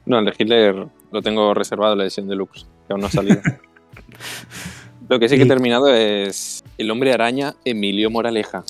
No, 0.06 0.18
el 0.18 0.24
de 0.24 0.34
Hitler 0.38 0.86
lo 1.12 1.22
tengo 1.22 1.52
reservado, 1.52 1.94
la 1.94 2.04
edición 2.04 2.26
deluxe, 2.26 2.66
que 2.86 2.92
aún 2.92 3.02
no 3.02 3.08
ha 3.08 3.10
salido. 3.10 3.40
lo 5.08 5.18
que 5.18 5.28
sí 5.28 5.36
que 5.36 5.42
he 5.42 5.46
terminado 5.46 5.88
es 5.88 6.62
El 6.78 6.90
hombre 6.90 7.12
araña 7.12 7.54
Emilio 7.64 8.10
Moraleja, 8.10 8.64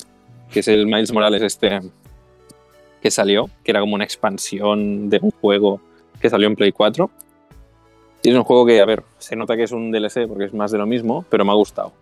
que 0.51 0.59
es 0.61 0.67
el 0.67 0.85
Miles 0.85 1.11
Morales 1.13 1.41
este 1.41 1.79
que 3.01 3.11
salió, 3.11 3.49
que 3.63 3.71
era 3.71 3.79
como 3.81 3.95
una 3.95 4.03
expansión 4.03 5.09
de 5.09 5.19
un 5.21 5.31
juego 5.31 5.79
que 6.19 6.29
salió 6.29 6.47
en 6.47 6.55
Play 6.55 6.71
4. 6.71 7.09
Y 8.23 8.29
es 8.31 8.35
un 8.35 8.43
juego 8.43 8.65
que, 8.65 8.81
a 8.81 8.85
ver, 8.85 9.03
se 9.19 9.35
nota 9.35 9.55
que 9.55 9.63
es 9.63 9.71
un 9.71 9.91
DLC 9.91 10.27
porque 10.27 10.45
es 10.45 10.53
más 10.55 10.71
de 10.71 10.79
lo 10.79 10.87
mismo, 10.87 11.23
pero 11.29 11.45
me 11.45 11.51
ha 11.51 11.55
gustado. 11.55 11.93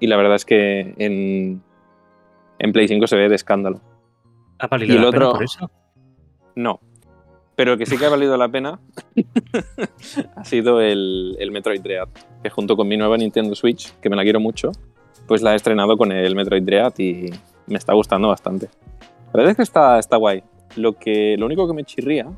Y 0.00 0.08
la 0.08 0.16
verdad 0.16 0.34
es 0.34 0.44
que 0.44 0.94
en, 0.98 1.62
en 2.58 2.72
Play 2.72 2.88
5 2.88 3.06
se 3.06 3.14
ve 3.16 3.28
de 3.28 3.36
escándalo. 3.36 3.80
¿Ha 4.58 4.66
valido 4.66 4.92
Y 4.94 4.96
el 4.96 5.04
la 5.04 5.10
pena 5.12 5.26
otro- 5.28 5.32
por 5.38 5.44
eso? 5.44 5.70
No. 6.56 6.80
Pero 7.58 7.76
que 7.76 7.86
sí 7.86 7.98
que 7.98 8.06
ha 8.06 8.08
valido 8.08 8.36
la 8.36 8.48
pena 8.48 8.78
ha 10.36 10.44
sido 10.44 10.80
el, 10.80 11.36
el 11.40 11.50
Metroid 11.50 11.80
Dread, 11.80 12.06
que 12.40 12.50
junto 12.50 12.76
con 12.76 12.86
mi 12.86 12.96
nueva 12.96 13.16
Nintendo 13.16 13.56
Switch, 13.56 13.92
que 13.98 14.08
me 14.08 14.14
la 14.14 14.22
quiero 14.22 14.38
mucho, 14.38 14.70
pues 15.26 15.42
la 15.42 15.54
he 15.54 15.56
estrenado 15.56 15.96
con 15.96 16.12
el 16.12 16.36
Metroid 16.36 16.62
Dread 16.62 16.92
y 16.98 17.30
me 17.66 17.76
está 17.76 17.94
gustando 17.94 18.28
bastante. 18.28 18.68
La 19.26 19.32
verdad 19.32 19.50
es 19.50 19.56
que 19.56 19.62
está, 19.64 19.98
está 19.98 20.16
guay. 20.18 20.44
Lo, 20.76 20.92
que, 20.92 21.34
lo 21.36 21.46
único 21.46 21.66
que 21.66 21.74
me 21.74 21.82
chirría 21.82 22.28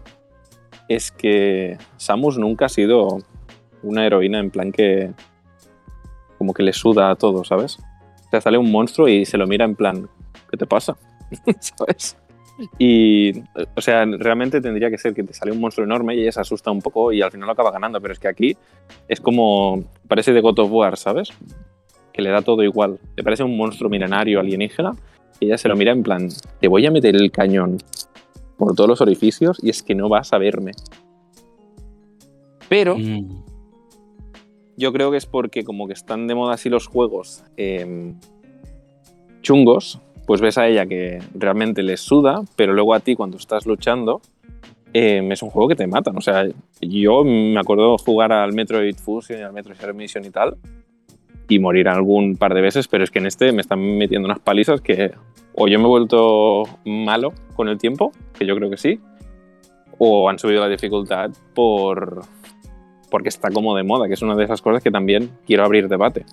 es 0.89 1.13
que 1.13 1.77
Samus 1.99 2.39
nunca 2.39 2.65
ha 2.65 2.71
sido 2.71 3.19
una 3.83 4.07
heroína 4.07 4.39
en 4.39 4.51
plan 4.51 4.73
que 4.73 5.13
como 6.39 6.55
que 6.55 6.63
le 6.63 6.73
suda 6.73 7.11
a 7.11 7.17
todo, 7.17 7.45
¿sabes? 7.45 7.79
O 8.27 8.31
sea, 8.31 8.41
sale 8.41 8.57
un 8.57 8.73
monstruo 8.73 9.07
y 9.07 9.27
se 9.27 9.37
lo 9.37 9.47
mira 9.47 9.67
en 9.67 9.75
plan, 9.75 10.09
¿qué 10.51 10.57
te 10.57 10.65
pasa? 10.65 10.97
¿Sabes? 11.61 12.17
Y, 12.79 13.41
o 13.77 13.81
sea, 13.81 14.05
realmente 14.05 14.61
tendría 14.61 14.91
que 14.91 14.99
ser 14.99 15.15
que 15.15 15.23
te 15.23 15.33
sale 15.33 15.53
un 15.53 15.61
monstruo 15.61 15.85
enorme 15.85 16.15
y 16.15 16.23
ella 16.23 16.33
se 16.33 16.41
asusta 16.41 16.71
un 16.71 16.81
poco 16.81 17.13
y 17.13 17.23
al 17.23 17.31
final 17.31 17.47
lo 17.47 17.53
acaba 17.53 17.71
ganando, 17.71 18.01
pero 18.01 18.13
es 18.13 18.19
que 18.19 18.29
aquí 18.29 18.57
es 19.09 19.21
como, 19.21 19.85
parece 20.09 20.33
de 20.33 20.41
God 20.41 20.59
of 20.59 20.71
War, 20.71 20.97
¿sabes? 20.97 21.31
Que 22.13 22.23
le 22.23 22.31
da 22.31 22.43
todo 22.43 22.63
igual. 22.63 22.99
Le 23.17 23.23
parece 23.23 23.43
un 23.43 23.57
monstruo 23.57 23.89
milenario 23.89 24.41
alienígena 24.41 24.93
y 25.39 25.47
ella 25.47 25.59
se 25.59 25.69
lo 25.69 25.77
mira 25.77 25.93
en 25.93 26.03
plan, 26.03 26.29
te 26.61 26.69
voy 26.69 26.85
a 26.87 26.91
meter 26.91 27.17
el 27.17 27.31
cañón 27.31 27.79
por 28.57 28.75
todos 28.75 28.89
los 28.89 29.01
orificios 29.01 29.59
y 29.63 29.71
es 29.71 29.83
que 29.83 29.95
no 29.95 30.09
vas 30.09 30.33
a 30.33 30.39
verme. 30.39 30.73
Pero 32.69 32.97
Mm, 32.97 33.43
yo 34.77 34.93
creo 34.93 35.11
que 35.11 35.19
es 35.19 35.27
porque 35.27 35.63
como 35.63 35.87
que 35.87 35.93
están 35.93 36.27
de 36.27 36.35
moda 36.35 36.55
así 36.55 36.69
los 36.69 36.87
juegos 36.87 37.45
eh, 37.57 38.15
chungos, 39.43 40.01
pues 40.27 40.41
ves 40.41 40.59
a 40.59 40.69
ella 40.69 40.87
que 40.87 41.21
realmente 41.35 41.83
les 41.83 42.01
suda, 42.01 42.43
pero 42.57 42.73
luego 42.73 42.95
a 42.95 43.01
ti 43.01 43.15
cuando 43.15 43.37
estás 43.37 43.67
luchando 43.67 44.21
eh, 44.93 45.27
es 45.31 45.43
un 45.43 45.51
juego 45.51 45.69
que 45.69 45.77
te 45.77 45.87
matan. 45.87 46.17
O 46.17 46.21
sea, 46.21 46.47
yo 46.81 47.25
me 47.25 47.59
acuerdo 47.59 47.97
jugar 47.99 48.33
al 48.33 48.53
Metroid 48.53 48.97
Fusion 48.97 49.41
y 49.41 49.43
al 49.43 49.53
Metroid 49.53 49.77
Zero 49.79 49.95
Mission 49.95 50.25
y 50.25 50.31
tal 50.31 50.57
y 51.51 51.59
morir 51.59 51.89
algún 51.89 52.37
par 52.37 52.55
de 52.55 52.61
veces, 52.61 52.87
pero 52.87 53.03
es 53.03 53.11
que 53.11 53.19
en 53.19 53.27
este 53.27 53.53
me 53.53 53.61
están 53.61 53.81
metiendo 53.99 54.27
unas 54.27 54.39
palizas 54.39 54.81
que 54.81 55.13
o 55.53 55.67
yo 55.67 55.79
me 55.81 55.85
he 55.85 55.89
vuelto 55.89 56.63
malo 56.85 57.33
con 57.57 57.69
el 57.69 57.77
tiempo, 57.77 58.13
que 58.39 58.47
yo 58.47 58.55
creo 58.55 58.71
que 58.71 58.77
sí, 58.77 59.01
o 59.99 60.31
han 60.31 60.39
subido 60.39 60.61
la 60.61 60.69
dificultad 60.69 61.31
por 61.55 62.23
porque 63.11 63.29
está 63.29 63.51
como 63.51 63.75
de 63.75 63.83
moda, 63.83 64.07
que 64.07 64.15
es 64.15 64.23
una 64.23 64.37
de 64.37 64.45
esas 64.45 64.63
cosas 64.63 64.83
que 64.83 64.93
también 64.93 65.31
quiero 65.45 65.65
abrir 65.65 65.89
debate. 65.89 66.25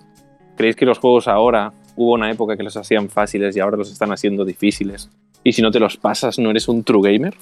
¿Creéis 0.56 0.76
que 0.76 0.86
los 0.86 1.00
juegos 1.00 1.26
ahora 1.26 1.72
hubo 1.98 2.14
una 2.14 2.30
época 2.30 2.56
que 2.56 2.62
los 2.62 2.76
hacían 2.76 3.08
fáciles 3.10 3.56
y 3.56 3.60
ahora 3.60 3.76
los 3.76 3.90
están 3.92 4.12
haciendo 4.12 4.44
difíciles? 4.44 5.10
Y 5.44 5.52
si 5.52 5.62
no 5.62 5.70
te 5.70 5.80
los 5.80 5.96
pasas, 5.96 6.38
¿no 6.38 6.50
eres 6.50 6.68
un 6.68 6.84
true 6.84 7.12
gamer? 7.12 7.34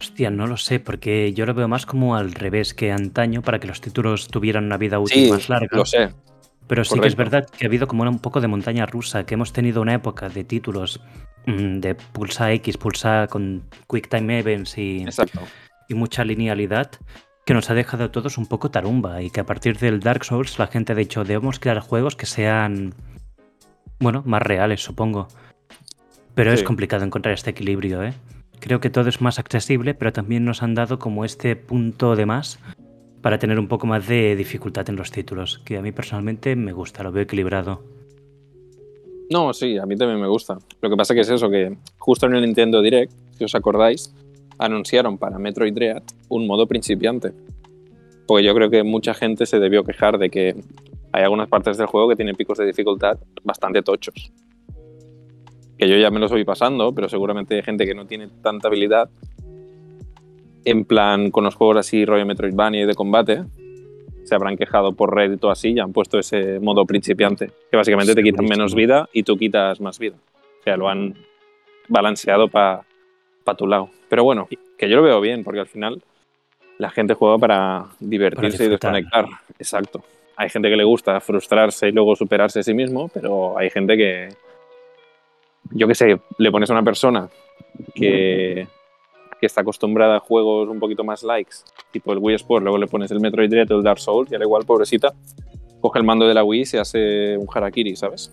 Hostia, 0.00 0.30
no 0.30 0.46
lo 0.46 0.56
sé, 0.56 0.80
porque 0.80 1.32
yo 1.32 1.46
lo 1.46 1.54
veo 1.54 1.68
más 1.68 1.86
como 1.86 2.16
al 2.16 2.32
revés 2.32 2.74
que 2.74 2.90
antaño 2.90 3.40
para 3.42 3.60
que 3.60 3.68
los 3.68 3.80
títulos 3.80 4.26
tuvieran 4.28 4.64
una 4.64 4.76
vida 4.76 4.98
útil 4.98 5.24
Sí, 5.26 5.30
más 5.30 5.48
larga. 5.48 5.76
lo 5.76 5.86
sé. 5.86 6.10
Pero 6.66 6.84
sí 6.84 6.98
que 6.98 7.06
es 7.06 7.16
verdad 7.16 7.46
que 7.48 7.64
ha 7.64 7.68
habido 7.68 7.86
como 7.86 8.02
un 8.02 8.18
poco 8.18 8.40
de 8.40 8.48
montaña 8.48 8.86
rusa, 8.86 9.24
que 9.24 9.34
hemos 9.34 9.52
tenido 9.52 9.80
una 9.80 9.94
época 9.94 10.28
de 10.28 10.42
títulos 10.42 11.00
mm, 11.46 11.78
de 11.80 11.94
pulsa 11.94 12.52
X, 12.52 12.78
pulsa 12.78 13.26
con 13.28 13.62
Quick 13.88 14.08
Time 14.08 14.38
Events 14.40 14.78
y, 14.78 15.02
Exacto. 15.02 15.40
y 15.88 15.94
mucha 15.94 16.24
linealidad, 16.24 16.90
que 17.44 17.54
nos 17.54 17.70
ha 17.70 17.74
dejado 17.74 18.04
a 18.04 18.12
todos 18.12 18.38
un 18.38 18.46
poco 18.46 18.70
tarumba 18.70 19.22
y 19.22 19.30
que 19.30 19.40
a 19.40 19.46
partir 19.46 19.78
del 19.78 20.00
Dark 20.00 20.24
Souls 20.24 20.58
la 20.58 20.68
gente 20.68 20.92
ha 20.92 20.96
dicho 20.96 21.24
debemos 21.24 21.58
crear 21.58 21.80
juegos 21.80 22.16
que 22.16 22.26
sean, 22.26 22.94
bueno, 23.98 24.22
más 24.24 24.42
reales, 24.42 24.82
supongo. 24.82 25.28
Pero 26.34 26.52
es 26.52 26.62
complicado 26.62 27.04
encontrar 27.04 27.34
este 27.34 27.50
equilibrio, 27.50 28.02
¿eh? 28.02 28.14
Creo 28.58 28.80
que 28.80 28.90
todo 28.90 29.08
es 29.08 29.20
más 29.20 29.38
accesible, 29.38 29.92
pero 29.92 30.12
también 30.12 30.44
nos 30.44 30.62
han 30.62 30.74
dado 30.74 30.98
como 30.98 31.24
este 31.24 31.56
punto 31.56 32.14
de 32.16 32.26
más 32.26 32.58
para 33.20 33.38
tener 33.38 33.58
un 33.58 33.68
poco 33.68 33.86
más 33.86 34.06
de 34.06 34.34
dificultad 34.36 34.88
en 34.88 34.96
los 34.96 35.10
títulos, 35.10 35.58
que 35.64 35.76
a 35.76 35.82
mí 35.82 35.92
personalmente 35.92 36.54
me 36.56 36.72
gusta, 36.72 37.02
lo 37.02 37.12
veo 37.12 37.24
equilibrado. 37.24 37.82
No, 39.30 39.52
sí, 39.52 39.78
a 39.78 39.86
mí 39.86 39.96
también 39.96 40.20
me 40.20 40.28
gusta. 40.28 40.58
Lo 40.80 40.90
que 40.90 40.96
pasa 40.96 41.14
que 41.14 41.20
es 41.20 41.30
eso, 41.30 41.50
que 41.50 41.76
justo 41.98 42.26
en 42.26 42.34
el 42.34 42.42
Nintendo 42.42 42.82
Direct, 42.82 43.12
si 43.36 43.44
os 43.44 43.54
acordáis, 43.54 44.14
anunciaron 44.64 45.18
para 45.18 45.38
Metroid 45.38 45.74
Dread 45.74 46.02
un 46.28 46.46
modo 46.46 46.66
principiante. 46.66 47.32
Porque 48.26 48.44
yo 48.44 48.54
creo 48.54 48.70
que 48.70 48.82
mucha 48.82 49.14
gente 49.14 49.46
se 49.46 49.58
debió 49.58 49.84
quejar 49.84 50.18
de 50.18 50.30
que 50.30 50.54
hay 51.12 51.24
algunas 51.24 51.48
partes 51.48 51.76
del 51.76 51.86
juego 51.86 52.08
que 52.08 52.16
tienen 52.16 52.36
picos 52.36 52.58
de 52.58 52.66
dificultad 52.66 53.18
bastante 53.42 53.82
tochos. 53.82 54.32
Que 55.76 55.88
yo 55.88 55.96
ya 55.96 56.10
me 56.10 56.20
los 56.20 56.30
voy 56.30 56.44
pasando, 56.44 56.94
pero 56.94 57.08
seguramente 57.08 57.56
hay 57.56 57.62
gente 57.62 57.84
que 57.86 57.94
no 57.94 58.06
tiene 58.06 58.28
tanta 58.42 58.68
habilidad. 58.68 59.10
En 60.64 60.84
plan, 60.84 61.30
con 61.30 61.44
los 61.44 61.56
juegos 61.56 61.78
así, 61.78 62.04
rollo 62.04 62.24
Metroidvania 62.24 62.82
y 62.82 62.86
de 62.86 62.94
combate, 62.94 63.44
se 64.22 64.34
habrán 64.34 64.56
quejado 64.56 64.92
por 64.92 65.14
Reddit 65.14 65.42
o 65.42 65.50
así 65.50 65.72
y 65.72 65.80
han 65.80 65.92
puesto 65.92 66.18
ese 66.18 66.60
modo 66.60 66.86
principiante, 66.86 67.50
que 67.70 67.76
básicamente 67.76 68.14
te 68.14 68.22
quitan 68.22 68.44
menos 68.44 68.74
vida 68.74 69.08
y 69.12 69.24
tú 69.24 69.36
quitas 69.36 69.80
más 69.80 69.98
vida. 69.98 70.16
O 70.60 70.62
sea, 70.62 70.76
lo 70.76 70.88
han, 70.88 71.16
balanceado 71.88 72.48
para 72.48 72.84
tu 73.54 73.66
lado. 73.66 73.90
Pero 74.08 74.24
bueno, 74.24 74.48
que 74.78 74.88
yo 74.88 74.96
lo 74.96 75.02
veo 75.02 75.20
bien, 75.20 75.44
porque 75.44 75.60
al 75.60 75.66
final 75.66 76.02
la 76.78 76.90
gente 76.90 77.14
juega 77.14 77.38
para 77.38 77.86
divertirse 78.00 78.64
y 78.64 78.68
desconectar. 78.68 79.26
Exacto. 79.58 80.02
Hay 80.36 80.48
gente 80.48 80.68
que 80.68 80.76
le 80.76 80.84
gusta 80.84 81.20
frustrarse 81.20 81.88
y 81.88 81.92
luego 81.92 82.16
superarse 82.16 82.60
a 82.60 82.62
sí 82.62 82.74
mismo, 82.74 83.08
pero 83.08 83.56
hay 83.58 83.70
gente 83.70 83.96
que, 83.96 84.28
yo 85.70 85.86
qué 85.86 85.94
sé, 85.94 86.20
le 86.38 86.50
pones 86.50 86.70
a 86.70 86.72
una 86.72 86.82
persona 86.82 87.28
que, 87.94 88.66
que 89.40 89.46
está 89.46 89.60
acostumbrada 89.60 90.16
a 90.16 90.20
juegos 90.20 90.68
un 90.68 90.80
poquito 90.80 91.04
más 91.04 91.22
likes, 91.22 91.56
tipo 91.90 92.12
el 92.12 92.18
Wii 92.18 92.36
Sport, 92.36 92.62
luego 92.62 92.78
le 92.78 92.86
pones 92.86 93.10
el 93.10 93.20
Metroid 93.20 93.50
Dread 93.50 93.70
o 93.72 93.76
el 93.76 93.82
Dark 93.82 93.98
Souls 93.98 94.30
y 94.32 94.34
al 94.34 94.42
igual, 94.42 94.64
pobrecita, 94.64 95.12
coge 95.80 95.98
el 95.98 96.04
mando 96.04 96.26
de 96.26 96.34
la 96.34 96.44
Wii 96.44 96.62
y 96.62 96.64
se 96.64 96.78
hace 96.78 97.36
un 97.36 97.46
harakiri, 97.52 97.94
¿sabes? 97.94 98.32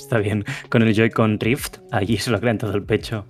Está 0.00 0.18
bien. 0.18 0.44
Con 0.68 0.82
el 0.82 0.94
Joy-Con 0.94 1.38
Rift, 1.38 1.78
allí 1.92 2.16
se 2.16 2.30
lo 2.30 2.40
crean 2.40 2.58
todo 2.58 2.74
el 2.74 2.82
pecho. 2.82 3.26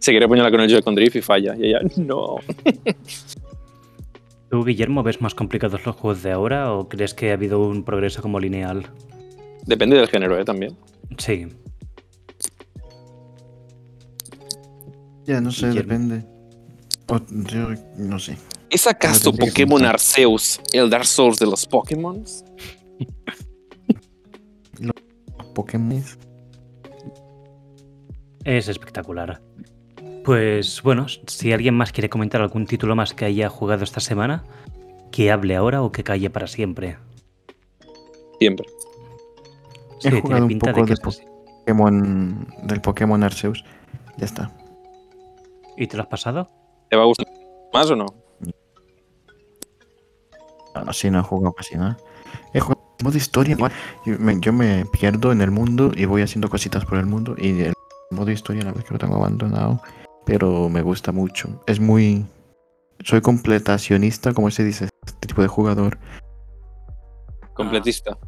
Se 0.00 0.10
quiere 0.12 0.26
ponerla 0.26 0.50
con 0.50 0.60
el 0.60 0.68
Joy-Con 0.70 0.94
Drift 0.94 1.16
y 1.16 1.22
falla. 1.22 1.54
Y 1.56 1.66
ella, 1.66 1.80
no. 1.96 2.36
¿Tú, 4.50 4.64
Guillermo, 4.64 5.02
ves 5.02 5.20
más 5.20 5.34
complicados 5.34 5.84
los 5.84 5.94
juegos 5.96 6.22
de 6.22 6.32
ahora 6.32 6.72
o 6.72 6.88
crees 6.88 7.12
que 7.12 7.30
ha 7.30 7.34
habido 7.34 7.60
un 7.60 7.84
progreso 7.84 8.22
como 8.22 8.40
lineal? 8.40 8.86
Depende 9.66 9.96
del 9.96 10.08
género, 10.08 10.38
¿eh? 10.38 10.44
También. 10.44 10.74
Sí. 11.18 11.46
Ya, 15.26 15.40
no 15.42 15.50
sé, 15.52 15.68
Guillermo. 15.68 15.92
depende. 15.92 16.24
O- 17.08 17.20
yo 17.50 17.68
no 17.98 18.18
sé. 18.18 18.36
¿Es 18.70 18.86
acaso 18.86 19.32
Pokémon. 19.34 19.84
Arceus 19.84 20.60
el 20.72 20.88
Dark 20.90 21.04
Souls 21.06 21.38
de 21.38 21.46
los 21.46 21.66
Pokémon? 21.66 22.24
Pokémon. 25.58 26.04
Es 28.44 28.68
espectacular. 28.68 29.42
Pues 30.24 30.80
bueno, 30.84 31.06
si 31.26 31.52
alguien 31.52 31.74
más 31.74 31.90
quiere 31.90 32.08
comentar 32.08 32.40
algún 32.40 32.64
título 32.64 32.94
más 32.94 33.12
que 33.12 33.24
haya 33.24 33.48
jugado 33.48 33.82
esta 33.82 33.98
semana, 33.98 34.44
que 35.10 35.32
hable 35.32 35.56
ahora 35.56 35.82
o 35.82 35.90
que 35.90 36.04
calle 36.04 36.30
para 36.30 36.46
siempre. 36.46 36.96
Siempre. 38.38 38.68
Sí, 39.98 40.06
He 40.06 40.10
tiene 40.10 40.20
jugado 40.20 40.42
un 40.42 40.48
pinta 40.48 40.66
de 40.68 40.74
poco 40.74 40.86
que 40.86 40.90
de 40.90 40.94
es 40.94 41.06
así. 41.08 41.22
Pokémon. 41.58 42.46
Del 42.62 42.80
Pokémon 42.80 43.24
Arceus. 43.24 43.64
Ya 44.16 44.26
está. 44.26 44.52
¿Y 45.76 45.88
te 45.88 45.96
lo 45.96 46.04
has 46.04 46.08
pasado? 46.08 46.48
¿Te 46.88 46.96
va 46.96 47.02
a 47.02 47.06
gustar 47.06 47.26
más 47.72 47.90
o 47.90 47.96
no? 47.96 48.06
Así 50.86 51.10
no 51.10 51.18
he 51.18 51.22
jugado 51.22 51.52
casi 51.52 51.74
nada. 51.76 51.96
He 52.54 52.60
jugado 52.60 52.77
modo 53.02 53.16
historia. 53.16 53.54
igual. 53.54 53.72
Yo 54.04 54.18
me, 54.18 54.38
yo 54.40 54.52
me 54.52 54.84
pierdo 54.86 55.32
en 55.32 55.40
el 55.40 55.50
mundo 55.50 55.92
y 55.94 56.04
voy 56.04 56.22
haciendo 56.22 56.48
cositas 56.48 56.84
por 56.84 56.98
el 56.98 57.06
mundo. 57.06 57.34
Y 57.38 57.60
el 57.62 57.74
modo 58.10 58.30
historia, 58.30 58.62
la 58.62 58.70
verdad 58.70 58.84
que 58.84 58.94
lo 58.94 58.98
tengo 58.98 59.16
abandonado. 59.16 59.80
Pero 60.24 60.68
me 60.68 60.82
gusta 60.82 61.12
mucho. 61.12 61.62
Es 61.66 61.80
muy. 61.80 62.26
Soy 63.04 63.20
completacionista, 63.20 64.34
como 64.34 64.50
se 64.50 64.64
dice, 64.64 64.88
este 65.06 65.28
tipo 65.28 65.42
de 65.42 65.48
jugador. 65.48 65.98
Completista. 67.54 68.18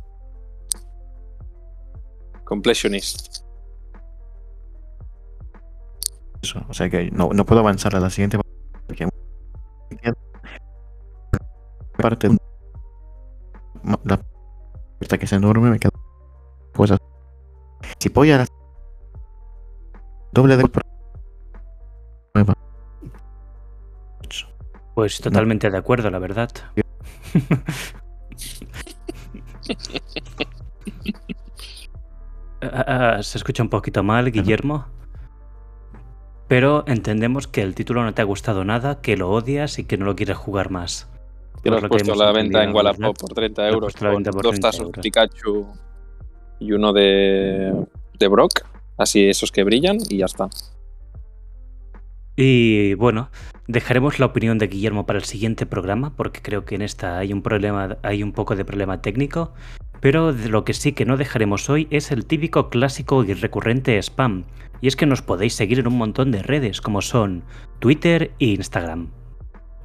Completionist. 2.44 3.44
Eso. 6.42 6.64
O 6.68 6.74
sea 6.74 6.88
que 6.88 7.10
no, 7.10 7.30
no 7.32 7.44
puedo 7.44 7.60
avanzar 7.60 7.94
a 7.96 8.00
la 8.00 8.10
siguiente. 8.10 8.38
Porque 8.86 9.08
parte 12.00 12.28
la 14.04 14.20
puerta 15.00 15.16
que 15.16 15.24
es 15.24 15.32
enorme 15.32 15.70
me 15.70 15.78
queda 15.78 15.90
cosas. 16.74 16.98
Si 17.98 18.10
voy 18.10 18.30
a 18.32 18.38
la 18.38 18.46
doble 20.32 20.56
de. 20.58 20.64
Pues 24.94 25.20
totalmente 25.20 25.70
de 25.70 25.78
acuerdo, 25.78 26.10
la 26.10 26.18
verdad. 26.18 26.50
Ah, 32.62 33.16
ah, 33.16 33.22
Se 33.22 33.38
escucha 33.38 33.62
un 33.62 33.70
poquito 33.70 34.02
mal, 34.02 34.30
Guillermo. 34.30 34.84
Pero 36.46 36.84
entendemos 36.86 37.48
que 37.48 37.62
el 37.62 37.74
título 37.74 38.02
no 38.02 38.12
te 38.12 38.20
ha 38.20 38.26
gustado 38.26 38.64
nada, 38.64 39.00
que 39.00 39.16
lo 39.16 39.30
odias 39.30 39.78
y 39.78 39.84
que 39.84 39.96
no 39.96 40.04
lo 40.04 40.14
quieres 40.14 40.36
jugar 40.36 40.70
más. 40.70 41.08
Que 41.62 41.70
lo 41.70 41.76
has 41.76 41.88
puesto 41.88 42.12
a 42.12 42.16
la 42.16 42.32
venta 42.32 42.64
en 42.64 42.74
Wallapop 42.74 43.18
por 43.18 43.34
30 43.34 43.62
Lo 43.62 43.68
has 43.68 43.74
euros. 43.74 43.94
Con 43.94 44.22
dos 44.22 44.34
30 44.34 44.60
tazos 44.60 44.86
euros. 44.86 45.02
Pikachu 45.02 45.66
y 46.58 46.72
uno 46.72 46.92
de, 46.92 47.74
de 48.18 48.28
Brock. 48.28 48.64
Así 48.96 49.28
esos 49.28 49.50
que 49.50 49.64
brillan 49.64 49.98
y 50.08 50.18
ya 50.18 50.26
está. 50.26 50.48
Y 52.36 52.94
bueno, 52.94 53.30
dejaremos 53.66 54.18
la 54.18 54.26
opinión 54.26 54.58
de 54.58 54.68
Guillermo 54.68 55.04
para 55.04 55.18
el 55.18 55.24
siguiente 55.24 55.66
programa, 55.66 56.16
porque 56.16 56.40
creo 56.40 56.64
que 56.64 56.74
en 56.74 56.82
esta 56.82 57.18
hay 57.18 57.32
un 57.32 57.42
problema, 57.42 57.98
hay 58.02 58.22
un 58.22 58.32
poco 58.32 58.56
de 58.56 58.64
problema 58.64 59.02
técnico. 59.02 59.52
Pero 60.00 60.32
lo 60.32 60.64
que 60.64 60.72
sí 60.72 60.92
que 60.92 61.04
no 61.04 61.18
dejaremos 61.18 61.68
hoy 61.68 61.86
es 61.90 62.10
el 62.10 62.24
típico 62.24 62.70
clásico 62.70 63.22
y 63.24 63.34
recurrente 63.34 63.98
spam. 63.98 64.44
Y 64.80 64.88
es 64.88 64.96
que 64.96 65.04
nos 65.04 65.20
podéis 65.20 65.54
seguir 65.54 65.80
en 65.80 65.88
un 65.88 65.98
montón 65.98 66.30
de 66.30 66.42
redes, 66.42 66.80
como 66.80 67.02
son 67.02 67.42
Twitter 67.80 68.32
e 68.38 68.46
Instagram. 68.46 69.10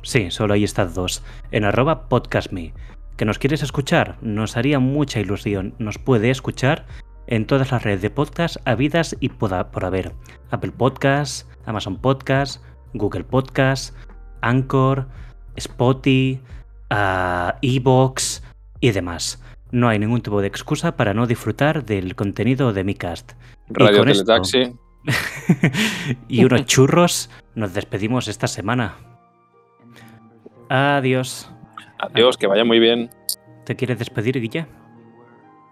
Sí, 0.06 0.30
solo 0.30 0.54
hay 0.54 0.64
estas 0.64 0.94
dos. 0.94 1.24
En 1.52 1.64
arroba 1.66 2.08
podcastme. 2.08 2.74
¿Que 3.18 3.26
nos 3.26 3.40
quieres 3.40 3.64
escuchar? 3.64 4.18
Nos 4.22 4.56
haría 4.56 4.78
mucha 4.80 5.20
ilusión. 5.20 5.74
Nos 5.80 5.98
puede 5.98 6.30
escuchar 6.30 6.86
en 7.28 7.48
todas 7.48 7.72
las 7.72 7.82
redes 7.82 8.04
de 8.04 8.12
podcast 8.12 8.58
habidas 8.66 9.16
y 9.20 9.30
poda- 9.30 9.72
por 9.72 9.84
haber. 9.84 10.14
Apple 10.52 10.74
Podcasts, 10.74 11.48
Amazon 11.66 11.98
Podcasts, 11.98 12.62
Google 12.94 13.24
Podcasts, 13.24 13.96
Anchor, 14.42 15.08
Spotify, 15.56 16.40
ah, 16.92 17.58
Evox 17.64 18.44
y 18.80 18.92
demás. 18.92 19.42
No 19.72 19.88
hay 19.90 19.98
ningún 19.98 20.22
tipo 20.22 20.40
de 20.40 20.48
excusa 20.48 20.96
para 20.96 21.16
no 21.16 21.26
disfrutar 21.26 21.84
del 21.84 22.16
contenido 22.16 22.74
de 22.74 22.84
mi 22.84 22.94
cast. 22.94 23.32
Radio 23.70 24.00
con 24.00 24.10
esto- 24.10 24.24
Teletaxi. 24.24 24.76
y 26.28 26.46
unos 26.46 26.66
churros, 26.68 27.32
nos 27.56 27.74
despedimos 27.74 28.28
esta 28.28 28.46
semana. 28.48 28.96
Adiós. 30.70 31.50
Adiós, 32.00 32.38
que 32.38 32.48
vaya 32.48 32.66
muy 32.66 32.80
bien. 32.80 33.10
¿Te 33.64 33.76
quieres 33.76 34.00
despedir, 34.00 34.40
Guille? 34.40 34.68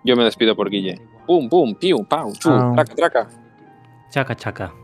Yo 0.04 0.16
me 0.16 0.24
despido 0.24 0.56
por 0.56 0.70
Guille. 0.70 1.02
Pum, 1.26 1.48
pum, 1.48 1.74
piu, 1.76 2.04
pau, 2.04 2.34
chu, 2.34 2.50
traca, 2.74 2.96
traca. 2.96 3.30
Chaca, 4.10 4.36
chaca. 4.36 4.83